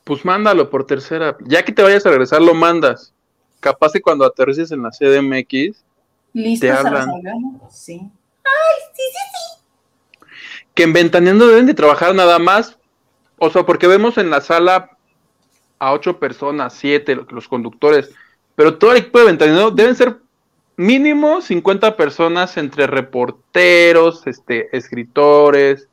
[0.05, 1.37] Pues mándalo por tercera.
[1.41, 3.13] Ya que te vayas a regresar, lo mandas.
[3.61, 5.83] Capaz que cuando aterrices en la CDMX,
[6.61, 7.11] Te hablan.
[7.71, 8.01] Sí.
[8.45, 10.27] Ay, sí, sí, sí.
[10.75, 12.77] que en Ventaneando deben de trabajar nada más.
[13.39, 14.91] O sea, porque vemos en la sala
[15.79, 18.11] a ocho personas, siete, lo- los conductores.
[18.57, 20.19] Pero todo el equipo de Ventaneando deben ser
[20.77, 25.89] mínimo 50 personas entre reporteros, este, escritores,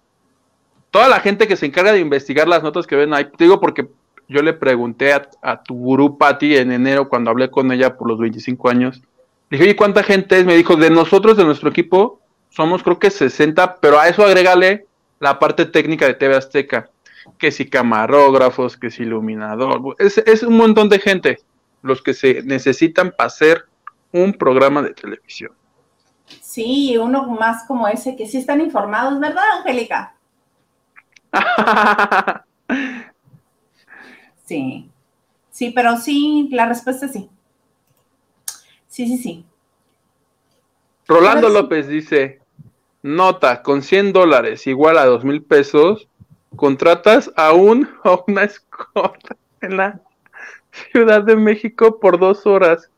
[0.89, 3.25] toda la gente que se encarga de investigar las notas que ven ahí.
[3.37, 3.87] Te digo porque
[4.27, 8.07] yo le pregunté a, a tu gurú Patty en enero cuando hablé con ella por
[8.07, 9.01] los 25 años.
[9.49, 10.45] Le dije, oye, ¿cuánta gente es?
[10.45, 14.85] Me dijo, de nosotros, de nuestro equipo, somos creo que 60, pero a eso agrégale
[15.19, 16.89] la parte técnica de TV Azteca,
[17.37, 21.39] que si camarógrafos, que si iluminador, es, es un montón de gente
[21.81, 23.65] los que se necesitan para hacer
[24.11, 25.51] un programa de televisión.
[26.25, 30.15] Sí, uno más como ese que sí están informados, ¿verdad, Angélica?
[34.51, 34.91] Sí.
[35.49, 37.29] Sí, pero sí, la respuesta es sí.
[38.89, 39.45] Sí, sí, sí.
[41.07, 41.53] Rolando sí.
[41.53, 42.41] López dice,
[43.01, 46.09] nota, con 100 dólares igual a 2 mil pesos,
[46.57, 50.01] contratas a un o una escolta en la
[50.91, 52.89] Ciudad de México por dos horas.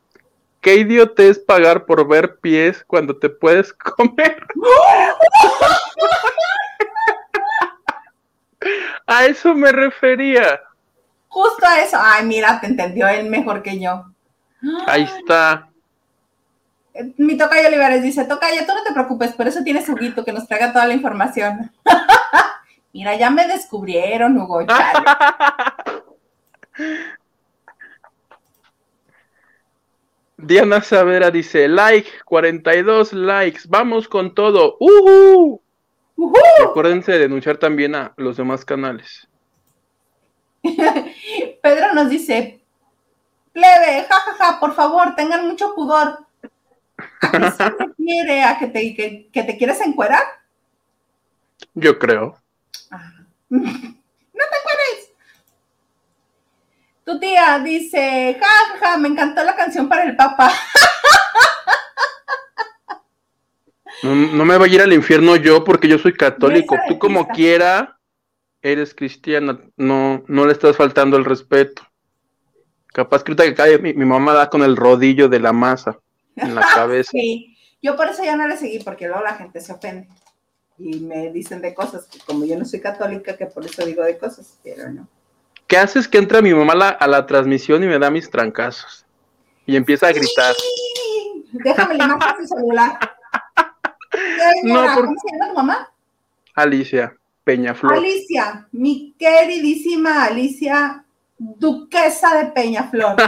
[0.60, 4.44] Qué idiota es pagar por ver pies cuando te puedes comer.
[9.06, 10.60] a eso me refería.
[11.34, 11.98] Justo a eso.
[12.00, 14.04] Ay, mira, te entendió él mejor que yo.
[14.86, 15.68] Ahí está.
[17.16, 20.46] Mi tocayo Olivares dice, tocayo, tú no te preocupes, por eso tienes Huguito que nos
[20.46, 21.72] traiga toda la información.
[22.92, 24.64] Mira, ya me descubrieron, Hugo.
[24.64, 25.04] chale.
[30.36, 34.76] Diana Savera dice, like, 42 likes, vamos con todo.
[34.78, 35.60] ¡Uhú!
[36.16, 39.26] Y acuérdense de denunciar también a los demás canales.
[41.62, 42.60] Pedro nos dice,
[43.52, 46.26] plebe, jajaja, por favor, tengan mucho pudor.
[47.20, 48.42] ¿A qué se refiere?
[48.44, 50.22] ¿A que te, que, que te quieres encuerar?
[51.74, 52.38] Yo creo.
[52.90, 53.12] Ah.
[54.36, 55.12] No te encueres.
[57.04, 60.52] Tu tía dice, jajaja, me encantó la canción para el Papa.
[64.02, 66.76] No, no me voy a ir al infierno yo porque yo soy católico.
[66.88, 67.93] Tú como quiera
[68.64, 69.60] eres cristiana.
[69.76, 71.82] No, no le estás faltando el respeto.
[72.92, 75.98] Capaz que ahorita que cae, mi, mi mamá da con el rodillo de la masa
[76.36, 77.10] en la cabeza.
[77.12, 80.08] Sí, yo por eso ya no le seguí, porque luego la gente se ofende.
[80.78, 84.02] Y me dicen de cosas, que como yo no soy católica, que por eso digo
[84.02, 85.06] de cosas, pero no.
[85.68, 88.28] ¿Qué haces que entra mi mamá a la, a la transmisión y me da mis
[88.30, 89.04] trancazos?
[89.66, 90.54] Y empieza a gritar.
[90.54, 92.98] Sí, Déjame la imagen de celular.
[94.62, 95.90] No, por- ¿Cómo se llama tu mamá?
[96.54, 97.94] Alicia Peñaflor.
[97.94, 101.04] Alicia, mi queridísima Alicia,
[101.38, 103.16] duquesa de Peñaflor.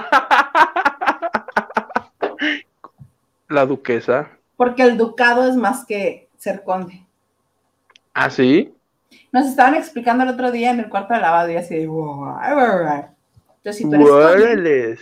[3.49, 4.31] La duquesa.
[4.57, 7.07] Porque el ducado es más que ser conde.
[8.15, 8.75] ¿Ah, sí?
[9.31, 11.85] Nos estaban explicando el otro día en el cuarto de lavado y así de...
[11.85, 13.13] Entonces,
[13.77, 14.99] si tú eres conde,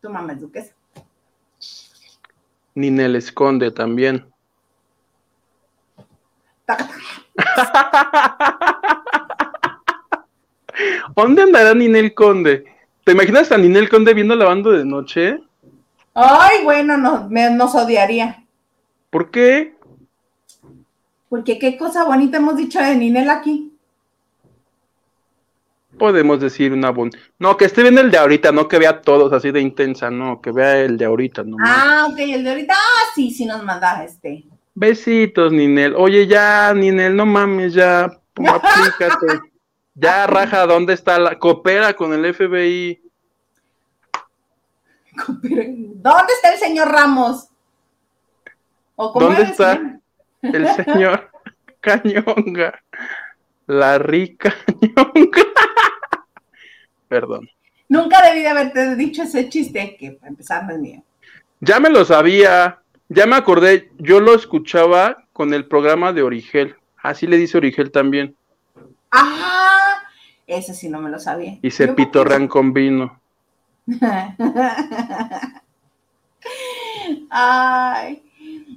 [0.00, 0.72] tu mamá es duquesa.
[2.74, 4.32] Ninel esconde también.
[11.16, 12.64] ¿Dónde andará Ninel Conde?
[13.04, 15.40] ¿Te imaginas a Ninel Conde viendo lavando de noche?
[16.14, 18.44] Ay, bueno, no, me, nos odiaría.
[19.10, 19.76] ¿Por qué?
[21.28, 23.72] Porque qué cosa bonita hemos dicho de Ninel aquí.
[25.98, 27.18] Podemos decir una bonita.
[27.38, 30.40] No, que esté viendo el de ahorita, no que vea todos así de intensa, no,
[30.40, 31.56] que vea el de ahorita, no.
[31.60, 34.44] Ah, ok, el de ahorita, ah, sí, sí nos manda este.
[34.78, 35.96] Besitos, Ninel.
[35.96, 39.40] Oye, ya, Ninel, no mames, ya, aplícate.
[39.96, 41.36] ya, raja, ¿dónde está la.
[41.36, 43.02] Coopera con el FBI.
[45.26, 47.48] ¿Dónde está el señor Ramos?
[48.96, 49.98] ¿Dónde está
[50.42, 51.28] el señor
[51.80, 52.80] Cañonga?
[53.66, 55.42] La rica Cañonga.
[57.08, 57.50] Perdón.
[57.88, 61.02] Nunca debí de haberte dicho ese chiste, que no es mío.
[61.58, 62.80] Ya me lo sabía.
[63.08, 66.76] Ya me acordé, yo lo escuchaba con el programa de Origel.
[67.02, 68.36] Así le dice Origel también.
[69.10, 70.02] Ah,
[70.46, 71.58] ese sí no me lo sabía.
[71.62, 73.18] Y se pitorrean con vino.
[77.30, 78.22] Ay.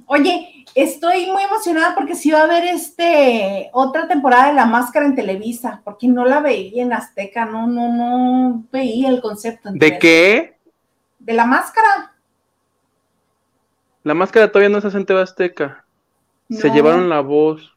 [0.06, 5.04] Oye, estoy muy emocionada porque sí va a haber este otra temporada de La Máscara
[5.04, 9.70] en Televisa, porque no la veía en Azteca, no, no, no veía el concepto.
[9.72, 10.56] ¿De qué?
[11.18, 12.11] De La Máscara.
[14.04, 15.84] La máscara todavía no se hace en Azteca.
[16.50, 17.72] Se llevaron la voz.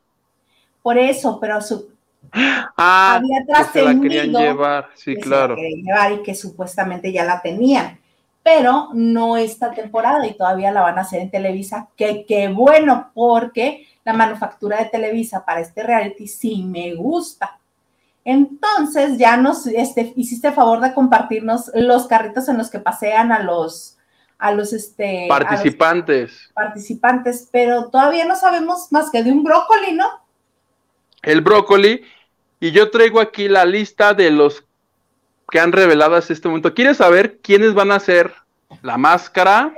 [0.81, 1.89] Por eso, pero su...
[2.31, 3.93] Ah, había trascendido.
[3.93, 5.56] la querían llevar, sí, claro.
[5.56, 7.99] llevar y que supuestamente ya la tenían.
[8.43, 11.88] Pero no esta temporada y todavía la van a hacer en Televisa.
[11.95, 17.57] Que qué bueno, porque la manufactura de Televisa para este reality sí me gusta.
[18.23, 23.43] Entonces ya nos este, hiciste favor de compartirnos los carritos en los que pasean a
[23.43, 23.94] los
[24.45, 26.51] a los este participantes.
[26.53, 30.07] participantes, pero todavía no sabemos más que de un brócoli, ¿no?
[31.23, 32.03] El brócoli
[32.59, 34.63] y yo traigo aquí la lista de los
[35.49, 36.76] que han revelado hasta este momento.
[36.76, 38.35] ¿Quieres saber quiénes van a ser
[38.84, 39.73] la máscara?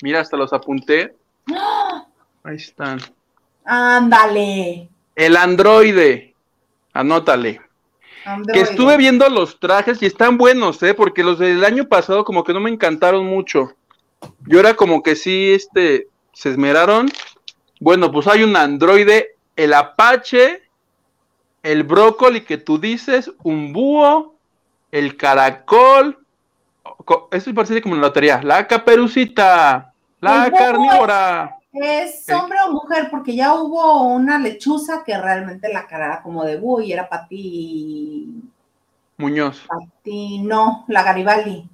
[0.00, 1.16] Mira, hasta los apunté.
[2.44, 3.00] Ahí están.
[3.64, 4.88] Ándale.
[5.16, 6.34] El androide.
[6.92, 7.60] Anótale.
[8.52, 10.94] Que estuve viendo los trajes y están buenos, ¿eh?
[10.94, 13.74] Porque los del año pasado como que no me encantaron mucho.
[14.46, 17.08] Yo era como que sí, este, se esmeraron.
[17.80, 20.62] Bueno, pues hay un androide, el Apache,
[21.62, 24.34] el brócoli que tú dices, un búho,
[24.90, 26.18] el caracol.
[27.30, 28.40] Esto parece como una lotería.
[28.42, 31.57] La caperucita, la carnívora.
[31.72, 33.08] ¿Es hombre o mujer?
[33.10, 37.08] Porque ya hubo una lechuza que realmente la cara era como de búho y era
[37.08, 38.42] Pati.
[39.18, 39.66] Muñoz.
[39.66, 41.68] Pati, no, la Garibaldi.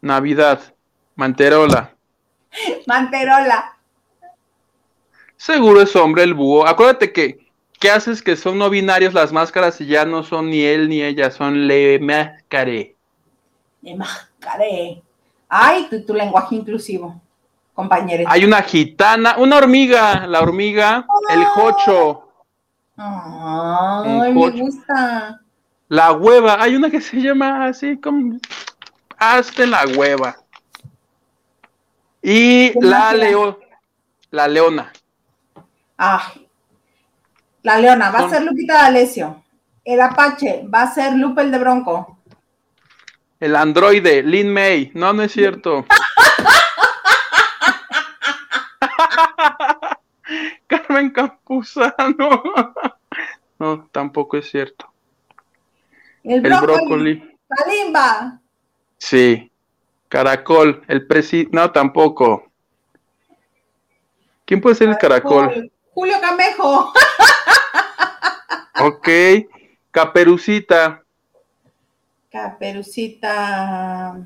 [0.00, 0.60] Navidad.
[1.16, 1.94] Manterola.
[2.86, 3.78] Manterola.
[5.36, 6.66] Seguro es hombre el búho.
[6.66, 7.50] Acuérdate que,
[7.80, 11.02] ¿qué haces que son no binarios las máscaras y ya no son ni él ni
[11.02, 11.32] ella?
[11.32, 12.96] Son le máscare.
[13.80, 15.02] Le máscare.
[15.48, 17.21] Ay, tu lenguaje inclusivo
[17.72, 18.26] compañeros.
[18.28, 22.28] Hay una gitana, una hormiga, la hormiga, el jocho.
[22.96, 25.40] Ay, me gusta.
[25.88, 28.38] La hueva, hay una que se llama así como
[29.18, 30.36] hazte la hueva.
[32.22, 33.58] Y la leo,
[34.30, 34.92] la leona.
[35.96, 36.48] Ay.
[37.62, 39.42] La leona, va a ser Lupita D'Alessio.
[39.84, 42.18] El Apache, va a ser Lupe el de Bronco.
[43.38, 44.92] El androide, Lin May.
[44.94, 45.84] No, no es cierto.
[50.72, 52.42] Carmen Campuzano.
[53.58, 54.90] no, tampoco es cierto.
[56.24, 57.36] El brócoli.
[57.48, 58.40] Kalimba.
[58.96, 59.50] Sí.
[60.08, 60.82] Caracol.
[60.88, 61.48] El presi.
[61.52, 62.50] No, tampoco.
[64.46, 65.70] ¿Quién puede ser el caracol?
[65.92, 66.92] Julio Camejo.
[68.80, 69.08] ok.
[69.90, 71.02] Caperucita.
[72.30, 74.16] Caperucita.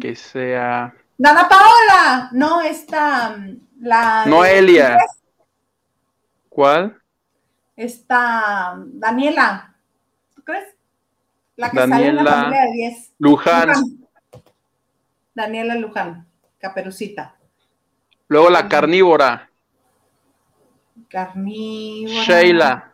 [0.00, 0.94] Que sea.
[1.22, 2.28] Dana Paola.
[2.32, 3.36] No, está
[3.78, 4.26] la.
[4.26, 4.98] Noelia.
[6.48, 7.00] ¿Cuál?
[7.76, 9.72] Está Daniela.
[10.34, 10.74] ¿Tú crees?
[11.54, 13.12] La que Daniela, sale en la familia de 10.
[13.20, 13.72] Luján.
[15.32, 16.26] Daniela Luján.
[16.58, 17.36] Caperucita.
[18.26, 19.48] Luego la carnívora.
[21.08, 22.24] Carnívora.
[22.24, 22.92] Sheila.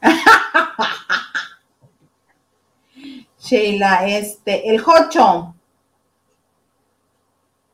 [3.40, 5.56] Sheila, este, el Jocho.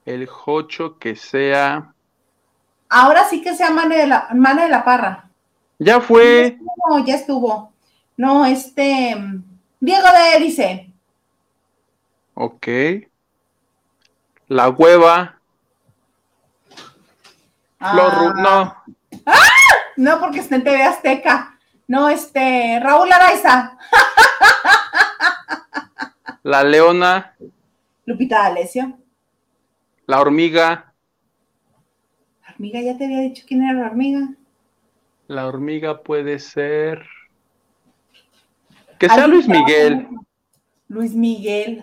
[0.08, 1.92] El Jocho que sea.
[2.88, 5.28] Ahora sí que sea Mane de la, Mane de la Parra.
[5.78, 6.58] Ya fue.
[6.88, 7.74] No, ya estuvo.
[8.16, 9.16] No, este.
[9.80, 10.90] Diego de dice.
[12.34, 12.66] Ok.
[14.48, 15.38] La hueva.
[17.78, 18.32] Ah.
[18.36, 18.76] no.
[19.26, 19.38] ¡Ah!
[19.96, 21.58] No, porque está en TV Azteca.
[21.86, 22.80] No, este.
[22.80, 23.76] Raúl Araiza.
[26.44, 27.34] La leona.
[28.06, 28.98] Lupita D'Alessio.
[30.08, 30.94] La hormiga.
[32.42, 34.30] La hormiga, ya te había dicho quién era la hormiga.
[35.26, 37.04] La hormiga puede ser.
[38.98, 40.08] Que sea Luis Miguel.
[40.88, 41.82] Luis Miguel.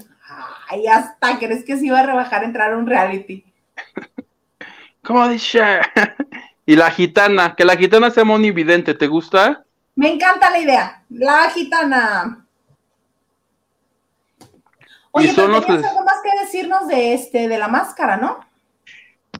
[0.67, 3.45] Ay, hasta crees que se iba a rebajar a entrar a un reality.
[5.03, 5.81] ¿Cómo dice?
[6.65, 9.63] y la gitana, que la gitana sea monividente, ¿te gusta?
[9.93, 11.03] Me encanta la idea.
[11.09, 12.44] La gitana.
[15.17, 18.41] Oye, pero tenías algo más que decirnos de este, de la máscara, ¿no?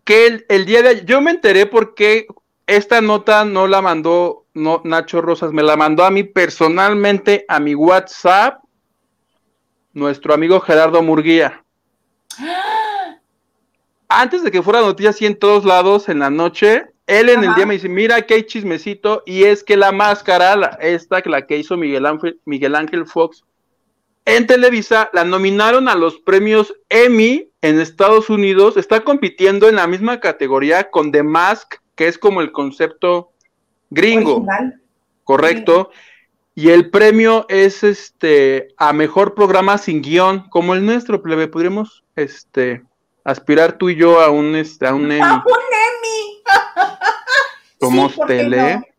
[0.06, 2.28] Que el, día de yo me enteré porque
[2.66, 7.60] esta nota no la mandó no, Nacho Rosas, me la mandó a mí personalmente a
[7.60, 8.64] mi WhatsApp,
[9.92, 11.62] nuestro amigo Gerardo Murguía.
[14.08, 17.54] Antes de que fuera noticia así en todos lados en la noche, él en el
[17.54, 21.58] día me dice, mira que hay chismecito, y es que la máscara, esta, la que
[21.58, 23.44] hizo Miguel Ángel, Miguel Ángel Fox,
[24.26, 29.88] en Televisa la nominaron a los premios Emmy en Estados Unidos, está compitiendo en la
[29.88, 33.32] misma categoría con The Mask, que es como el concepto
[33.90, 34.46] gringo.
[35.24, 35.92] Correcto.
[36.56, 41.48] Y el premio es este a mejor programa sin guion, como el nuestro, plebe.
[41.48, 42.84] Podríamos este
[43.24, 45.22] aspirar tú y yo a un este, a un Emmy.
[45.22, 46.44] A un Emmy.
[47.80, 48.95] Somos tele.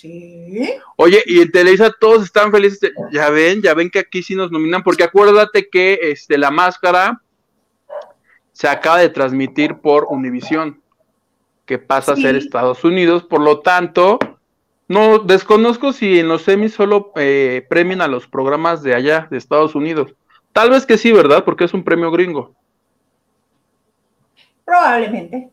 [0.00, 0.70] Sí.
[0.94, 2.92] Oye, y en Televisa todos están felices.
[3.10, 7.20] Ya ven, ya ven que aquí sí nos nominan, porque acuérdate que este, la máscara
[8.52, 10.80] se acaba de transmitir por Univisión,
[11.66, 14.20] que pasa a ser Estados Unidos, por lo tanto,
[14.86, 19.36] no desconozco si en los semis solo eh, premian a los programas de allá, de
[19.36, 20.14] Estados Unidos.
[20.52, 21.44] Tal vez que sí, ¿verdad?
[21.44, 22.54] Porque es un premio gringo.
[24.64, 25.50] Probablemente.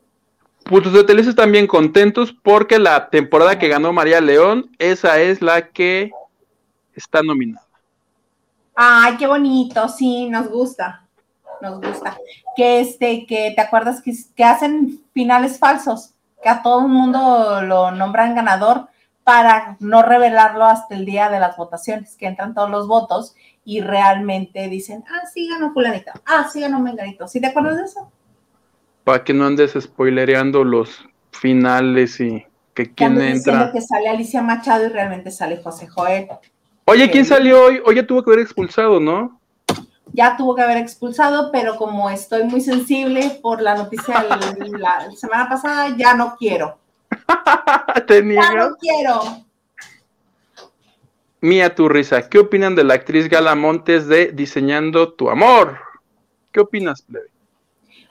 [0.67, 5.21] Pues los de Televisa están bien contentos porque la temporada que ganó María León, esa
[5.21, 6.09] es la que
[6.95, 7.67] está nominada.
[8.73, 11.05] Ay, qué bonito, sí, nos gusta,
[11.61, 12.17] nos gusta.
[12.55, 17.91] Que este, que te acuerdas que, hacen finales falsos, que a todo el mundo lo
[17.91, 18.87] nombran ganador
[19.23, 23.81] para no revelarlo hasta el día de las votaciones, que entran todos los votos y
[23.81, 27.27] realmente dicen, ah, sí ganó fulanito, ah, sí ganó menganito.
[27.27, 28.11] ¿Sí te acuerdas de eso?
[29.05, 33.71] Para que no andes spoilereando los finales y que quién entra.
[33.71, 36.27] que sale Alicia Machado y realmente sale José Joel.
[36.85, 37.81] Oye, ¿quién salió hoy?
[37.95, 39.39] Ya tuvo que haber expulsado, ¿no?
[40.11, 44.25] Ya tuvo que haber expulsado, pero como estoy muy sensible por la noticia
[44.59, 46.77] de la semana pasada, ya no quiero.
[48.07, 49.45] ¿Te ya no quiero.
[51.41, 55.77] Mía tu risa, ¿qué opinan de la actriz Gala Montes de Diseñando tu amor?
[56.51, 57.34] ¿Qué opinas, Plebe?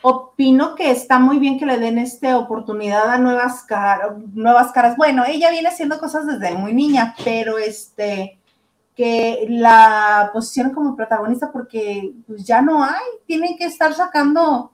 [0.07, 4.99] Opino que está muy bien que le den esta oportunidad a nuevas, caras, nuevas caras.
[4.99, 8.39] Bueno, ella viene haciendo cosas desde muy niña, pero este,
[8.95, 14.73] que la posición como protagonista porque pues ya no hay, tienen que estar sacando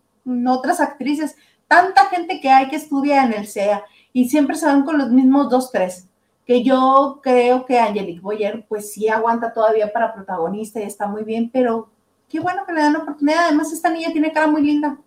[0.48, 1.36] otras actrices.
[1.68, 5.10] Tanta gente que hay que estudia en el CEA y siempre se van con los
[5.10, 6.08] mismos dos, tres.
[6.44, 11.22] Que yo creo que Angelique Boyer, pues sí aguanta todavía para protagonista y está muy
[11.22, 11.88] bien, pero
[12.28, 13.44] qué bueno que le dan la oportunidad.
[13.44, 14.98] Además, esta niña tiene cara muy linda.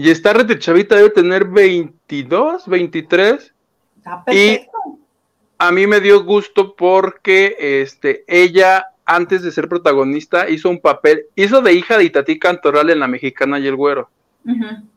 [0.00, 3.52] Y está rete chavita, debe tener 22, 23.
[4.32, 4.60] Y
[5.58, 11.26] a mí me dio gusto porque este, ella, antes de ser protagonista, hizo un papel,
[11.36, 14.08] hizo de hija de Itatí Cantoral en La Mexicana y el Güero.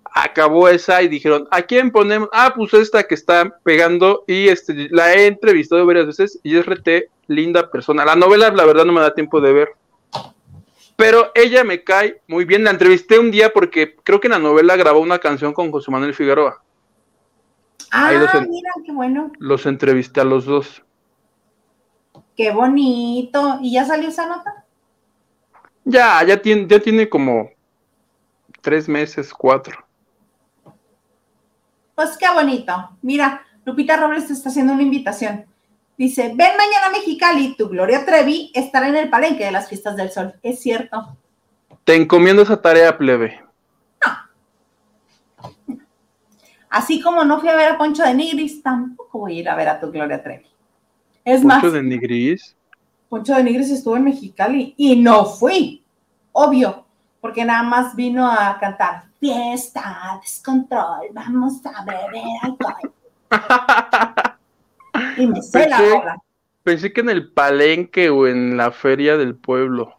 [0.05, 2.29] Acabó esa y dijeron, ¿a quién ponemos?
[2.31, 6.65] Ah, pues esta que está pegando y este, la he entrevistado varias veces y es
[6.65, 8.05] rete linda persona.
[8.05, 9.69] La novela, la verdad, no me da tiempo de ver
[11.03, 12.63] pero ella me cae muy bien.
[12.63, 15.91] La entrevisté un día porque creo que en la novela grabó una canción con José
[15.91, 16.63] Manuel Figueroa.
[17.91, 18.09] Ah,
[18.47, 19.29] mira, qué bueno.
[19.37, 20.81] Los entrevisté a los dos.
[22.37, 23.59] Qué bonito.
[23.61, 24.63] ¿Y ya salió esa nota?
[25.83, 27.49] Ya, ya tiene, ya tiene como
[28.61, 29.85] tres meses, cuatro.
[31.95, 32.91] Pues qué bonito.
[33.01, 35.45] Mira, Lupita Robles te está haciendo una invitación.
[35.97, 39.95] Dice, ven mañana a Mexicali, tu Gloria Trevi estará en el palenque de las fiestas
[39.95, 40.33] del sol.
[40.41, 41.17] Es cierto.
[41.83, 43.41] Te encomiendo esa tarea, plebe.
[45.67, 45.77] No.
[46.69, 49.55] Así como no fui a ver a Poncho de Nigris, tampoco voy a ir a
[49.55, 50.47] ver a tu Gloria Trevi.
[51.23, 52.55] Es ¿Poncho de Nigris?
[53.09, 55.83] Poncho de Nigris estuvo en Mexicali y no fui.
[56.31, 56.85] Obvio.
[57.21, 62.93] porque nada más vino a cantar fiesta, descontrol, vamos a beber alcohol.
[65.17, 66.21] y me sé la rola.
[66.63, 69.97] Pensé que en el palenque o en la feria del pueblo.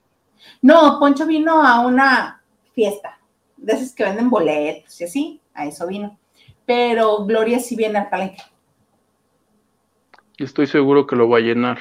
[0.63, 2.43] No, Poncho vino a una
[2.75, 3.19] fiesta,
[3.57, 6.19] de esas que venden boletos y así, a eso vino.
[6.65, 8.43] Pero Gloria sí viene al palenque.
[10.39, 11.79] Estoy seguro que lo va a llenar.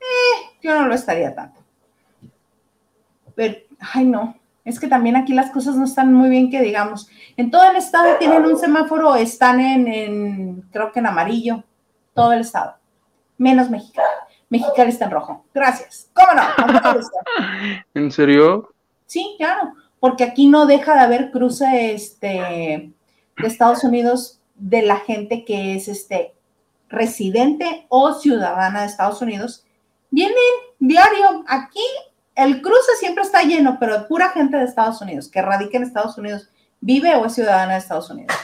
[0.00, 1.60] Eh, yo no lo estaría tanto.
[3.34, 3.56] Pero,
[3.92, 7.08] ay no, es que también aquí las cosas no están muy bien que digamos.
[7.36, 11.62] En todo el estado tienen un semáforo, están en, creo que en amarillo,
[12.16, 12.74] todo el estado,
[13.38, 14.08] menos Mexicali.
[14.48, 15.44] Mexicali está en rojo.
[15.54, 16.10] Gracias.
[16.12, 17.00] ¿Cómo no?
[17.94, 18.72] ¿En serio?
[19.06, 22.92] Sí, claro, porque aquí no deja de haber cruce este,
[23.36, 26.34] de Estados Unidos de la gente que es este,
[26.88, 29.64] residente o ciudadana de Estados Unidos.
[30.10, 30.34] Vienen
[30.78, 31.84] diario aquí
[32.36, 36.18] el cruce siempre está lleno, pero pura gente de Estados Unidos, que radica en Estados
[36.18, 38.36] Unidos, vive o es ciudadana de Estados Unidos.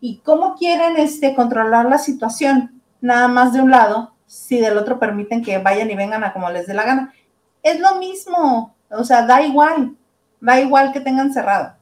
[0.00, 2.79] ¿Y cómo quieren este, controlar la situación?
[3.00, 6.50] Nada más de un lado, si del otro permiten que vayan y vengan a como
[6.50, 7.14] les dé la gana.
[7.62, 9.96] Es lo mismo, o sea, da igual,
[10.40, 11.74] da igual que tengan cerrado,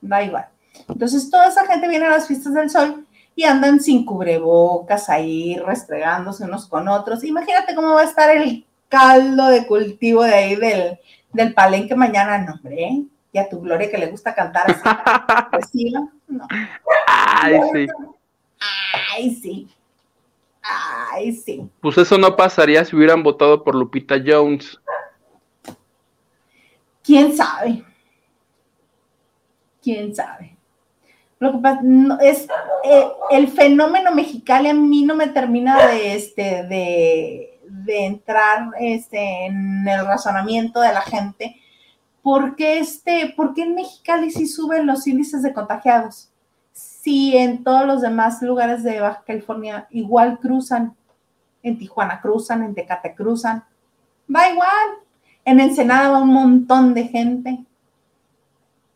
[0.00, 0.46] da igual.
[0.88, 5.56] Entonces, toda esa gente viene a las fiestas del sol y andan sin cubrebocas ahí,
[5.58, 7.24] restregándose unos con otros.
[7.24, 10.98] Imagínate cómo va a estar el caldo de cultivo de ahí del,
[11.32, 14.66] del palenque mañana, no, hombre, y a tu Gloria que le gusta cantar
[15.52, 15.92] así,
[16.28, 16.46] no.
[17.06, 17.86] Ay, sí.
[19.14, 19.68] Ay, sí.
[20.62, 21.68] Ay, sí.
[21.80, 24.78] Pues eso no pasaría si hubieran votado por Lupita Jones.
[27.02, 27.84] ¿Quién sabe?
[29.82, 30.56] ¿Quién sabe?
[31.38, 31.80] Lo que pasa
[32.20, 32.46] es
[32.84, 39.46] eh, el fenómeno mexicano a mí no me termina de este de de entrar este,
[39.46, 41.56] en el razonamiento de la gente,
[42.22, 46.29] ¿por qué, este, ¿por qué en Mexicali sí suben los índices de contagiados?
[47.00, 50.94] Si en todos los demás lugares de Baja California igual cruzan,
[51.62, 53.64] en Tijuana cruzan, en Tecate cruzan,
[54.34, 54.88] va igual.
[55.44, 57.64] En Ensenada va un montón de gente.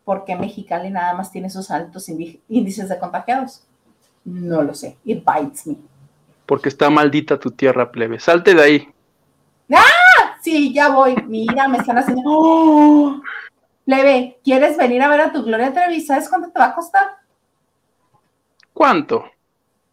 [0.05, 3.65] ¿Por qué Mexicali nada más tiene esos altos índices de contagiados?
[4.25, 4.99] No lo sé.
[5.05, 5.77] It bites me
[6.47, 8.21] porque está maldita tu tierra, plebe.
[8.21, 8.89] Salte de ahí.
[9.73, 10.37] ¡Ah!
[10.43, 11.17] Sí, ya voy.
[11.27, 12.23] Mira, me están haciendo.
[12.27, 13.21] ¡Oh!
[13.85, 16.01] Plebe, ¿quieres venir a ver a tu Gloria Trevi?
[16.01, 17.05] ¿Sabes cuánto te va a costar?
[18.75, 19.25] ¿Cuánto?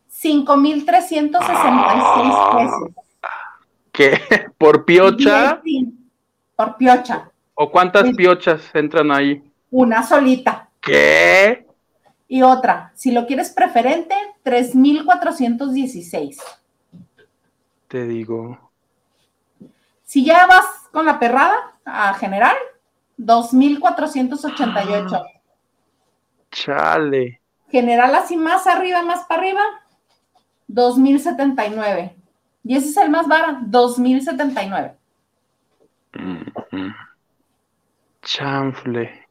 [0.10, 2.58] 5,366 ah.
[2.58, 2.90] pesos.
[3.92, 4.20] ¿Qué?
[4.58, 5.62] ¿Por piocha?
[6.56, 7.30] por piocha.
[7.54, 9.44] ¿O cuántas piochas entran ahí?
[9.70, 10.70] Una solita.
[10.82, 11.68] ¿Qué?
[12.28, 16.40] Y otra, si lo quieres preferente, 3,416.
[17.88, 18.72] Te digo.
[20.04, 21.56] Si ya vas con la perrada
[21.86, 22.56] a general,
[23.18, 25.24] 2,488.
[26.52, 27.41] Chale.
[27.72, 29.62] General así más arriba, más para arriba,
[30.68, 32.16] 2,079.
[32.64, 34.96] Y ese es el más barato, 2,079.
[38.22, 39.28] Chanfle.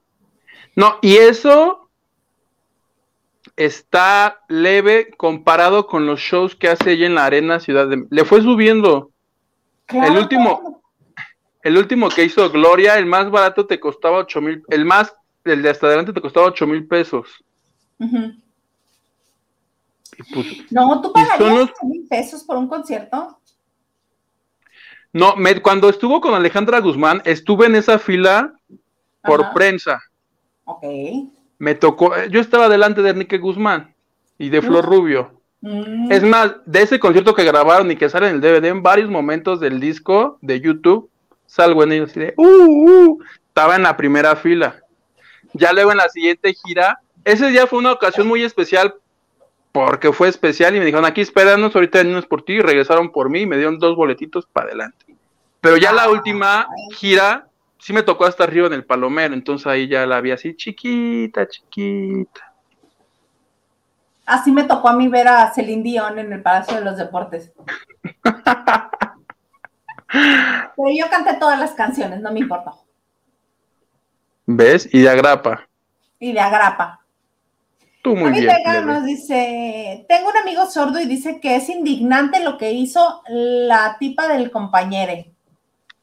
[0.75, 1.91] No, y eso
[3.57, 8.25] está leve comparado con los shows que hace ella en la arena Ciudad de le
[8.25, 9.11] fue subiendo.
[9.89, 10.83] el último,
[11.63, 15.15] el último que hizo Gloria, el más barato te costaba ocho mil, el más,
[15.45, 17.45] el de hasta adelante te costaba ocho mil pesos.
[20.33, 23.39] Pues, no, tú pagarías ocho mil pesos por un concierto.
[25.13, 28.55] No, me, cuando estuvo con Alejandra Guzmán, estuve en esa fila
[29.23, 30.01] por prensa.
[30.65, 30.85] Ok
[31.61, 33.95] me tocó, eh, yo estaba delante de Enrique Guzmán
[34.39, 35.43] y de Flor Rubio.
[35.61, 36.11] Mm.
[36.11, 39.11] Es más, de ese concierto que grabaron y que sale en el DVD, en varios
[39.11, 41.11] momentos del disco de YouTube,
[41.45, 44.83] salgo en ellos y de, uh, uh, estaba en la primera fila.
[45.53, 48.95] Ya luego en la siguiente gira, ese día fue una ocasión muy especial
[49.73, 53.31] porque fue especial y me dijeron, aquí espéranos, ahorita venimos por ti y regresaron por
[53.31, 55.07] mí y me dieron dos boletitos para adelante.
[55.61, 57.47] Pero ya la última gira
[57.79, 61.47] sí me tocó hasta arriba en el Palomero, entonces ahí ya la vi así chiquita,
[61.49, 62.53] chiquita.
[64.27, 67.53] Así me tocó a mí ver a Celine Dion en el Palacio de los Deportes.
[70.13, 72.73] Pero yo canté todas las canciones, no me importa.
[74.47, 74.89] ¿Ves?
[74.93, 75.69] Y de agrapa.
[76.19, 77.00] Y de agrapa.
[78.03, 78.47] Tú muy bien.
[78.47, 83.23] Vega nos dice, tengo un amigo sordo y dice que es indignante lo que hizo
[83.29, 85.25] la tipa del compañero.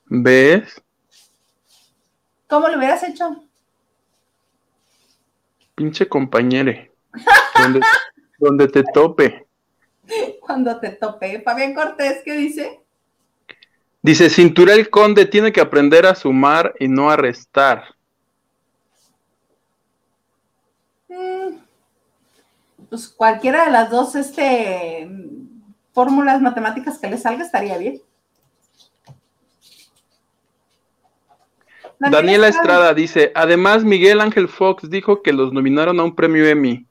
[0.06, 0.82] ¿Ves?
[2.48, 3.44] ¿Cómo lo hubieras hecho?
[5.76, 6.92] Pinche compañere.
[8.40, 9.48] donde, te tope.
[10.40, 11.42] Cuando te tope.
[11.42, 12.80] Fabián Cortés, ¿qué dice?
[14.02, 17.84] Dice, Cintura el Conde tiene que aprender a sumar y no a restar.
[22.90, 25.10] Pues cualquiera de las dos este,
[25.94, 28.02] fórmulas matemáticas que le salga estaría bien.
[32.00, 36.86] Daniela Estrada dice, además Miguel Ángel Fox dijo que los nominaron a un premio Emmy.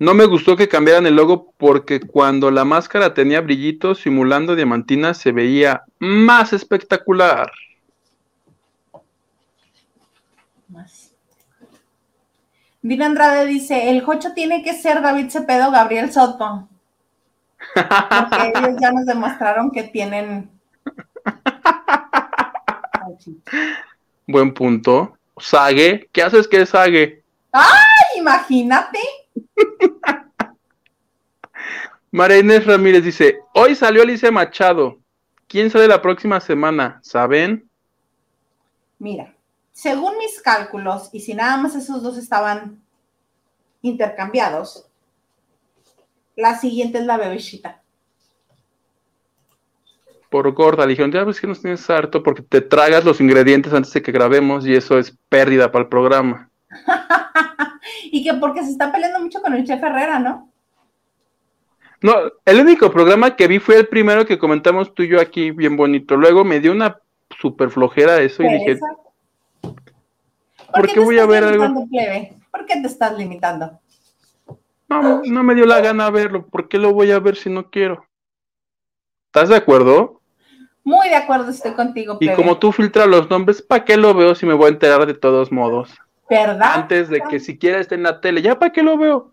[0.00, 5.14] No me gustó que cambiaran el logo porque cuando la máscara tenía brillitos simulando diamantina
[5.14, 7.52] se veía más espectacular.
[12.82, 16.68] Dina Andrade dice, el Jocho tiene que ser David Cepedo, Gabriel Soto.
[17.74, 20.50] Porque ellos ya nos demostraron que tienen...
[24.26, 25.16] Buen punto.
[25.38, 27.22] Sague, ¿qué haces que es Sague?
[27.52, 28.98] ¡Ay, imagínate!
[32.10, 34.98] María Inés Ramírez dice, hoy salió Alicia Machado.
[35.46, 36.98] ¿Quién sale la próxima semana?
[37.02, 37.68] ¿Saben?
[38.98, 39.34] Mira,
[39.72, 42.82] según mis cálculos, y si nada más esos dos estaban
[43.80, 44.86] intercambiados,
[46.36, 47.82] la siguiente es la bebecita.
[50.30, 53.72] Por gorda, le dijeron, ya ves que nos tienes harto porque te tragas los ingredientes
[53.72, 56.50] antes de que grabemos y eso es pérdida para el programa.
[58.10, 60.50] y que porque se está peleando mucho con el chef Herrera, ¿no?
[62.00, 65.50] No, el único programa que vi fue el primero que comentamos tú y yo aquí,
[65.52, 66.16] bien bonito.
[66.16, 66.98] Luego me dio una
[67.38, 68.78] super flojera eso y dije,
[70.74, 71.86] ¿por, qué, voy a ver algo?
[72.50, 73.80] ¿Por qué te estás limitando?
[74.88, 76.46] No, no me dio la gana verlo.
[76.46, 78.06] ¿Por qué lo voy a ver si no quiero?
[79.26, 80.20] ¿Estás de acuerdo?
[80.84, 82.18] Muy de acuerdo estoy contigo.
[82.20, 85.06] Y como tú filtras los nombres, ¿para qué lo veo si me voy a enterar
[85.06, 85.90] de todos modos?
[86.28, 86.74] ¿Verdad?
[86.74, 89.32] Antes de que siquiera esté en la tele, ¿ya para qué lo veo?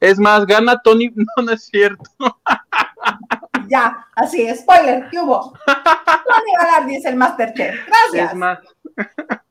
[0.00, 2.10] Es más, gana Tony, no, no es cierto.
[3.68, 5.52] ya, así, spoiler, ¿qué hubo?
[5.66, 8.32] Tony Galardi es el Masterchef, gracias.
[8.32, 8.58] Es más,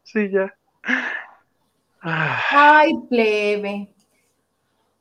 [0.04, 0.54] sí, ya.
[2.02, 3.94] Ay, plebe.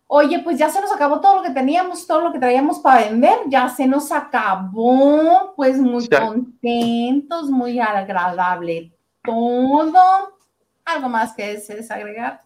[0.06, 3.08] Oye, pues ya se nos acabó todo lo que teníamos, todo lo que traíamos para
[3.08, 8.92] vender, ya se nos acabó, pues muy contentos, muy agradable
[9.24, 10.36] todo.
[10.84, 12.42] ¿Algo más que desees agregar?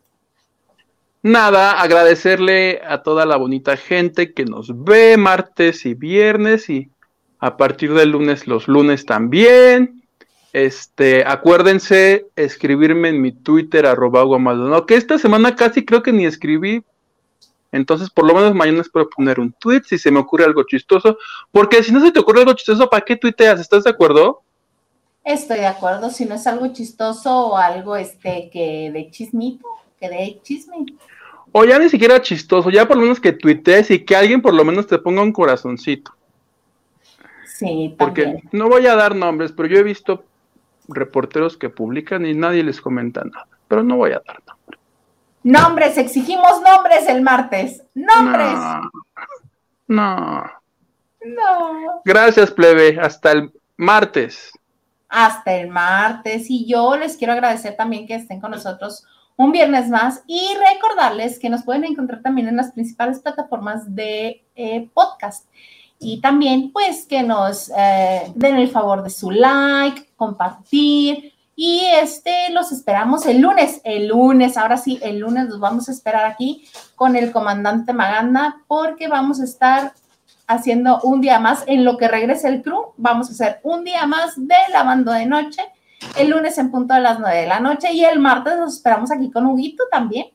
[1.22, 6.88] Nada, agradecerle a toda la bonita gente que nos ve martes y viernes y
[7.40, 9.95] a partir del lunes los lunes también.
[10.56, 16.24] Este, acuérdense escribirme en mi Twitter, arroba no, que esta semana casi creo que ni
[16.24, 16.82] escribí.
[17.72, 21.18] Entonces, por lo menos mañana espero poner un tweet si se me ocurre algo chistoso.
[21.52, 23.60] Porque si no se te ocurre algo chistoso, ¿para qué tuiteas?
[23.60, 24.40] ¿Estás de acuerdo?
[25.22, 26.08] Estoy de acuerdo.
[26.08, 29.68] Si no es algo chistoso o algo este que de chismito,
[30.00, 30.86] que de chisme.
[31.52, 34.54] O ya ni siquiera chistoso, ya por lo menos que tuitees y que alguien por
[34.54, 36.12] lo menos te ponga un corazoncito.
[37.44, 37.96] Sí, también.
[37.98, 40.24] Porque no voy a dar nombres, pero yo he visto
[40.88, 43.48] reporteros que publican y nadie les comenta nada.
[43.68, 44.80] Pero no voy a dar nombres.
[45.42, 47.82] Nombres, exigimos nombres el martes.
[47.94, 48.58] Nombres.
[49.86, 50.44] No.
[51.24, 52.02] No.
[52.04, 52.98] Gracias, plebe.
[53.00, 54.50] Hasta el martes.
[55.08, 56.46] Hasta el martes.
[56.48, 59.04] Y yo les quiero agradecer también que estén con nosotros
[59.36, 64.44] un viernes más y recordarles que nos pueden encontrar también en las principales plataformas de
[64.56, 65.46] eh, podcast
[65.98, 72.50] y también pues que nos eh, den el favor de su like, compartir y este
[72.52, 76.68] los esperamos el lunes, el lunes, ahora sí, el lunes los vamos a esperar aquí
[76.94, 79.94] con el comandante Maganda porque vamos a estar
[80.46, 84.06] haciendo un día más en lo que regrese el crew, vamos a hacer un día
[84.06, 85.62] más de lavando de noche,
[86.18, 89.10] el lunes en punto de las nueve de la noche y el martes nos esperamos
[89.10, 90.26] aquí con Huguito también.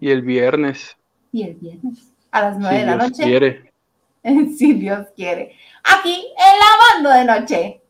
[0.00, 0.96] Y el viernes.
[1.30, 3.22] Y el viernes a las nueve de la noche.
[3.22, 3.69] Quiere.
[4.58, 5.52] si Dios quiere.
[5.84, 7.82] Aquí en Lavando de Noche.